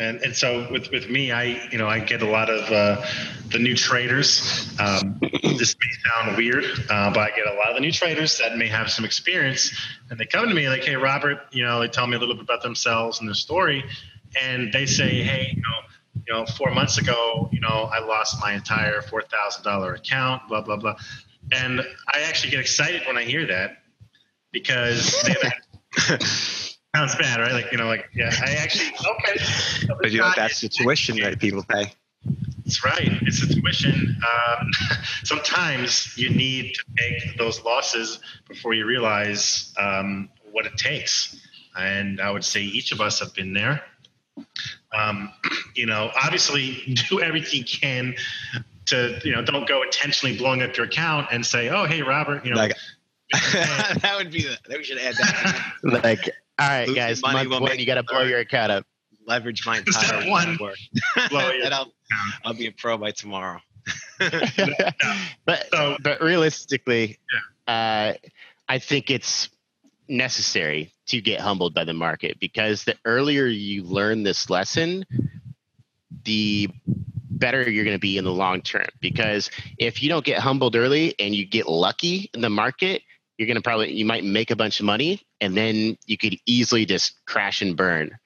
And, 0.00 0.22
and 0.22 0.34
so 0.34 0.66
with, 0.72 0.90
with 0.90 1.10
me, 1.10 1.30
I 1.30 1.68
you 1.70 1.76
know 1.76 1.86
I 1.86 2.00
get 2.00 2.22
a 2.22 2.26
lot 2.26 2.48
of 2.48 2.72
uh, 2.72 3.06
the 3.50 3.58
new 3.58 3.76
traders. 3.76 4.74
Um, 4.80 5.18
this 5.20 5.76
may 5.76 6.24
sound 6.24 6.38
weird, 6.38 6.64
uh, 6.88 7.10
but 7.12 7.20
I 7.20 7.36
get 7.36 7.46
a 7.46 7.52
lot 7.52 7.68
of 7.68 7.74
the 7.74 7.82
new 7.82 7.92
traders 7.92 8.38
that 8.38 8.56
may 8.56 8.66
have 8.66 8.90
some 8.90 9.04
experience, 9.04 9.78
and 10.08 10.18
they 10.18 10.24
come 10.24 10.48
to 10.48 10.54
me 10.54 10.70
like, 10.70 10.84
"Hey, 10.84 10.96
Robert, 10.96 11.40
you 11.52 11.62
know, 11.62 11.80
they 11.80 11.88
tell 11.88 12.06
me 12.06 12.16
a 12.16 12.18
little 12.18 12.34
bit 12.34 12.44
about 12.44 12.62
themselves 12.62 13.20
and 13.20 13.28
their 13.28 13.34
story, 13.34 13.84
and 14.40 14.72
they 14.72 14.86
say, 14.86 15.22
hey, 15.22 15.52
you 15.54 15.62
know, 15.62 16.22
you 16.26 16.32
know, 16.32 16.46
four 16.46 16.70
months 16.70 16.96
ago, 16.96 17.50
you 17.52 17.60
know, 17.60 17.90
I 17.92 17.98
lost 18.00 18.40
my 18.40 18.54
entire 18.54 19.02
four 19.02 19.20
thousand 19.20 19.64
dollar 19.64 19.92
account, 19.92 20.48
blah 20.48 20.62
blah 20.62 20.76
blah, 20.76 20.96
and 21.52 21.82
I 22.08 22.22
actually 22.22 22.52
get 22.52 22.60
excited 22.60 23.02
when 23.06 23.18
I 23.18 23.24
hear 23.24 23.46
that 23.48 23.82
because 24.50 25.28
sounds 26.94 27.14
bad, 27.14 27.40
right? 27.40 27.52
Like 27.52 27.72
you 27.72 27.78
know, 27.78 27.86
like 27.86 28.08
yeah, 28.14 28.30
I 28.44 28.52
actually 28.52 28.88
okay. 28.88 29.86
But 29.86 30.10
you 30.10 30.18
know, 30.18 30.32
that's 30.34 30.60
the 30.60 30.68
tuition 30.68 31.16
that 31.18 31.38
people 31.38 31.62
pay. 31.62 31.92
That's 32.64 32.84
right. 32.84 33.18
It's 33.22 33.42
a 33.42 33.52
tuition. 33.52 34.16
Um, 34.22 34.70
sometimes 35.24 36.16
you 36.16 36.30
need 36.30 36.74
to 36.74 36.84
take 36.96 37.36
those 37.36 37.64
losses 37.64 38.20
before 38.48 38.74
you 38.74 38.86
realize 38.86 39.72
um, 39.78 40.28
what 40.52 40.66
it 40.66 40.76
takes. 40.76 41.36
And 41.76 42.20
I 42.20 42.30
would 42.30 42.44
say 42.44 42.62
each 42.62 42.92
of 42.92 43.00
us 43.00 43.20
have 43.20 43.34
been 43.34 43.52
there. 43.54 43.82
Um, 44.92 45.32
you 45.74 45.86
know, 45.86 46.10
obviously, 46.22 46.94
do 47.08 47.20
everything 47.20 47.60
you 47.60 47.64
can 47.64 48.14
to, 48.86 49.20
you 49.24 49.32
know, 49.32 49.42
don't 49.42 49.66
go 49.66 49.82
intentionally 49.82 50.36
blowing 50.36 50.62
up 50.62 50.76
your 50.76 50.86
account 50.86 51.28
and 51.32 51.44
say, 51.44 51.68
"Oh, 51.68 51.86
hey, 51.86 52.02
Robert," 52.02 52.44
you 52.44 52.52
know. 52.52 52.56
Like, 52.56 52.76
that 53.32 54.14
would 54.16 54.30
be 54.30 54.42
the. 54.42 54.58
We 54.68 54.84
should 54.84 54.98
add 54.98 55.14
that. 55.14 55.72
like, 55.82 56.30
all 56.60 56.68
right, 56.68 56.80
Losing 56.88 56.94
guys, 57.02 57.22
money 57.22 57.34
month 57.38 57.48
will 57.50 57.60
one, 57.60 57.70
make 57.70 57.80
you 57.80 57.86
got 57.86 57.94
to 57.94 58.00
you 58.00 58.06
blow 58.08 58.22
your 58.22 58.38
account 58.40 58.70
up. 58.72 58.86
Leverage 59.26 59.64
my 59.66 59.78
Step 59.88 60.02
entire 60.14 60.30
one. 60.30 60.50
network. 60.52 60.76
Blow 61.30 61.50
your 61.52 61.64
and 61.64 61.74
I'll, 61.74 61.92
I'll 62.44 62.54
be 62.54 62.66
a 62.66 62.72
pro 62.72 62.96
by 62.98 63.10
tomorrow. 63.12 63.60
but 64.18 65.66
So- 65.72 65.96
but 66.02 66.20
realistically, 66.20 67.18
uh, 67.66 68.14
I 68.68 68.78
think 68.78 69.10
it's 69.10 69.48
necessary 70.08 70.92
to 71.06 71.20
get 71.20 71.40
humbled 71.40 71.74
by 71.74 71.84
the 71.84 71.92
market 71.92 72.38
because 72.40 72.84
the 72.84 72.96
earlier 73.04 73.46
you 73.46 73.82
learn 73.84 74.22
this 74.22 74.50
lesson, 74.50 75.04
the 76.24 76.68
better 77.30 77.68
you're 77.68 77.84
going 77.84 77.96
to 77.96 78.00
be 78.00 78.18
in 78.18 78.24
the 78.24 78.32
long 78.32 78.60
term. 78.62 78.86
Because 79.00 79.50
if 79.78 80.02
you 80.02 80.08
don't 80.08 80.24
get 80.24 80.38
humbled 80.38 80.76
early 80.76 81.14
and 81.18 81.34
you 81.34 81.46
get 81.46 81.68
lucky 81.68 82.30
in 82.34 82.40
the 82.40 82.50
market, 82.50 83.02
you're 83.38 83.46
going 83.46 83.56
to 83.56 83.62
probably 83.62 83.92
you 83.92 84.04
might 84.04 84.24
make 84.24 84.50
a 84.50 84.56
bunch 84.56 84.80
of 84.80 84.86
money 84.86 85.22
and 85.40 85.56
then 85.56 85.96
you 86.06 86.16
could 86.18 86.36
easily 86.46 86.84
just 86.84 87.24
crash 87.26 87.62
and 87.62 87.76
burn 87.76 88.18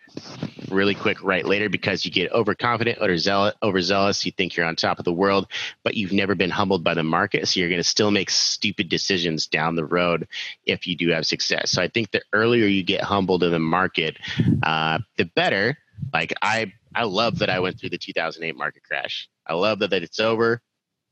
really 0.70 0.94
quick 0.94 1.22
right 1.22 1.44
later 1.44 1.68
because 1.68 2.04
you 2.04 2.10
get 2.10 2.30
overconfident 2.32 2.98
overzealous, 2.98 3.54
overzealous. 3.62 4.24
You 4.24 4.32
think 4.32 4.56
you're 4.56 4.66
on 4.66 4.76
top 4.76 4.98
of 4.98 5.04
the 5.04 5.12
world 5.12 5.48
but 5.82 5.94
you've 5.94 6.12
never 6.12 6.34
been 6.34 6.50
humbled 6.50 6.84
by 6.84 6.94
the 6.94 7.02
market. 7.02 7.48
So 7.48 7.60
you're 7.60 7.68
going 7.68 7.80
to 7.80 7.84
still 7.84 8.10
make 8.10 8.30
stupid 8.30 8.88
decisions 8.88 9.46
down 9.46 9.74
the 9.74 9.84
road 9.84 10.28
if 10.64 10.86
you 10.86 10.96
do 10.96 11.08
have 11.10 11.26
success. 11.26 11.70
So 11.72 11.82
i 11.82 11.88
think 11.88 12.10
the 12.10 12.22
earlier 12.32 12.66
you 12.66 12.82
get 12.82 13.02
humbled 13.02 13.42
in 13.42 13.50
the 13.50 13.58
market 13.58 14.18
uh, 14.62 14.98
the 15.16 15.24
better. 15.24 15.76
Like 16.12 16.32
i 16.42 16.72
i 16.94 17.04
love 17.04 17.38
that 17.38 17.50
i 17.50 17.60
went 17.60 17.78
through 17.78 17.90
the 17.90 17.98
2008 17.98 18.56
market 18.56 18.82
crash. 18.84 19.28
I 19.46 19.54
love 19.54 19.80
that, 19.80 19.90
that 19.90 20.02
it's 20.02 20.20
over. 20.20 20.62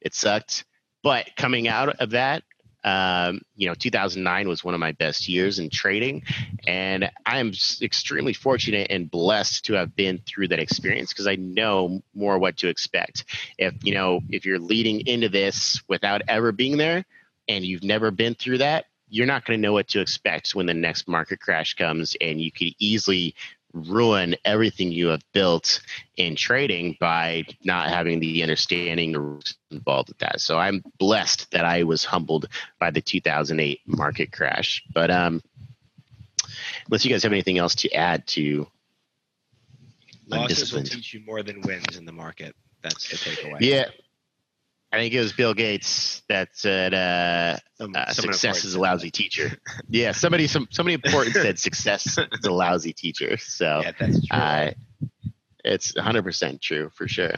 It 0.01 0.15
sucked. 0.15 0.65
But 1.03 1.31
coming 1.37 1.67
out 1.69 2.01
of 2.01 2.11
that 2.11 2.45
um, 2.85 3.41
you 3.57 3.69
know 3.69 3.75
2009 3.75 4.49
was 4.49 4.65
one 4.65 4.75
of 4.75 4.81
my 4.81 4.93
best 4.93 5.29
years 5.29 5.59
in 5.59 5.71
trading 5.71 6.23
and 6.67 7.11
i'm 7.27 7.53
extremely 7.81 8.33
fortunate 8.33 8.89
and 8.91 9.11
blessed 9.11 9.65
to 9.65 9.75
have 9.75 9.95
been 9.95 10.21
through 10.27 10.49
that 10.49 10.59
experience 10.59 11.13
because 11.13 11.27
i 11.27 11.37
know 11.37 12.03
more 12.15 12.39
what 12.39 12.57
to 12.59 12.69
expect. 12.69 13.25
If 13.59 13.75
you 13.83 13.95
know 13.95 14.21
if 14.31 14.45
you're 14.45 14.59
leading 14.59 15.07
into 15.07 15.29
this 15.29 15.83
without 15.89 16.23
ever 16.29 16.53
being 16.53 16.77
there 16.77 17.05
and 17.49 17.65
you've 17.65 17.85
never 17.85 18.11
been 18.11 18.35
through 18.35 18.59
that 18.59 18.87
you're 19.09 19.27
not 19.27 19.45
going 19.45 19.59
to 19.59 19.61
know 19.61 19.75
what 19.75 19.89
to 19.89 20.01
expect 20.01 20.55
when 20.55 20.65
the 20.65 20.73
next 20.73 21.07
market 21.07 21.39
crash 21.39 21.75
comes 21.75 22.17
and 22.23 22.41
you 22.41 22.51
could 22.51 22.69
easily 22.79 23.35
ruin 23.73 24.35
everything 24.45 24.93
you 24.93 25.09
have 25.09 25.23
built 25.33 25.81
in 26.17 26.37
trading 26.37 26.97
by 27.01 27.45
not 27.65 27.89
having 27.89 28.21
the 28.21 28.43
understanding 28.43 29.41
involved 29.71 30.09
with 30.09 30.19
that 30.19 30.41
so 30.41 30.59
i'm 30.59 30.83
blessed 30.99 31.51
that 31.51 31.65
i 31.65 31.83
was 31.83 32.05
humbled 32.05 32.49
by 32.79 32.91
the 32.91 33.01
2008 33.01 33.81
market 33.87 34.31
crash 34.33 34.83
but 34.93 35.11
um 35.11 35.43
unless 36.87 37.05
you 37.05 37.11
guys 37.11 37.23
have 37.23 37.33
anything 37.33 37.59
else 37.59 37.75
to 37.75 37.91
add 37.93 38.27
to 38.27 38.67
Losses 40.27 40.73
will 40.73 40.83
teach 40.83 41.15
you 41.15 41.21
more 41.21 41.43
than 41.43 41.61
wins 41.63 41.97
in 41.97 42.05
the 42.05 42.13
market. 42.13 42.55
That's 42.83 43.09
the 43.09 43.17
takeaway. 43.17 43.61
Yeah. 43.61 43.87
I 44.93 44.97
think 44.99 45.15
it 45.15 45.21
was 45.21 45.33
Bill 45.33 45.55
Gates 45.55 46.23
that 46.29 46.51
said 46.53 46.93
uh, 46.93 47.57
Some- 47.79 47.95
uh, 47.97 48.13
success 48.13 48.59
is 48.59 48.65
a 48.65 48.71
said 48.73 48.81
lousy 48.81 49.11
teacher. 49.11 49.51
Yeah, 49.89 50.13
somebody 50.13 50.47
some 50.47 50.69
somebody 50.71 50.95
important 50.95 51.35
said 51.35 51.59
success 51.59 52.19
is 52.33 52.45
a 52.45 52.53
lousy 52.53 52.93
teacher. 52.93 53.37
So. 53.39 53.81
Yeah, 53.83 53.93
that's 53.99 54.27
true. 54.27 54.39
uh, 54.39 54.71
it's 55.65 55.93
100% 55.93 56.61
true 56.61 56.91
for 56.95 57.07
sure. 57.09 57.33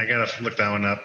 I 0.00 0.06
gotta 0.06 0.42
look 0.42 0.56
that 0.56 0.70
one 0.70 0.84
up. 0.84 1.04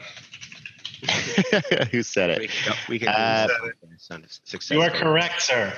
Who 1.92 2.02
said 2.04 2.38
we 2.40 2.46
it? 2.46 2.52
can, 2.52 2.76
we 2.90 3.00
can 3.00 3.08
Uh, 3.10 3.48
do 3.48 3.72
this 3.92 4.08
on 4.12 4.26
success. 4.46 4.72
You 4.72 4.82
are 4.82 4.90
correct, 4.90 5.42
sir. 5.42 5.74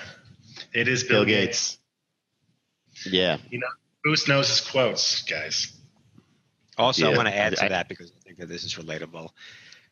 It 0.74 0.88
is 0.88 1.03
Bill, 1.03 1.26
Bill 1.26 1.26
Gates. 1.26 1.78
Gates. 3.03 3.07
Yeah. 3.13 3.38
Boost 4.03 4.28
knows 4.28 4.47
his 4.49 4.61
quotes, 4.61 5.24
guys. 5.24 5.74
Also, 6.78 7.11
I 7.11 7.16
want 7.16 7.28
to 7.28 7.36
add 7.36 7.55
to 7.55 7.66
I- 7.66 7.70
that 7.70 7.88
because 7.89 8.11
I 8.11 8.20
think 8.24 8.38
that 8.38 8.47
this 8.49 8.63
is 8.63 8.76
relatable. 8.76 9.30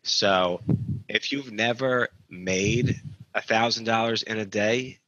So, 0.03 0.61
if 1.07 1.31
you've 1.31 1.51
never 1.51 2.09
made 2.29 3.01
a 3.33 3.41
thousand 3.41 3.85
dollars 3.85 4.23
in 4.23 4.37
a 4.37 4.45
day, 4.45 4.99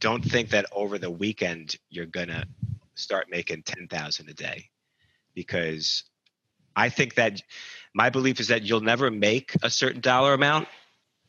don't 0.00 0.22
think 0.22 0.50
that 0.50 0.66
over 0.72 0.98
the 0.98 1.10
weekend 1.10 1.76
you're 1.90 2.06
gonna 2.06 2.44
start 2.94 3.30
making 3.30 3.62
ten 3.62 3.86
thousand 3.88 4.28
a 4.28 4.34
day, 4.34 4.68
because 5.34 6.04
I 6.74 6.88
think 6.88 7.14
that 7.14 7.40
my 7.94 8.10
belief 8.10 8.40
is 8.40 8.48
that 8.48 8.62
you'll 8.62 8.80
never 8.80 9.10
make 9.10 9.54
a 9.62 9.70
certain 9.70 10.00
dollar 10.00 10.34
amount 10.34 10.68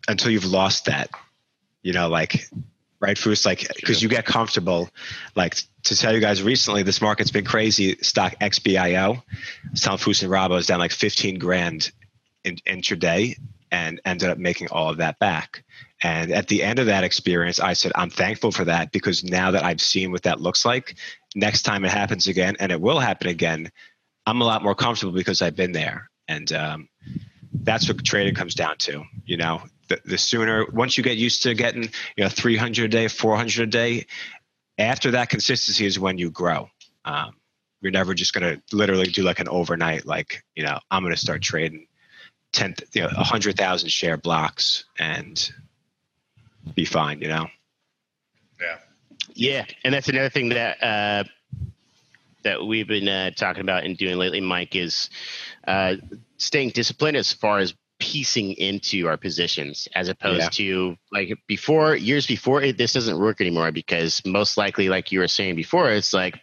until 0.07 0.31
you've 0.31 0.45
lost 0.45 0.85
that. 0.85 1.09
You 1.83 1.93
know, 1.93 2.09
like 2.09 2.47
right, 2.99 3.17
Fous, 3.17 3.45
like 3.45 3.67
because 3.75 4.01
you 4.01 4.09
get 4.09 4.25
comfortable. 4.25 4.89
Like 5.35 5.55
to 5.83 5.95
tell 5.95 6.13
you 6.15 6.19
guys 6.21 6.41
recently, 6.41 6.81
this 6.81 7.01
market's 7.01 7.31
been 7.31 7.45
crazy. 7.45 7.97
Stock 8.01 8.35
XBIO, 8.39 9.21
Tom 9.79 9.97
Fous 9.97 10.23
and 10.23 10.31
Robo 10.31 10.55
is 10.55 10.65
down 10.65 10.79
like 10.79 10.91
15 10.91 11.37
grand 11.37 11.91
in, 12.43 12.57
intraday 12.67 13.35
and 13.71 13.99
ended 14.05 14.29
up 14.29 14.37
making 14.37 14.67
all 14.69 14.89
of 14.89 14.97
that 14.97 15.17
back. 15.19 15.63
And 16.03 16.31
at 16.31 16.47
the 16.47 16.61
end 16.61 16.79
of 16.79 16.85
that 16.85 17.03
experience, 17.03 17.59
I 17.59 17.73
said, 17.73 17.91
I'm 17.95 18.09
thankful 18.09 18.51
for 18.51 18.65
that 18.65 18.91
because 18.91 19.23
now 19.23 19.51
that 19.51 19.63
I've 19.63 19.81
seen 19.81 20.11
what 20.11 20.23
that 20.23 20.41
looks 20.41 20.63
like, 20.63 20.95
next 21.35 21.63
time 21.63 21.83
it 21.83 21.91
happens 21.91 22.27
again, 22.27 22.55
and 22.59 22.71
it 22.71 22.79
will 22.79 22.99
happen 22.99 23.27
again, 23.27 23.71
I'm 24.25 24.41
a 24.41 24.45
lot 24.45 24.63
more 24.63 24.75
comfortable 24.75 25.13
because 25.13 25.41
I've 25.41 25.55
been 25.55 25.71
there. 25.71 26.09
And 26.27 26.51
um, 26.53 26.89
that's 27.53 27.87
what 27.87 28.03
trading 28.05 28.35
comes 28.35 28.53
down 28.53 28.77
to. 28.79 29.03
You 29.25 29.37
know, 29.37 29.63
the, 29.87 29.99
the 30.05 30.17
sooner, 30.17 30.65
once 30.71 30.97
you 30.97 31.03
get 31.03 31.17
used 31.17 31.43
to 31.43 31.53
getting, 31.55 31.83
you 32.15 32.23
know, 32.23 32.29
300 32.29 32.85
a 32.85 32.87
day, 32.87 33.07
400 33.07 33.63
a 33.63 33.65
day, 33.65 34.05
after 34.77 35.11
that 35.11 35.29
consistency 35.29 35.85
is 35.85 35.99
when 35.99 36.17
you 36.17 36.29
grow. 36.29 36.69
Um, 37.05 37.35
you're 37.81 37.91
never 37.91 38.13
just 38.13 38.33
going 38.33 38.55
to 38.55 38.75
literally 38.75 39.07
do 39.07 39.23
like 39.23 39.39
an 39.39 39.49
overnight, 39.49 40.05
like, 40.05 40.43
you 40.55 40.63
know, 40.63 40.79
I'm 40.89 41.03
going 41.03 41.13
to 41.13 41.19
start 41.19 41.41
trading 41.41 41.87
10, 42.53 42.75
you 42.93 43.01
know, 43.01 43.07
100,000 43.07 43.89
share 43.89 44.17
blocks 44.17 44.85
and 44.97 45.51
be 46.75 46.85
fine, 46.85 47.21
you 47.21 47.27
know? 47.27 47.47
Yeah. 48.61 48.77
Yeah, 49.35 49.65
and 49.83 49.93
that's 49.93 50.09
another 50.09 50.29
thing 50.29 50.49
that 50.49 50.83
uh, 50.83 51.23
that 52.43 52.63
we've 52.65 52.87
been 52.87 53.07
uh, 53.07 53.31
talking 53.31 53.61
about 53.61 53.83
and 53.83 53.97
doing 53.97 54.17
lately, 54.17 54.41
Mike, 54.41 54.75
is 54.75 55.09
uh, 55.67 55.95
staying 56.37 56.69
disciplined 56.69 57.17
as 57.17 57.33
far 57.33 57.59
as 57.59 57.73
piecing 57.99 58.51
into 58.53 59.07
our 59.07 59.17
positions, 59.17 59.87
as 59.95 60.09
opposed 60.09 60.41
Yeah. 60.41 60.49
to 60.49 60.97
like 61.11 61.33
before 61.47 61.95
years 61.95 62.27
before. 62.27 62.61
It, 62.61 62.77
this 62.77 62.93
doesn't 62.93 63.17
work 63.17 63.41
anymore 63.41 63.71
because 63.71 64.23
most 64.25 64.57
likely, 64.57 64.89
like 64.89 65.11
you 65.11 65.19
were 65.19 65.27
saying 65.27 65.55
before, 65.55 65.89
it's 65.89 66.13
like 66.13 66.39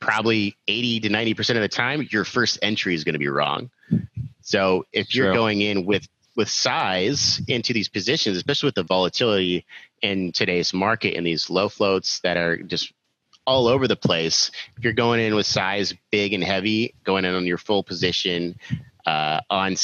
probably 0.00 0.56
eighty 0.66 0.98
to 1.00 1.08
ninety 1.10 1.34
percent 1.34 1.58
of 1.58 1.62
the 1.62 1.68
time, 1.68 2.08
your 2.10 2.24
first 2.24 2.58
entry 2.62 2.94
is 2.94 3.04
going 3.04 3.12
to 3.12 3.18
be 3.18 3.28
wrong. 3.28 3.70
So 4.48 4.86
if 4.94 5.14
you're 5.14 5.34
going 5.34 5.60
in 5.60 5.84
with 5.84 6.08
with 6.34 6.48
size 6.48 7.42
into 7.48 7.74
these 7.74 7.90
positions, 7.90 8.38
especially 8.38 8.68
with 8.68 8.76
the 8.76 8.82
volatility 8.82 9.66
in 10.00 10.32
today's 10.32 10.72
market 10.72 11.16
and 11.16 11.26
these 11.26 11.50
low 11.50 11.68
floats 11.68 12.20
that 12.20 12.38
are 12.38 12.56
just 12.56 12.90
all 13.46 13.66
over 13.66 13.86
the 13.86 13.96
place. 13.96 14.50
If 14.78 14.84
you're 14.84 14.94
going 14.94 15.20
in 15.20 15.34
with 15.34 15.44
size 15.44 15.92
big 16.10 16.32
and 16.32 16.42
heavy, 16.42 16.94
going 17.04 17.26
in 17.26 17.34
on 17.34 17.44
your 17.44 17.58
full 17.58 17.82
position 17.82 18.56
uh, 19.04 19.40
on 19.50 19.76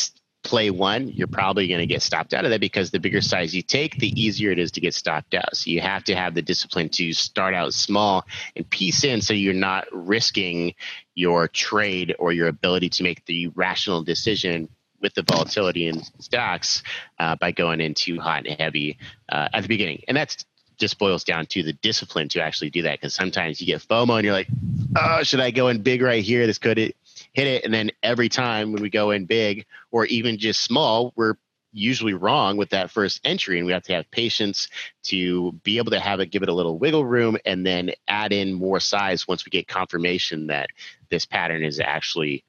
play 0.44 0.70
one, 0.70 1.08
you're 1.08 1.26
probably 1.26 1.66
going 1.66 1.80
to 1.80 1.86
get 1.86 2.02
stopped 2.02 2.34
out 2.34 2.44
of 2.44 2.50
that 2.50 2.60
because 2.60 2.90
the 2.90 3.00
bigger 3.00 3.20
size 3.20 3.54
you 3.54 3.62
take, 3.62 3.96
the 3.96 4.08
easier 4.20 4.52
it 4.52 4.58
is 4.58 4.70
to 4.72 4.80
get 4.80 4.94
stopped 4.94 5.34
out. 5.34 5.56
So 5.56 5.70
you 5.70 5.80
have 5.80 6.04
to 6.04 6.14
have 6.14 6.34
the 6.34 6.42
discipline 6.42 6.90
to 6.90 7.12
start 7.12 7.54
out 7.54 7.74
small 7.74 8.24
and 8.54 8.68
piece 8.68 9.02
in 9.02 9.22
so 9.22 9.34
you're 9.34 9.54
not 9.54 9.86
risking 9.90 10.74
your 11.14 11.48
trade 11.48 12.14
or 12.18 12.32
your 12.32 12.48
ability 12.48 12.90
to 12.90 13.02
make 13.02 13.24
the 13.24 13.48
rational 13.48 14.04
decision 14.04 14.68
with 15.00 15.14
the 15.14 15.22
volatility 15.22 15.88
in 15.88 16.02
stocks 16.20 16.82
uh, 17.18 17.36
by 17.36 17.50
going 17.50 17.80
in 17.80 17.94
too 17.94 18.20
hot 18.20 18.46
and 18.46 18.60
heavy 18.60 18.98
uh, 19.30 19.48
at 19.52 19.62
the 19.62 19.68
beginning. 19.68 20.02
And 20.08 20.16
that's 20.16 20.44
just 20.76 20.98
boils 20.98 21.24
down 21.24 21.46
to 21.46 21.62
the 21.62 21.72
discipline 21.72 22.28
to 22.28 22.42
actually 22.42 22.70
do 22.70 22.82
that 22.82 23.00
because 23.00 23.14
sometimes 23.14 23.60
you 23.60 23.66
get 23.66 23.80
FOMO 23.80 24.16
and 24.16 24.24
you're 24.24 24.34
like, 24.34 24.48
oh, 24.96 25.22
should 25.22 25.40
I 25.40 25.50
go 25.50 25.68
in 25.68 25.82
big 25.82 26.02
right 26.02 26.22
here? 26.22 26.46
This 26.46 26.58
could 26.58 26.94
hit 27.34 27.46
it. 27.46 27.64
And 27.64 27.74
then 27.74 27.90
every 28.02 28.28
time 28.28 28.72
when 28.72 28.80
we 28.80 28.88
go 28.88 29.10
in 29.10 29.26
big 29.26 29.66
or 29.90 30.06
even 30.06 30.38
just 30.38 30.62
small, 30.62 31.12
we're 31.16 31.34
usually 31.74 32.14
wrong 32.14 32.56
with 32.56 32.70
that 32.70 32.90
first 32.90 33.20
entry 33.24 33.58
and 33.58 33.66
we 33.66 33.72
have 33.72 33.82
to 33.82 33.92
have 33.92 34.08
patience 34.12 34.68
to 35.02 35.50
be 35.64 35.76
able 35.76 35.90
to 35.90 35.98
have 35.98 36.20
it 36.20 36.30
give 36.30 36.44
it 36.44 36.48
a 36.48 36.54
little 36.54 36.78
wiggle 36.78 37.04
room 37.04 37.36
and 37.44 37.66
then 37.66 37.90
add 38.06 38.32
in 38.32 38.54
more 38.54 38.78
size 38.78 39.26
once 39.26 39.44
we 39.44 39.50
get 39.50 39.66
confirmation 39.66 40.46
that 40.46 40.68
this 41.10 41.26
pattern 41.26 41.64
is 41.64 41.80
actually 41.80 42.44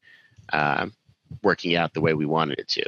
uh, 0.53 0.85
working 1.41 1.75
out 1.75 1.91
the 1.95 2.01
way 2.01 2.13
we 2.13 2.25
wanted 2.25 2.59
it 2.59 2.67
to 2.67 2.83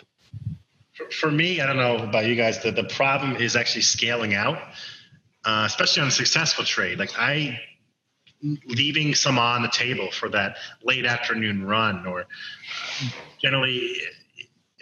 for, 1.09 1.31
me 1.31 1.59
i 1.59 1.65
don't 1.65 1.77
know 1.77 1.97
about 1.97 2.27
you 2.27 2.35
guys 2.35 2.61
the, 2.61 2.71
the 2.71 2.83
problem 2.83 3.35
is 3.37 3.55
actually 3.55 3.81
scaling 3.81 4.35
out 4.35 4.59
uh, 5.43 5.63
especially 5.65 6.03
on 6.03 6.07
a 6.07 6.11
successful 6.11 6.63
trade 6.63 6.99
like 6.99 7.17
i 7.17 7.59
leaving 8.41 9.15
some 9.15 9.39
on 9.39 9.61
the 9.61 9.69
table 9.69 10.11
for 10.11 10.29
that 10.29 10.57
late 10.83 11.05
afternoon 11.05 11.65
run 11.65 12.05
or 12.05 12.21
uh, 12.21 12.25
generally 13.41 13.97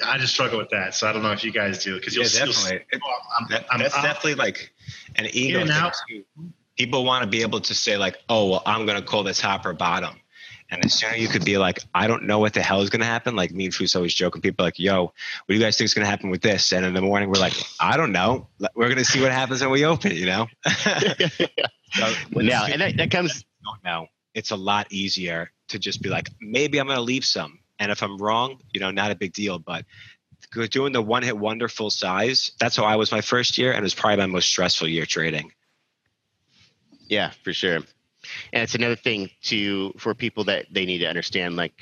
I 0.04 0.18
just 0.18 0.34
struggle 0.34 0.58
with 0.58 0.70
that, 0.72 0.94
so 0.94 1.08
I 1.08 1.14
don't 1.14 1.24
know 1.24 1.32
if 1.32 1.44
you 1.44 1.52
guys 1.52 1.84
do 1.84 1.96
because 1.96 2.16
you'll, 2.16 2.26
yeah, 2.26 2.46
definitely. 2.46 2.86
You'll, 2.92 3.02
I'm, 3.40 3.48
that, 3.50 3.66
I'm, 3.72 3.80
that's 3.80 3.96
I'm, 3.96 4.04
definitely 4.04 4.36
like 4.36 4.74
an 5.16 5.28
ego 5.32 5.66
thing. 5.66 6.54
People 6.78 7.06
want 7.06 7.24
to 7.24 7.30
be 7.30 7.42
able 7.42 7.62
to 7.62 7.74
say 7.74 7.96
like, 7.96 8.18
"Oh, 8.28 8.50
well, 8.50 8.64
I'm 8.66 8.86
going 8.86 9.00
to 9.00 9.06
call 9.06 9.24
this 9.24 9.40
top 9.40 9.66
or 9.66 9.72
bottom," 9.72 10.20
and 10.70 10.84
the 10.84 10.90
sooner 10.90 11.16
you 11.16 11.28
could 11.28 11.46
be 11.46 11.58
like, 11.58 11.80
"I 11.94 12.08
don't 12.08 12.24
know 12.24 12.40
what 12.40 12.54
the 12.54 12.62
hell 12.62 12.82
is 12.82 12.90
going 12.90 13.02
to 13.02 13.06
happen," 13.06 13.36
like 13.36 13.52
me 13.52 13.66
and 13.66 13.74
Fous 13.74 13.96
always 13.96 14.14
joking. 14.14 14.42
People 14.42 14.66
like, 14.66 14.80
"Yo, 14.80 15.04
what 15.04 15.14
do 15.48 15.54
you 15.54 15.60
guys 15.60 15.78
think 15.78 15.86
is 15.86 15.94
going 15.94 16.06
to 16.06 16.10
happen 16.10 16.30
with 16.30 16.42
this?" 16.42 16.72
And 16.74 16.86
in 16.86 16.94
the 16.94 17.02
morning, 17.02 17.30
we're 17.30 17.40
like, 17.40 17.54
"I 17.80 17.98
don't 17.98 18.12
know. 18.12 18.48
We're 18.76 18.88
going 18.88 18.98
to 18.98 19.06
see 19.06 19.22
what 19.22 19.32
happens 19.32 19.62
when 19.62 19.72
we 19.72 19.86
open." 19.86 20.16
You 20.16 20.26
know. 20.26 20.48
so, 20.78 22.14
now, 22.32 22.66
and 22.66 22.82
that, 22.82 22.98
that 22.98 23.12
comes. 23.12 23.46
Don't 23.64 23.84
know. 23.84 24.08
It's 24.34 24.52
a 24.52 24.56
lot 24.56 24.88
easier 24.92 25.52
to 25.70 25.80
just 25.80 26.02
be 26.02 26.10
like, 26.10 26.30
maybe 26.42 26.78
I'm 26.78 26.88
going 26.88 26.98
to 26.98 27.02
leave 27.02 27.26
some 27.26 27.60
and 27.80 27.92
if 27.92 28.02
I'm 28.02 28.18
wrong, 28.18 28.60
you 28.74 28.80
know, 28.80 28.92
not 28.92 29.12
a 29.12 29.16
big 29.16 29.34
deal. 29.34 29.60
But 29.60 29.86
doing 30.70 30.94
the 30.94 31.02
one 31.02 31.24
hit 31.24 31.38
wonder 31.38 31.68
full 31.68 31.90
size, 31.90 32.52
that's 32.60 32.76
how 32.76 32.84
I 32.84 32.96
was 32.96 33.12
my 33.12 33.22
first 33.22 33.58
year, 33.58 33.72
and 33.72 33.80
it 33.80 33.84
was 33.84 33.94
probably 33.94 34.18
my 34.18 34.28
most 34.28 34.50
stressful 34.50 34.88
year 34.88 35.06
trading. 35.06 35.52
Yeah, 37.08 37.32
for 37.44 37.54
sure. 37.54 37.82
And 38.54 38.64
it's 38.64 38.76
another 38.76 38.96
thing 38.96 39.30
to 39.44 39.94
for 39.98 40.14
people 40.14 40.46
that 40.46 40.66
they 40.72 40.86
need 40.86 41.00
to 41.00 41.08
understand, 41.08 41.56
like 41.56 41.74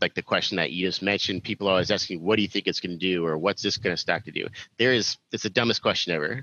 like 0.00 0.14
the 0.14 0.22
question 0.22 0.56
that 0.56 0.70
you 0.70 0.86
just 0.86 1.02
mentioned. 1.02 1.44
People 1.44 1.68
are 1.68 1.72
always 1.72 1.90
asking, 1.90 2.22
"What 2.22 2.36
do 2.36 2.42
you 2.42 2.48
think 2.48 2.66
it's 2.66 2.80
going 2.80 2.98
to 2.98 2.98
do?" 2.98 3.26
or 3.26 3.38
"What's 3.38 3.62
this 3.62 3.76
going 3.76 3.94
to 3.94 4.00
start 4.00 4.24
to 4.24 4.32
do?" 4.32 4.46
There 4.78 4.92
is 4.92 5.16
it's 5.32 5.42
the 5.42 5.50
dumbest 5.50 5.82
question 5.82 6.14
ever. 6.14 6.42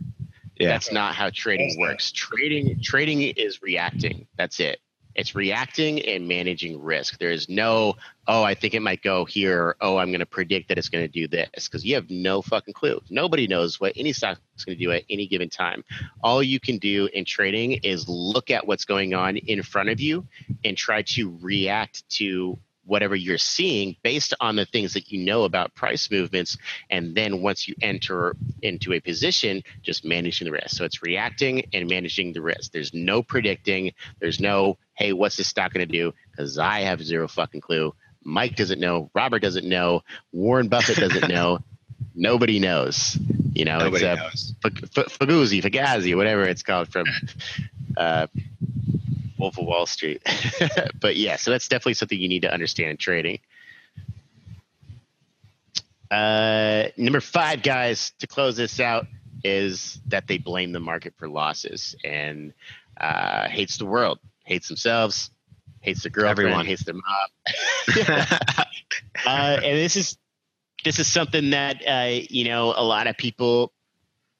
Yeah. 0.60 0.70
That's 0.70 0.92
not 0.92 1.16
how 1.16 1.30
trading 1.30 1.76
works. 1.80 2.12
Trading 2.12 2.80
trading 2.82 3.22
is 3.22 3.62
reacting. 3.62 4.28
That's 4.38 4.60
it. 4.60 4.80
It's 5.18 5.34
reacting 5.34 6.00
and 6.06 6.28
managing 6.28 6.82
risk. 6.82 7.18
There 7.18 7.32
is 7.32 7.50
no, 7.50 7.96
oh, 8.28 8.44
I 8.44 8.54
think 8.54 8.76
it 8.76 8.82
might 8.82 9.02
go 9.02 9.26
here, 9.26 9.62
or, 9.62 9.78
oh, 9.82 9.98
I'm 9.98 10.10
going 10.10 10.20
to 10.20 10.28
predict 10.28 10.70
that 10.70 10.78
it's 10.78 10.90
going 10.90 11.04
to 11.04 11.12
do 11.12 11.28
this, 11.28 11.68
because 11.68 11.84
you 11.84 11.96
have 11.96 12.10
no 12.12 12.44
fucking 12.44 12.76
clue. 12.76 13.02
Nobody 13.10 13.48
knows 13.48 13.80
what 13.80 13.94
any 13.96 14.14
stock 14.14 14.38
is 14.56 14.64
going 14.64 14.78
to 14.78 14.84
do 14.84 14.92
at 14.92 15.04
any 15.10 15.28
given 15.28 15.50
time. 15.50 15.84
All 16.24 16.44
you 16.44 16.60
can 16.60 16.78
do 16.78 17.10
in 17.14 17.26
trading 17.26 17.74
is 17.84 18.08
look 18.08 18.52
at 18.52 18.68
what's 18.68 18.86
going 18.86 19.16
on 19.16 19.38
in 19.38 19.64
front 19.64 19.90
of 19.90 20.00
you 20.00 20.28
and 20.64 20.78
try 20.78 21.02
to 21.02 21.38
react 21.42 22.08
to 22.12 22.60
whatever 22.88 23.16
you're 23.16 23.38
seeing 23.38 23.96
based 24.02 24.34
on 24.40 24.56
the 24.56 24.66
things 24.66 24.94
that 24.94 25.12
you 25.12 25.24
know 25.24 25.44
about 25.44 25.76
price 25.76 26.10
movements. 26.10 26.58
And 26.90 27.14
then 27.14 27.42
once 27.42 27.68
you 27.68 27.76
enter 27.82 28.36
into 28.62 28.94
a 28.94 29.00
position, 29.00 29.62
just 29.84 30.06
managing 30.06 30.46
the 30.46 30.52
risk. 30.52 30.70
So 30.72 30.86
it's 30.86 31.04
reacting 31.04 31.70
and 31.74 31.90
managing 31.90 32.34
the 32.34 32.42
risk. 32.42 32.72
There's 32.72 32.94
no 32.94 33.22
predicting. 33.22 33.92
There's 34.20 34.40
no, 34.40 34.78
hey, 34.96 35.14
what's 35.14 35.36
this 35.38 35.48
stock 35.48 35.74
going 35.74 35.88
to 35.88 35.92
do? 35.92 36.14
Because 36.32 36.58
I 36.58 36.82
have 36.82 37.04
zero 37.04 37.28
fucking 37.28 37.62
clue. 37.62 37.94
Mike 38.24 38.56
doesn't 38.56 38.80
know. 38.80 39.10
Robert 39.14 39.40
doesn't 39.42 39.68
know. 39.68 40.02
Warren 40.32 40.68
Buffett 40.68 40.98
doesn't 40.98 41.30
know. 41.34 41.60
Nobody 42.16 42.60
knows. 42.60 43.18
You 43.54 43.66
know, 43.66 43.80
Nobody 43.80 44.06
it's 44.06 44.54
uh, 44.64 44.66
F- 44.66 44.98
F- 44.98 45.20
Fugazi, 45.20 46.16
whatever 46.16 46.44
it's 46.44 46.64
called 46.64 46.90
from 46.90 47.06
uh, 47.96 48.28
Wolf 49.38 49.58
of 49.58 49.66
Wall 49.66 49.86
Street. 49.86 50.22
but 51.00 51.16
yeah, 51.16 51.36
so 51.36 51.52
that's 51.52 51.68
definitely 51.68 51.94
something 51.96 52.20
you 52.20 52.30
need 52.30 52.42
to 52.44 52.54
understand 52.54 52.92
in 52.92 52.98
trading. 52.98 53.40
Uh, 56.10 56.86
number 56.96 57.20
five, 57.20 57.62
guys, 57.62 58.14
to 58.20 58.28
close 58.28 58.56
this 58.56 58.80
out, 58.80 59.08
is 59.44 60.00
that 60.08 60.28
they 60.28 60.38
blame 60.38 60.72
the 60.72 60.80
market 60.80 61.14
for 61.18 61.28
losses 61.28 61.96
and 62.04 62.54
uh, 63.00 63.48
hates 63.48 63.78
the 63.78 63.86
world, 63.86 64.20
hates 64.46 64.68
themselves, 64.68 65.32
hates 65.82 66.04
the 66.04 66.10
girlfriend, 66.10 66.40
Everyone. 66.40 66.66
hates 66.66 66.84
their 66.84 66.96
mom. 66.96 67.06
uh, 69.26 69.60
and 69.64 69.78
this 69.78 69.96
is 69.96 70.18
this 70.84 71.00
is 71.00 71.08
something 71.08 71.52
that 71.52 71.82
uh, 71.88 72.22
you 72.30 72.46
know 72.46 72.74
a 72.76 72.84
lot 72.84 73.08
of 73.08 73.18
people 73.18 73.74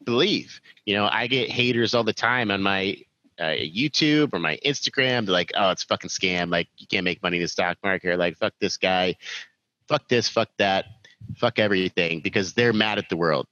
believe. 0.04 0.62
You 0.86 0.96
know, 0.96 1.08
I 1.12 1.28
get 1.28 1.50
haters 1.50 1.94
all 1.94 2.04
the 2.04 2.14
time 2.14 2.52
on 2.52 2.62
my 2.62 2.98
uh, 3.40 3.56
YouTube 3.56 4.34
or 4.34 4.40
my 4.40 4.60
Instagram. 4.66 5.26
They're 5.26 5.34
like, 5.34 5.52
oh, 5.56 5.72
it's 5.72 5.84
fucking 5.84 6.10
scam. 6.10 6.52
Like, 6.52 6.68
you 6.78 6.88
can't 6.88 7.04
make 7.04 7.22
money 7.22 7.38
in 7.38 7.44
the 7.44 7.48
stock 7.48 7.78
market. 7.84 8.18
Like, 8.18 8.38
fuck 8.38 8.54
this 8.60 8.78
guy. 8.78 9.16
Fuck 9.88 10.08
this. 10.08 10.28
Fuck 10.30 10.50
that. 10.58 10.86
Fuck 11.38 11.60
everything 11.60 12.22
because 12.22 12.54
they're 12.54 12.74
mad 12.74 12.98
at 12.98 13.10
the 13.10 13.18
world. 13.18 13.48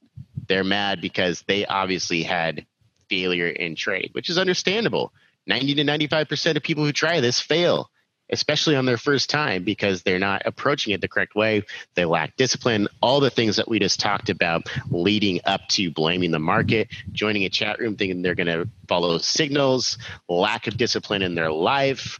They're 0.48 0.64
mad 0.64 1.00
because 1.00 1.42
they 1.46 1.66
obviously 1.66 2.22
had 2.22 2.66
failure 3.08 3.48
in 3.48 3.76
trade, 3.76 4.10
which 4.12 4.30
is 4.30 4.38
understandable. 4.38 5.12
90 5.46 5.76
to 5.76 5.84
95% 5.84 6.56
of 6.56 6.62
people 6.62 6.84
who 6.84 6.92
try 6.92 7.20
this 7.20 7.40
fail 7.40 7.90
especially 8.30 8.76
on 8.76 8.86
their 8.86 8.96
first 8.96 9.30
time 9.30 9.64
because 9.64 10.02
they're 10.02 10.18
not 10.18 10.42
approaching 10.44 10.92
it 10.92 11.00
the 11.00 11.08
correct 11.08 11.34
way. 11.34 11.62
They 11.94 12.04
lack 12.04 12.36
discipline, 12.36 12.88
all 13.00 13.20
the 13.20 13.30
things 13.30 13.56
that 13.56 13.68
we 13.68 13.78
just 13.78 14.00
talked 14.00 14.28
about 14.28 14.68
leading 14.90 15.40
up 15.44 15.60
to 15.70 15.90
blaming 15.90 16.30
the 16.30 16.38
market, 16.38 16.88
joining 17.12 17.44
a 17.44 17.48
chat 17.48 17.78
room 17.78 17.96
thinking 17.96 18.22
they're 18.22 18.34
going 18.34 18.46
to 18.46 18.68
follow 18.88 19.18
signals, 19.18 19.98
lack 20.28 20.66
of 20.66 20.76
discipline 20.76 21.22
in 21.22 21.34
their 21.34 21.52
life. 21.52 22.18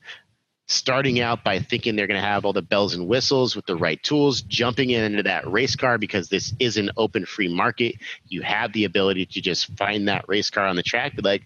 Starting 0.69 1.21
out 1.21 1.45
by 1.45 1.61
thinking 1.61 1.95
they're 1.95 2.09
going 2.09 2.21
to 2.21 2.27
have 2.27 2.45
all 2.45 2.53
the 2.53 2.61
bells 2.61 2.93
and 2.93 3.07
whistles 3.07 3.55
with 3.55 3.65
the 3.67 3.77
right 3.77 4.03
tools, 4.03 4.43
jumping 4.43 4.91
into 4.91 5.23
that 5.23 5.47
race 5.49 5.77
car 5.77 5.97
because 5.97 6.29
this 6.29 6.55
is 6.59 6.77
an 6.77 6.91
open 6.97 7.25
free 7.25 7.47
market. 7.47 7.95
You 8.27 8.43
have 8.43 8.73
the 8.73 8.83
ability 8.83 9.27
to 9.27 9.41
just 9.41 9.69
find 9.77 10.09
that 10.09 10.25
race 10.27 10.51
car 10.51 10.67
on 10.67 10.75
the 10.75 10.83
track, 10.83 11.13
like, 11.23 11.45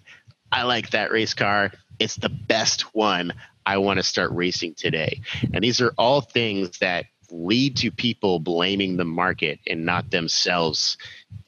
I 0.50 0.62
like 0.62 0.90
that 0.90 1.12
race 1.12 1.34
car. 1.34 1.70
It's 1.98 2.16
the 2.16 2.30
best 2.30 2.94
one. 2.94 3.34
I 3.66 3.78
want 3.78 3.98
to 3.98 4.02
start 4.02 4.30
racing 4.32 4.74
today. 4.74 5.20
And 5.52 5.62
these 5.62 5.80
are 5.80 5.92
all 5.98 6.20
things 6.20 6.78
that 6.78 7.06
lead 7.32 7.76
to 7.76 7.90
people 7.90 8.38
blaming 8.40 8.96
the 8.96 9.04
market 9.04 9.60
and 9.66 9.84
not 9.84 10.10
themselves 10.10 10.96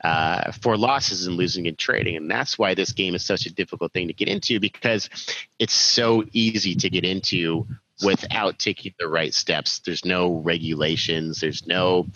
uh, 0.05 0.53
for 0.53 0.77
losses 0.77 1.27
and 1.27 1.37
losing 1.37 1.67
in 1.67 1.77
trading. 1.77 2.17
And 2.17 2.31
that's 2.31 2.59
why 2.59 2.75
this 2.75 2.93
game 2.93 3.15
is 3.15 3.25
such 3.25 3.47
a 3.47 3.53
difficult 3.53 3.93
thing 3.93 4.09
to 4.09 4.15
get 4.15 4.29
into 4.29 4.61
because 4.61 5.11
it's 5.59 5.75
so 5.75 6.25
easy 6.33 6.75
to 6.77 6.91
get 6.91 7.05
into 7.05 7.67
without 8.05 8.59
taking 8.59 8.95
the 8.99 9.09
right 9.09 9.35
steps. 9.35 9.81
There's 9.81 10.05
no 10.05 10.35
regulations. 10.35 11.41
There's 11.41 11.67
no 11.67 12.07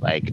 like, 0.00 0.32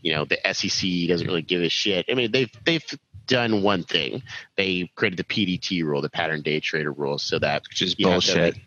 you 0.00 0.14
know, 0.14 0.24
the 0.24 0.38
SEC 0.52 1.08
doesn't 1.08 1.26
really 1.26 1.42
give 1.42 1.62
a 1.62 1.68
shit. 1.68 2.06
I 2.10 2.14
mean, 2.14 2.32
they've 2.32 2.52
they've 2.64 2.84
done 3.30 3.62
one 3.62 3.84
thing. 3.84 4.22
They 4.56 4.90
created 4.96 5.16
the 5.16 5.24
PDT 5.24 5.82
rule, 5.84 6.02
the 6.02 6.10
pattern 6.10 6.42
day 6.42 6.60
trader 6.60 6.92
rule, 6.92 7.16
so 7.18 7.38
that 7.38 7.62
which 7.70 7.80
is 7.80 7.94
bullshit. 7.94 8.56
To, 8.56 8.60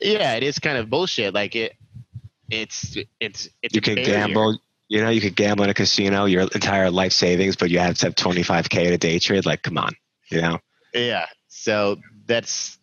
yeah, 0.00 0.34
it 0.34 0.42
is 0.42 0.58
kind 0.58 0.78
of 0.78 0.88
bullshit. 0.88 1.34
Like 1.34 1.54
it, 1.54 1.74
it's 2.48 2.96
it's 3.20 3.48
it's. 3.60 3.74
You 3.74 3.82
can 3.82 3.96
gamble. 3.96 4.58
You 4.88 5.02
know, 5.02 5.10
you 5.10 5.20
could 5.20 5.36
gamble 5.36 5.64
in 5.64 5.70
a 5.70 5.74
casino 5.74 6.26
your 6.26 6.42
entire 6.42 6.90
life 6.90 7.12
savings, 7.12 7.56
but 7.56 7.70
you 7.70 7.78
have 7.78 7.96
to 7.98 8.06
have 8.06 8.14
twenty 8.14 8.42
five 8.42 8.70
k 8.70 8.86
at 8.86 8.92
a 8.92 8.98
day 8.98 9.18
trade. 9.18 9.44
Like, 9.44 9.62
come 9.62 9.78
on, 9.78 9.92
you 10.30 10.40
know. 10.40 10.58
Yeah. 10.94 11.26
So 11.48 11.98
that's 12.26 12.78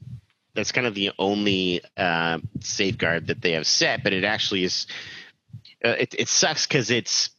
that's 0.53 0.71
kind 0.71 0.85
of 0.85 0.95
the 0.95 1.11
only 1.17 1.81
uh, 1.95 2.39
safeguard 2.59 3.27
that 3.27 3.41
they 3.41 3.53
have 3.53 3.65
set, 3.65 4.03
but 4.03 4.13
it 4.13 4.23
actually 4.23 4.63
is. 4.63 4.87
Uh, 5.83 5.95
it, 5.97 6.13
it 6.17 6.27
sucks 6.27 6.67
because 6.67 6.91
it's 6.91 7.29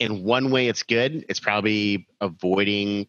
in 0.00 0.24
one 0.24 0.50
way 0.50 0.66
it's 0.66 0.82
good. 0.82 1.24
It's 1.28 1.38
probably 1.38 2.08
avoiding 2.20 3.06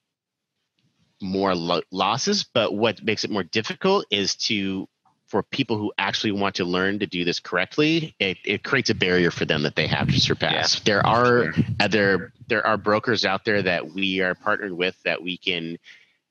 more 1.22 1.56
lo- 1.56 1.82
losses, 1.92 2.44
but 2.44 2.76
what 2.76 3.04
makes 3.04 3.24
it 3.24 3.32
more 3.32 3.44
difficult 3.44 4.06
is 4.12 4.36
to 4.36 4.88
for 5.28 5.42
people 5.42 5.78
who 5.78 5.94
actually 5.98 6.34
want 6.34 6.56
to 6.56 6.66
learn 6.66 7.00
to 7.00 7.08
do 7.08 7.24
this 7.24 7.40
correctly, 7.40 8.14
it, 8.20 8.38
it 8.44 8.66
creates 8.66 8.90
a 8.90 8.94
barrier 8.94 9.32
for 9.32 9.46
them 9.46 9.64
that 9.64 9.78
they 9.78 9.88
have 9.88 10.10
to 10.10 10.20
surpass. 10.20 10.76
Yeah, 10.76 10.82
there 10.84 11.08
are 11.08 11.54
other 11.80 12.34
there 12.50 12.68
are 12.68 12.78
brokers 12.78 13.24
out 13.24 13.46
there 13.46 13.62
that 13.62 13.94
we 13.94 14.20
are 14.20 14.36
partnered 14.36 14.74
with 14.74 15.02
that 15.06 15.24
we 15.24 15.38
can 15.38 15.78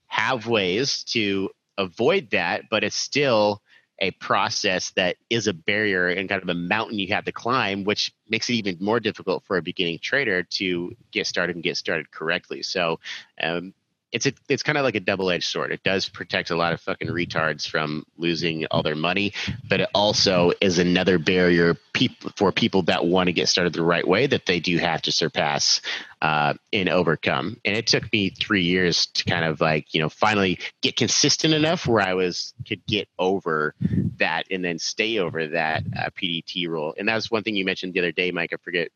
have 0.07 0.47
ways 0.47 1.03
to 1.05 1.49
avoid 1.79 2.29
that, 2.33 2.65
but 2.71 2.85
it's 2.85 2.97
still 2.97 3.63
a 4.01 4.11
process 4.13 4.91
that 4.93 5.17
is 5.29 5.47
a 5.47 5.53
barrier 5.53 6.09
and 6.09 6.29
kind 6.29 6.43
of 6.43 6.49
a 6.49 6.55
mountain 6.55 6.99
you 6.99 7.09
have 7.09 7.25
to 7.25 7.33
climb, 7.33 7.85
which 7.85 8.13
makes 8.29 8.49
it 8.49 8.55
even 8.55 8.77
more 8.81 9.01
difficult 9.01 9.45
for 9.45 9.57
a 9.57 9.63
beginning 9.63 9.99
trader 10.01 10.43
to 10.43 10.97
get 11.11 11.27
started 11.27 11.57
and 11.57 11.63
get 11.63 11.77
started 11.77 12.11
correctly. 12.11 12.63
So, 12.63 12.99
um, 13.43 13.75
it's 14.13 14.27
a 14.27 14.33
it's 14.49 14.63
kind 14.63 14.77
of 14.77 14.85
like 14.85 14.95
a 14.95 15.01
double 15.01 15.31
edged 15.31 15.45
sword. 15.45 15.73
It 15.73 15.83
does 15.83 16.09
protect 16.09 16.51
a 16.51 16.57
lot 16.57 16.73
of 16.73 16.81
fucking 16.81 17.09
retards 17.09 17.69
from 17.69 18.05
losing 18.17 18.67
all 18.67 18.83
their 18.83 18.97
money, 18.97 19.33
but 19.69 19.81
it 19.81 19.89
also 19.95 20.53
is 20.61 20.79
another 20.79 21.19
barrier 21.19 21.77
peop- 21.93 22.37
for 22.37 22.53
people 22.53 22.83
that 22.83 23.07
want 23.07 23.29
to 23.29 23.33
get 23.33 23.49
started 23.49 23.73
the 23.73 23.83
right 23.83 24.07
way 24.07 24.27
that 24.27 24.47
they 24.47 24.61
do 24.61 24.79
have 24.79 25.03
to 25.03 25.13
surpass 25.13 25.81
uh, 26.23 26.55
and 26.73 26.89
overcome. 26.89 27.57
And 27.65 27.77
it 27.77 27.87
took 27.87 28.13
me 28.13 28.31
three 28.31 28.65
years 28.65 29.07
to 29.07 29.25
kind 29.25 29.45
of 29.45 29.61
like 29.61 29.95
you 29.95 30.01
know 30.01 30.09
finally 30.09 30.59
get 30.83 30.97
consistent 30.97 31.55
enough 31.55 31.87
where 31.87 32.03
I 32.03 32.15
was 32.15 32.53
could 32.67 32.85
get 32.87 33.09
over 33.19 33.75
that 34.19 34.47
and 34.51 34.65
then 34.65 34.79
stay 34.79 35.19
over 35.19 35.49
that 35.49 35.85
uh, 35.97 36.11
PDT 36.11 36.69
rule. 36.69 36.95
And 36.99 37.09
that 37.09 37.15
was 37.15 37.31
one 37.31 37.43
thing 37.43 37.57
you 37.57 37.65
mentioned 37.65 37.95
the 37.95 38.01
other 38.01 38.13
day, 38.13 38.33
Mike. 38.33 38.53
I 38.53 38.57
forget 38.57 38.91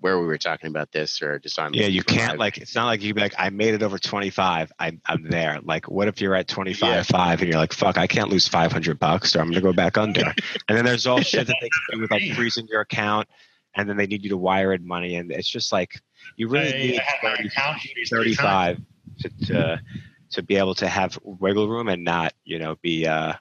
where 0.00 0.18
we 0.18 0.26
were 0.26 0.38
talking 0.38 0.68
about 0.68 0.92
this 0.92 1.22
or 1.22 1.38
just 1.38 1.58
on 1.58 1.72
yeah 1.72 1.86
you 1.86 2.02
can't 2.02 2.38
like 2.38 2.58
it's 2.58 2.74
not 2.74 2.84
like 2.84 3.02
you 3.02 3.14
be 3.14 3.20
like 3.20 3.34
i 3.38 3.48
made 3.48 3.74
it 3.74 3.82
over 3.82 3.98
25 3.98 4.70
I'm, 4.78 5.00
I'm 5.06 5.28
there. 5.28 5.60
Like 5.62 5.88
what 5.88 6.08
if 6.08 6.20
you're 6.20 6.34
at 6.34 6.48
25 6.48 6.88
yeah. 6.88 7.02
5 7.02 7.40
and 7.40 7.50
you're 7.50 7.58
like 7.58 7.72
fuck 7.72 7.96
i 7.96 8.06
can't 8.06 8.28
lose 8.28 8.46
500 8.46 8.98
bucks 8.98 9.34
or 9.34 9.40
i'm 9.40 9.48
gonna 9.48 9.60
go 9.60 9.72
back 9.72 9.96
under. 9.98 10.22
And 10.68 10.76
then 10.76 10.84
there's 10.84 11.06
all 11.06 11.20
shit 11.20 11.46
that 11.46 11.56
they 11.60 11.68
can 11.68 11.98
do 11.98 12.00
with 12.02 12.10
like 12.10 12.32
freezing 12.34 12.66
your 12.68 12.80
account 12.80 13.28
and 13.74 13.88
then 13.88 13.96
they 13.96 14.06
need 14.06 14.22
you 14.22 14.30
to 14.30 14.36
wire 14.36 14.72
in 14.72 14.86
money 14.86 15.16
and 15.16 15.30
it's 15.30 15.48
just 15.48 15.72
like 15.72 16.00
you 16.36 16.48
really 16.48 16.74
I, 16.74 16.78
need 16.78 17.00
I 17.00 17.48
30, 17.48 18.04
35 18.10 18.80
to, 19.20 19.46
to 19.46 19.82
to 20.30 20.42
be 20.42 20.56
able 20.56 20.74
to 20.74 20.88
have 20.88 21.18
wiggle 21.22 21.68
room 21.68 21.88
and 21.88 22.04
not 22.04 22.34
you 22.44 22.58
know 22.58 22.76
be 22.82 23.06
uh 23.06 23.34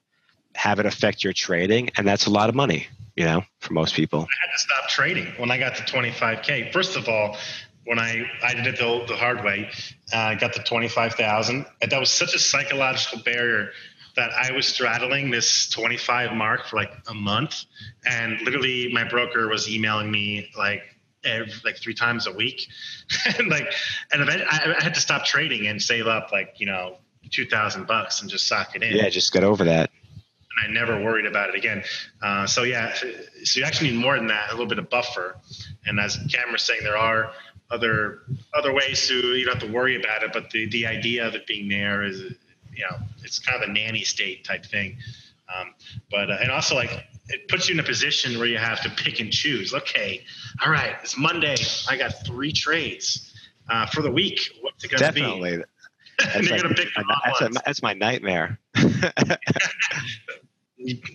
have 0.56 0.80
it 0.80 0.86
affect 0.86 1.24
your 1.24 1.34
trading 1.34 1.90
and 1.98 2.08
that's 2.08 2.26
a 2.26 2.30
lot 2.30 2.50
of 2.50 2.56
money 2.56 2.88
you 3.16 3.26
know, 3.26 3.44
for 3.60 3.74
most 3.74 3.96
people. 3.96 4.20
I 4.20 4.48
had 4.48 4.54
to 4.54 4.60
stop 4.60 4.90
trading 4.90 5.28
when 5.38 5.52
I 5.52 5.58
got 5.58 5.76
to 5.76 5.84
25K. 5.84 6.72
First 6.72 6.98
of 6.98 7.08
all, 7.08 7.38
when 7.86 8.00
I, 8.00 8.26
I 8.44 8.54
did 8.54 8.68
it 8.68 8.78
the, 8.78 9.06
the 9.08 9.16
hard 9.16 9.44
way, 9.44 9.70
uh, 10.14 10.18
I 10.18 10.36
got 10.36 10.54
to 10.54 10.64
25,000. 10.64 11.66
And 11.82 11.92
that 11.92 12.00
was 12.00 12.12
such 12.12 12.36
a 12.36 12.40
psychological 12.40 13.20
barrier 13.24 13.72
that 14.16 14.32
I 14.32 14.52
was 14.52 14.66
straddling 14.68 15.30
this 15.30 15.70
25 15.70 16.34
mark 16.34 16.68
for 16.68 16.78
like 16.78 16.92
a 17.08 17.14
month. 17.14 17.66
And 18.06 18.40
literally, 18.42 18.92
my 18.94 19.04
broker 19.04 19.48
was 19.48 19.70
emailing 19.70 20.12
me 20.12 20.50
like, 20.58 20.82
every, 21.24 21.54
like 21.64 21.78
three 21.78 21.94
times 21.94 22.28
a 22.28 22.32
week. 22.32 22.68
and 23.38 23.48
like, 23.50 23.72
and 24.12 24.22
eventually 24.22 24.50
I, 24.50 24.76
I 24.78 24.84
had 24.84 24.94
to 24.96 25.02
stop 25.02 25.26
trading 25.26 25.68
and 25.68 25.82
save 25.82 26.08
up 26.08 26.32
like, 26.32 26.56
you 26.58 26.66
know, 26.66 26.98
2000 27.30 27.88
bucks 27.88 28.22
and 28.22 28.30
just 28.30 28.48
sock 28.48 28.76
it 28.76 28.84
in. 28.84 28.96
Yeah, 28.96 29.10
just 29.10 29.32
get 29.32 29.44
over 29.44 29.64
that. 29.64 29.90
I 30.64 30.68
never 30.68 31.02
worried 31.02 31.26
about 31.26 31.50
it 31.50 31.56
again. 31.56 31.84
Uh, 32.22 32.48
so 32.48 32.64
yeah, 32.64 32.94
so 32.94 33.60
you 33.60 33.66
actually 33.66 33.92
need 33.92 34.00
more 34.00 34.16
than 34.16 34.28
that, 34.28 34.50
a 34.50 34.52
little 34.52 34.68
bit 34.68 34.80
of 34.80 34.90
buffer. 34.90 35.38
And 35.86 36.00
as 36.00 36.18
Cameron's 36.32 36.64
saying, 36.64 36.82
there 36.84 36.98
are 36.98 37.32
other 37.72 38.22
other 38.54 38.74
ways 38.74 39.08
to 39.08 39.14
you 39.14 39.46
don't 39.46 39.60
have 39.60 39.68
to 39.68 39.74
worry 39.74 40.00
about 40.00 40.24
it, 40.24 40.32
but 40.34 40.50
the 40.52 40.68
the 40.70 40.86
idea 40.86 41.28
of 41.28 41.36
it 41.36 41.48
being 41.48 41.68
there 41.68 42.04
is, 42.04 42.22
you 42.22 42.84
know, 42.90 42.98
it's 43.24 43.40
kind 43.40 43.62
of 43.62 43.70
a 43.70 43.74
nanny 43.74 44.04
state 44.04 44.44
type 44.44 44.66
thing. 44.66 44.98
Um, 45.56 45.74
but 46.10 46.30
uh, 46.30 46.38
and 46.42 46.52
also 46.52 46.76
like 46.76 47.06
it 47.28 47.48
puts 47.48 47.68
you 47.68 47.74
in 47.74 47.80
a 47.80 47.84
position 47.84 48.38
where 48.38 48.48
you 48.48 48.58
have 48.58 48.82
to 48.84 48.90
pick 48.90 49.20
and 49.20 49.32
choose. 49.32 49.74
Okay, 49.74 50.24
all 50.64 50.72
right, 50.72 50.96
it's 51.02 51.18
Monday. 51.18 51.56
I 51.90 51.98
got 51.98 52.26
three 52.26 52.52
trades 52.52 53.34
uh, 53.70 53.86
for 53.88 54.02
the 54.02 54.12
week. 54.12 54.40
What's 54.62 54.84
it 54.84 54.92
going 54.92 55.04
to 55.04 55.12
be? 55.12 55.22
Definitely. 55.22 55.64
That's, 56.18 56.50
like, 56.50 56.62
that's, 56.62 57.42
a, 57.42 57.50
that's, 57.66 57.84
my 57.84 57.92
nightmare. 57.92 58.58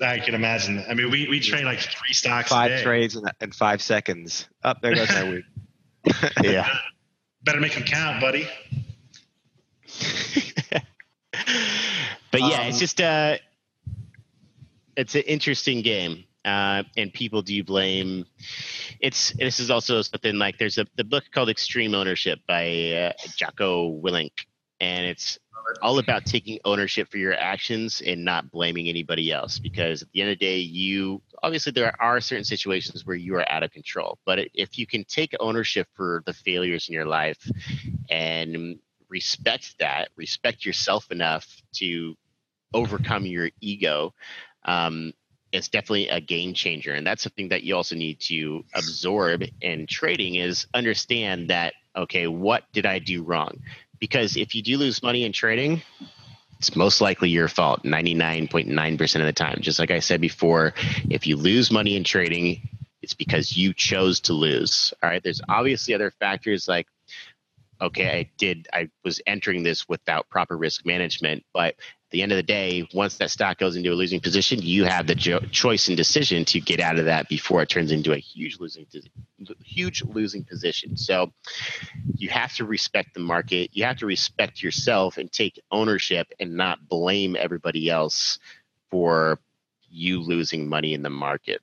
I 0.03 0.18
can 0.18 0.35
imagine. 0.35 0.85
I 0.89 0.95
mean, 0.95 1.11
we, 1.11 1.29
we 1.29 1.41
train 1.41 1.64
like 1.64 1.79
three 1.81 2.12
stocks. 2.12 2.49
Five 2.49 2.83
trades 2.83 3.16
in, 3.16 3.25
in, 3.41 3.53
five 3.53 3.81
seconds. 3.83 4.49
Up 4.62 4.79
oh, 4.79 4.81
there 4.83 4.95
goes 4.95 5.11
my 5.11 5.31
week. 5.31 5.45
yeah. 6.43 6.68
Better 7.43 7.61
make 7.61 7.75
them 7.75 7.85
count, 7.85 8.21
buddy. 8.21 8.49
but 12.31 12.41
yeah, 12.41 12.62
um, 12.62 12.68
it's 12.68 12.79
just 12.79 13.01
uh 13.01 13.37
it's 14.97 15.14
an 15.14 15.23
interesting 15.23 15.83
game. 15.83 16.25
Uh, 16.43 16.83
and 16.97 17.12
people 17.12 17.43
do 17.43 17.62
blame 17.62 18.25
it's 19.01 19.33
this 19.33 19.61
is 19.61 19.71
also 19.71 20.01
something 20.01 20.37
like 20.37 20.57
there's 20.57 20.79
a 20.79 20.87
the 20.97 21.05
book 21.05 21.25
called 21.35 21.51
Extreme 21.51 21.95
Ownership 21.95 22.39
by 22.47 22.93
uh, 22.93 23.12
Jocko 23.37 24.01
Willink 24.01 24.33
and 24.81 25.07
it's 25.07 25.39
all 25.83 25.99
about 25.99 26.25
taking 26.25 26.59
ownership 26.65 27.09
for 27.11 27.19
your 27.19 27.35
actions 27.35 28.03
and 28.05 28.25
not 28.25 28.51
blaming 28.51 28.89
anybody 28.89 29.31
else 29.33 29.59
because 29.59 30.03
at 30.03 30.11
the 30.13 30.21
end 30.21 30.31
of 30.31 30.39
the 30.39 30.45
day 30.45 30.59
you 30.59 31.21
obviously 31.43 31.73
there 31.73 31.95
are 32.01 32.21
certain 32.21 32.45
situations 32.45 33.07
where 33.07 33.17
you 33.17 33.35
are 33.37 33.51
out 33.51 33.63
of 33.63 33.71
control 33.71 34.19
but 34.25 34.39
if 34.55 34.79
you 34.79 34.87
can 34.87 35.05
take 35.05 35.35
ownership 35.41 35.87
for 35.95 36.23
the 36.27 36.33
failures 36.33 36.89
in 36.89 36.95
your 36.95 37.07
life 37.07 37.51
and 38.11 38.79
respect 39.09 39.75
that 39.79 40.09
respect 40.17 40.65
yourself 40.65 41.11
enough 41.11 41.63
to 41.73 42.15
overcome 42.75 43.27
your 43.27 43.51
ego 43.61 44.13
um, 44.65 45.13
it's 45.53 45.69
definitely 45.69 46.09
a 46.09 46.21
game 46.21 46.55
changer. 46.55 46.93
And 46.93 47.07
that's 47.07 47.23
something 47.23 47.49
that 47.49 47.63
you 47.63 47.75
also 47.75 47.97
need 47.97 48.21
to 48.21 48.65
absorb 48.75 49.43
in 49.61 49.87
trading 49.89 50.37
is 50.37 50.67
understand 50.75 51.51
that 51.51 51.75
okay 51.97 52.29
what 52.29 52.63
did 52.73 52.87
i 52.87 53.01
do 53.01 53.23
wrong 53.25 53.59
because 54.01 54.36
if 54.36 54.55
you 54.55 54.62
do 54.62 54.78
lose 54.78 55.03
money 55.03 55.24
in 55.24 55.32
trading, 55.32 55.82
it's 56.59 56.74
most 56.74 57.01
likely 57.01 57.28
your 57.28 57.48
fault 57.48 57.84
99.9% 57.84 59.20
of 59.20 59.26
the 59.26 59.32
time. 59.32 59.59
Just 59.61 59.78
like 59.78 59.90
I 59.90 60.01
said 60.01 60.20
before, 60.20 60.74
if 61.09 61.26
you 61.26 61.36
lose 61.36 61.70
money 61.70 61.96
in 61.96 62.05
trading, 62.05 62.68
it's 63.03 63.14
because 63.14 63.57
you 63.57 63.72
chose 63.72 64.20
to 64.20 64.32
lose. 64.32 64.92
All 65.03 65.09
right. 65.09 65.22
There's 65.22 65.40
obviously 65.48 65.94
other 65.94 66.11
factors 66.11 66.68
like, 66.68 66.86
okay, 67.80 68.18
I 68.18 68.30
did, 68.36 68.68
I 68.72 68.90
was 69.05 69.22
entering 69.26 69.62
this 69.62 69.88
without 69.88 70.28
proper 70.28 70.57
risk 70.57 70.84
management, 70.84 71.44
but 71.55 71.76
at 71.76 72.11
the 72.11 72.22
end 72.22 72.32
of 72.32 72.36
the 72.36 72.42
day, 72.42 72.86
once 72.92 73.16
that 73.16 73.30
stock 73.30 73.57
goes 73.57 73.76
into 73.76 73.90
a 73.90 73.94
losing 73.94 74.20
position, 74.20 74.61
you 74.61 74.84
have 74.84 75.07
the 75.07 75.14
jo- 75.14 75.40
choice 75.51 75.88
and 75.88 75.96
decision 75.96 76.44
to 76.46 76.61
get 76.61 76.80
out 76.80 76.98
of 76.98 77.07
that 77.07 77.28
before 77.28 77.62
it 77.62 77.70
turns 77.70 77.90
into 77.90 78.12
a 78.12 78.18
huge 78.18 78.59
losing, 78.61 78.86
huge 79.62 80.03
losing 80.05 80.45
position. 80.45 80.97
So 80.97 81.32
you 82.14 82.28
have 82.28 82.55
to 82.57 82.64
respect 82.64 83.14
the 83.14 83.20
market. 83.20 83.70
You 83.72 83.84
have 83.84 83.99
to 83.99 84.07
respect 84.07 84.62
yourself 84.62 85.18
and 85.18 85.30
take 85.30 85.61
ownership 85.70 86.28
and 86.38 86.55
not 86.55 86.88
blame 86.88 87.36
everybody 87.38 87.88
else 87.88 88.38
for 88.91 89.38
you 89.88 90.20
losing 90.20 90.68
money 90.68 90.95
in 90.95 91.03
the 91.03 91.11
market. 91.11 91.61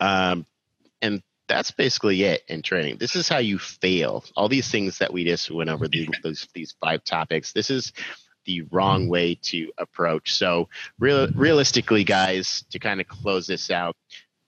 Um, 0.00 0.46
and 1.02 1.22
that's 1.48 1.70
basically 1.70 2.22
it 2.22 2.42
in 2.48 2.62
trading. 2.62 2.96
This 2.96 3.16
is 3.16 3.28
how 3.28 3.38
you 3.38 3.58
fail. 3.58 4.24
All 4.36 4.48
these 4.48 4.70
things 4.70 4.98
that 4.98 5.12
we 5.12 5.24
just 5.24 5.50
went 5.50 5.70
over 5.70 5.88
these 5.88 6.08
those, 6.22 6.48
these 6.54 6.74
five 6.80 7.04
topics. 7.04 7.52
This 7.52 7.70
is 7.70 7.92
the 8.44 8.62
wrong 8.70 9.08
way 9.08 9.34
to 9.42 9.72
approach. 9.78 10.34
So, 10.34 10.68
real, 10.98 11.28
realistically, 11.34 12.04
guys, 12.04 12.64
to 12.70 12.78
kind 12.78 13.00
of 13.00 13.08
close 13.08 13.46
this 13.46 13.70
out, 13.70 13.96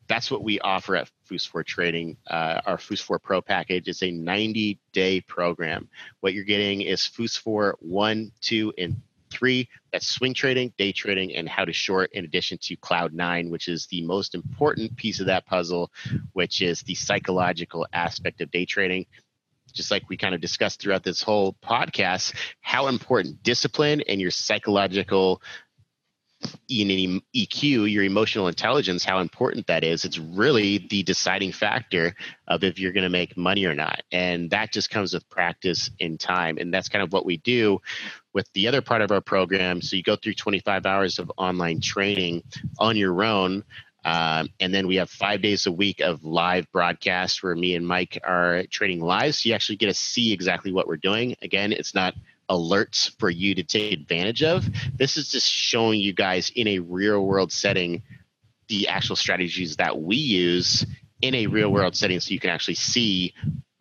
that's 0.09 0.31
what 0.31 0.43
we 0.43 0.61
offer 0.61 0.97
at 0.97 1.11
Fous4 1.29 1.65
Trading. 1.65 2.17
Uh, 2.27 2.61
our 2.67 2.77
Fous4 2.77 3.23
Pro 3.23 3.41
package 3.41 3.89
is 3.89 4.03
a 4.03 4.11
90 4.11 4.79
day 4.93 5.21
program. 5.21 5.89
What 6.21 6.35
you're 6.35 6.45
getting 6.45 6.83
is 6.83 7.03
Fous4 7.03 7.75
1, 7.81 8.33
2, 8.41 8.73
and 8.79 8.97
3. 9.31 9.69
That's 9.93 10.07
swing 10.07 10.35
trading, 10.35 10.73
day 10.79 10.93
trading, 10.93 11.35
and 11.35 11.49
how 11.49 11.65
to 11.65 11.73
short, 11.73 12.13
in 12.13 12.25
addition 12.25 12.59
to 12.63 12.77
Cloud 12.77 13.13
9, 13.13 13.51
which 13.51 13.69
is 13.69 13.87
the 13.87 14.03
most 14.03 14.35
important 14.35 14.97
piece 14.97 15.21
of 15.21 15.27
that 15.27 15.47
puzzle, 15.47 15.91
which 16.33 16.63
is 16.63 16.83
the 16.83 16.95
psychological 16.95 17.87
aspect 17.93 18.41
of 18.41 18.51
day 18.51 18.65
trading 18.65 19.07
just 19.77 19.91
like 19.91 20.09
we 20.09 20.17
kind 20.17 20.35
of 20.35 20.41
discussed 20.41 20.81
throughout 20.81 21.05
this 21.05 21.23
whole 21.23 21.55
podcast, 21.63 22.35
how 22.61 22.89
important 22.89 23.43
discipline 23.43 24.01
and 24.09 24.21
your 24.21 24.31
psychological 24.31 25.43
EQ, 26.69 27.91
your 27.91 28.05
emotional 28.05 28.49
intelligence, 28.49 29.05
how 29.05 29.21
important 29.21 29.67
that 29.67 29.85
is. 29.85 30.05
It's 30.05 30.19
really 30.19 30.79
the 30.79 31.03
deciding 31.03 31.53
factor 31.53 32.15
of 32.47 32.65
if 32.65 32.79
you're 32.79 32.93
going 32.93 33.05
to 33.05 33.11
make 33.11 33.37
money 33.37 33.65
or 33.65 33.75
not. 33.75 34.03
And 34.13 34.51
that 34.51 34.73
just 34.73 34.91
comes 34.91 35.13
with 35.13 35.29
practice 35.29 35.91
and 36.01 36.19
time. 36.19 36.59
And 36.59 36.73
that's 36.73 36.89
kind 36.89 37.03
of 37.03 37.13
what 37.13 37.27
we 37.27 37.37
do 37.37 37.81
with 38.33 38.53
the 38.53 38.69
other 38.69 38.83
part 38.83 39.03
of 39.03 39.11
our 39.11 39.21
program. 39.21 39.81
So 39.81 39.97
you 39.97 40.03
go 40.03 40.17
through 40.17 40.35
25 40.35 40.87
hours 40.87 41.19
of 41.19 41.31
online 41.37 41.81
training 41.81 42.43
on 42.79 42.97
your 42.97 43.23
own. 43.25 43.65
Um, 44.05 44.51
and 44.61 44.73
then 44.73 44.87
we 44.87 44.97
have 44.97 45.11
five 45.11 45.43
days 45.43 45.67
a 45.67 45.73
week 45.73 46.01
of 46.01 46.23
live 46.23 46.71
broadcasts 46.71 47.43
where 47.43 47.57
me 47.57 47.75
and 47.75 47.87
Mike 47.87 48.21
are 48.23 48.63
training 48.71 49.01
live. 49.01 49.35
So 49.35 49.49
you 49.49 49.55
actually 49.55 49.77
get 49.77 49.87
to 49.87 49.95
see 49.95 50.33
exactly 50.33 50.73
what 50.73 50.87
we're 50.87 50.97
doing. 50.97 51.35
Again, 51.43 51.73
it's 51.73 51.93
not 51.93 52.15
alerts 52.51 53.11
for 53.19 53.31
you 53.31 53.55
to 53.55 53.63
take 53.63 53.93
advantage 53.93 54.43
of. 54.43 54.69
This 54.97 55.17
is 55.17 55.31
just 55.31 55.51
showing 55.51 56.01
you 56.01 56.13
guys 56.13 56.51
in 56.55 56.69
a 56.69 56.79
real 56.79 57.25
world 57.25 57.53
setting 57.53 58.03
the 58.69 58.89
actual 58.89 59.17
strategies 59.17 59.77
that 59.77 60.01
we 60.01 60.17
use 60.17 60.85
in 61.23 61.35
a 61.35 61.47
real 61.47 61.71
world 61.71 61.97
setting 61.97 62.21
so 62.21 62.33
you 62.33 62.41
can 62.41 62.51
actually 62.51 62.75
see 62.75 63.35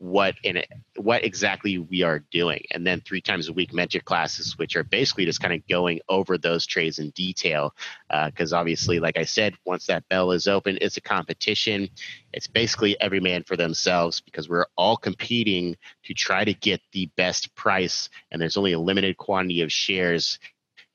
what 0.06 0.36
in 0.44 0.56
it 0.56 0.70
what 0.98 1.26
exactly 1.26 1.80
we 1.80 2.04
are 2.04 2.20
doing. 2.32 2.64
And 2.72 2.86
then 2.86 3.02
three 3.02 3.22
times 3.22 3.50
a 3.50 3.54
week 3.54 3.74
mentor 3.74 4.00
classes, 4.00 4.58
which 4.58 4.76
are 4.76 4.84
basically 4.84 5.26
just 5.26 5.42
kind 5.42 5.54
of 5.54 5.68
going 5.68 6.00
over 6.08 6.38
those 6.38 6.66
trades 6.66 7.00
in 7.00 7.10
detail. 7.12 7.74
Because 8.28 8.54
uh, 8.54 8.58
obviously, 8.58 9.00
like 9.00 9.18
I 9.18 9.24
said, 9.24 9.56
once 9.66 9.88
that 9.88 10.08
bell 10.08 10.32
is 10.32 10.48
open, 10.48 10.78
it's 10.80 10.98
a 10.98 11.02
competition. 11.02 11.90
It's 12.34 12.48
basically 12.48 13.00
every 13.02 13.20
man 13.20 13.44
for 13.44 13.58
themselves 13.58 14.22
because 14.22 14.48
we're 14.48 14.68
all 14.78 14.96
competing 14.96 15.76
to 16.04 16.14
try 16.14 16.46
to 16.46 16.54
get 16.54 16.82
the 16.92 17.10
best 17.18 17.54
price. 17.56 18.10
And 18.32 18.40
there's 18.40 18.58
only 18.58 18.74
a 18.74 18.80
limited 18.80 19.18
quantity 19.18 19.62
of 19.62 19.72
shares 19.72 20.40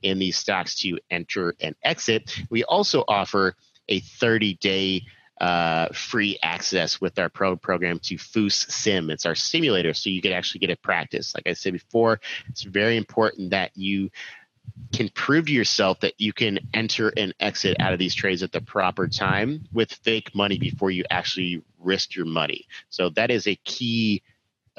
in 0.02 0.18
these 0.18 0.38
stocks 0.38 0.76
to 0.80 0.98
enter 1.10 1.54
and 1.60 1.74
exit. 1.82 2.32
We 2.48 2.64
also 2.64 3.04
offer 3.08 3.56
a 3.88 4.00
30 4.00 4.54
day 4.54 5.02
uh, 5.40 5.88
free 5.88 6.38
access 6.42 7.00
with 7.00 7.18
our 7.18 7.28
pro 7.28 7.56
program 7.56 7.98
to 8.00 8.18
Fous 8.18 8.66
Sim. 8.68 9.10
It's 9.10 9.26
our 9.26 9.34
simulator, 9.34 9.94
so 9.94 10.10
you 10.10 10.20
can 10.20 10.32
actually 10.32 10.60
get 10.60 10.70
a 10.70 10.76
practice. 10.76 11.34
Like 11.34 11.46
I 11.46 11.54
said 11.54 11.72
before, 11.72 12.20
it's 12.48 12.62
very 12.62 12.96
important 12.96 13.50
that 13.50 13.70
you 13.74 14.10
can 14.92 15.08
prove 15.10 15.46
to 15.46 15.52
yourself 15.52 16.00
that 16.00 16.14
you 16.18 16.32
can 16.32 16.58
enter 16.74 17.12
and 17.16 17.34
exit 17.40 17.76
out 17.80 17.92
of 17.92 17.98
these 17.98 18.14
trades 18.14 18.42
at 18.42 18.52
the 18.52 18.60
proper 18.60 19.08
time 19.08 19.64
with 19.72 19.92
fake 19.92 20.34
money 20.34 20.58
before 20.58 20.90
you 20.90 21.04
actually 21.10 21.62
risk 21.78 22.14
your 22.14 22.26
money. 22.26 22.66
So 22.88 23.08
that 23.10 23.30
is 23.30 23.46
a 23.46 23.56
key 23.56 24.22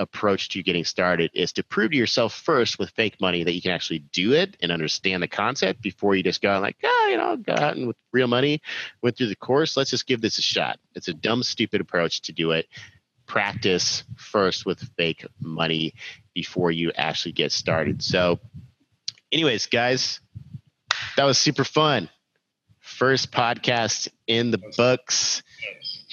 approach 0.02 0.50
to 0.50 0.64
getting 0.64 0.84
started 0.84 1.32
is 1.34 1.54
to 1.54 1.64
prove 1.64 1.92
to 1.92 1.98
yourself 1.98 2.34
first 2.34 2.80
with 2.80 2.90
fake 2.92 3.22
money 3.22 3.44
that 3.44 3.54
you 3.54 3.62
can 3.62 3.72
actually 3.72 4.00
do 4.00 4.34
it 4.34 4.58
and 4.62 4.72
understand 4.72 5.22
the 5.22 5.28
concept 5.28 5.82
before 5.82 6.16
you 6.16 6.24
just 6.24 6.42
go 6.42 6.60
like, 6.60 6.78
oh, 6.84 7.08
you 7.10 7.18
know, 7.18 7.38
go 7.38 7.54
out 7.54 7.76
and 7.76 7.88
with 7.88 7.96
real 8.12 8.28
money, 8.28 8.62
went 9.02 9.16
through 9.16 9.28
the 9.28 9.36
course. 9.36 9.78
Let's 9.78 9.92
just 9.92 10.08
give 10.08 10.22
this 10.22 10.38
a 10.38 10.42
shot. 10.42 10.80
It's 10.96 11.08
a 11.08 11.14
dumb, 11.14 11.44
stupid 11.44 11.82
approach 11.82 12.22
to 12.24 12.34
do 12.34 12.52
it. 12.52 12.68
Practice 13.28 14.04
first 14.18 14.66
with 14.66 14.80
fake 14.98 15.26
money 15.40 15.94
before 16.34 16.72
you 16.72 16.92
actually 16.96 17.32
get 17.32 17.52
started. 17.52 18.02
So, 18.02 18.40
anyways, 19.32 19.68
guys, 19.68 20.20
that 21.16 21.24
was 21.24 21.38
super 21.38 21.64
fun. 21.64 22.10
First 22.80 23.32
podcast 23.32 24.10
in 24.28 24.52
the 24.52 24.62
books. 24.76 25.44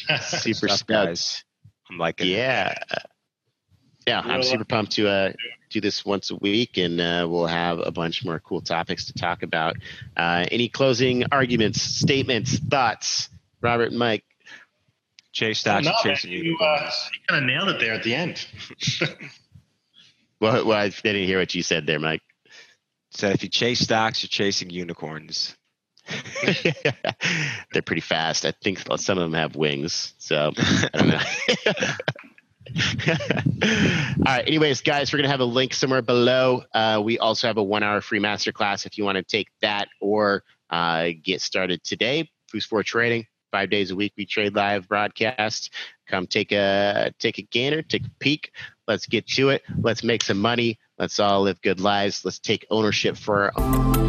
super 0.21 0.69
stoked. 0.69 0.89
Guys. 0.89 1.45
I'm 1.91 1.99
like, 1.99 2.21
yeah. 2.21 2.75
It 2.91 3.03
yeah, 4.09 4.21
I'm 4.25 4.43
super 4.43 4.65
pumped 4.65 4.93
to 4.93 5.09
uh, 5.09 5.33
do 5.71 5.81
this 5.81 6.05
once 6.05 6.31
a 6.31 6.37
week, 6.37 6.79
and 6.79 7.01
uh, 7.01 7.27
we'll 7.29 7.47
have 7.47 7.79
a 7.79 7.91
bunch 7.91 8.25
more 8.25 8.41
cool 8.41 8.61
topics 8.61 9.07
to 9.07 9.13
talk 9.13 9.43
about. 9.43 9.77
Uh, 10.17 10.47
any 10.51 10.69
closing 10.69 11.25
arguments, 11.31 11.83
statements, 11.83 12.59
thoughts, 12.59 13.29
Robert 13.61 13.91
and 13.91 13.99
Mike? 13.99 14.25
Chase 15.33 15.61
stocks, 15.61 15.85
no, 15.85 15.93
chasing 16.03 16.33
you. 16.33 16.57
Uh, 16.59 16.91
you 17.13 17.21
kind 17.29 17.43
of 17.43 17.47
nailed 17.47 17.69
it 17.69 17.81
there 17.81 17.93
at 17.93 18.03
the 18.03 18.15
end. 18.15 18.45
well, 20.41 20.67
well, 20.67 20.79
I 20.79 20.89
didn't 20.89 21.27
hear 21.27 21.39
what 21.39 21.55
you 21.55 21.63
said 21.63 21.87
there, 21.87 22.01
Mike. 22.01 22.23
So 23.11 23.29
if 23.29 23.43
you 23.43 23.49
chase 23.49 23.81
stocks, 23.81 24.23
you're 24.23 24.29
chasing 24.29 24.71
unicorns. 24.71 25.55
They're 27.73 27.83
pretty 27.85 28.01
fast. 28.01 28.47
I 28.47 28.53
think 28.53 28.81
some 28.97 29.19
of 29.19 29.25
them 29.25 29.35
have 29.35 29.55
wings. 29.55 30.15
So 30.19 30.53
I 30.57 30.89
don't 30.95 31.09
know. 31.09 31.21
All 33.63 34.25
right. 34.25 34.47
Anyways, 34.47 34.81
guys, 34.83 35.13
we're 35.13 35.19
gonna 35.19 35.29
have 35.29 35.41
a 35.41 35.45
link 35.45 35.75
somewhere 35.75 36.03
below. 36.03 36.63
Uh, 36.73 37.01
we 37.05 37.19
also 37.19 37.47
have 37.47 37.57
a 37.57 37.63
one-hour 37.63 38.01
free 38.01 38.21
masterclass 38.21 38.87
if 38.87 38.99
you 38.99 39.05
want 39.05 39.17
to 39.17 39.23
take 39.23 39.49
that 39.61 39.89
or 40.01 40.45
uh, 40.71 41.09
get 41.23 41.41
started 41.41 41.83
today. 41.85 42.31
Fous4 42.53 42.85
Trading, 42.85 43.27
five 43.51 43.71
days 43.71 43.91
a 43.91 43.97
week. 43.97 44.13
We 44.17 44.27
trade 44.27 44.55
live 44.55 44.89
broadcast. 44.89 45.73
Come 46.07 46.27
take 46.27 46.53
a 46.53 47.13
take 47.19 47.39
a 47.39 47.43
gander, 47.43 47.83
take 47.83 48.07
a 48.07 48.11
peek. 48.19 48.53
Let's 48.87 49.07
get 49.07 49.27
to 49.29 49.51
it. 49.51 49.63
Let's 49.81 50.03
make 50.03 50.23
some 50.23 50.39
money. 50.39 50.79
Let's 50.99 51.21
all 51.21 51.43
live 51.43 51.61
good 51.61 51.81
lives. 51.81 52.25
Let's 52.25 52.39
take 52.39 52.67
ownership 52.71 53.17
for. 53.17 53.53
Our- 53.59 54.08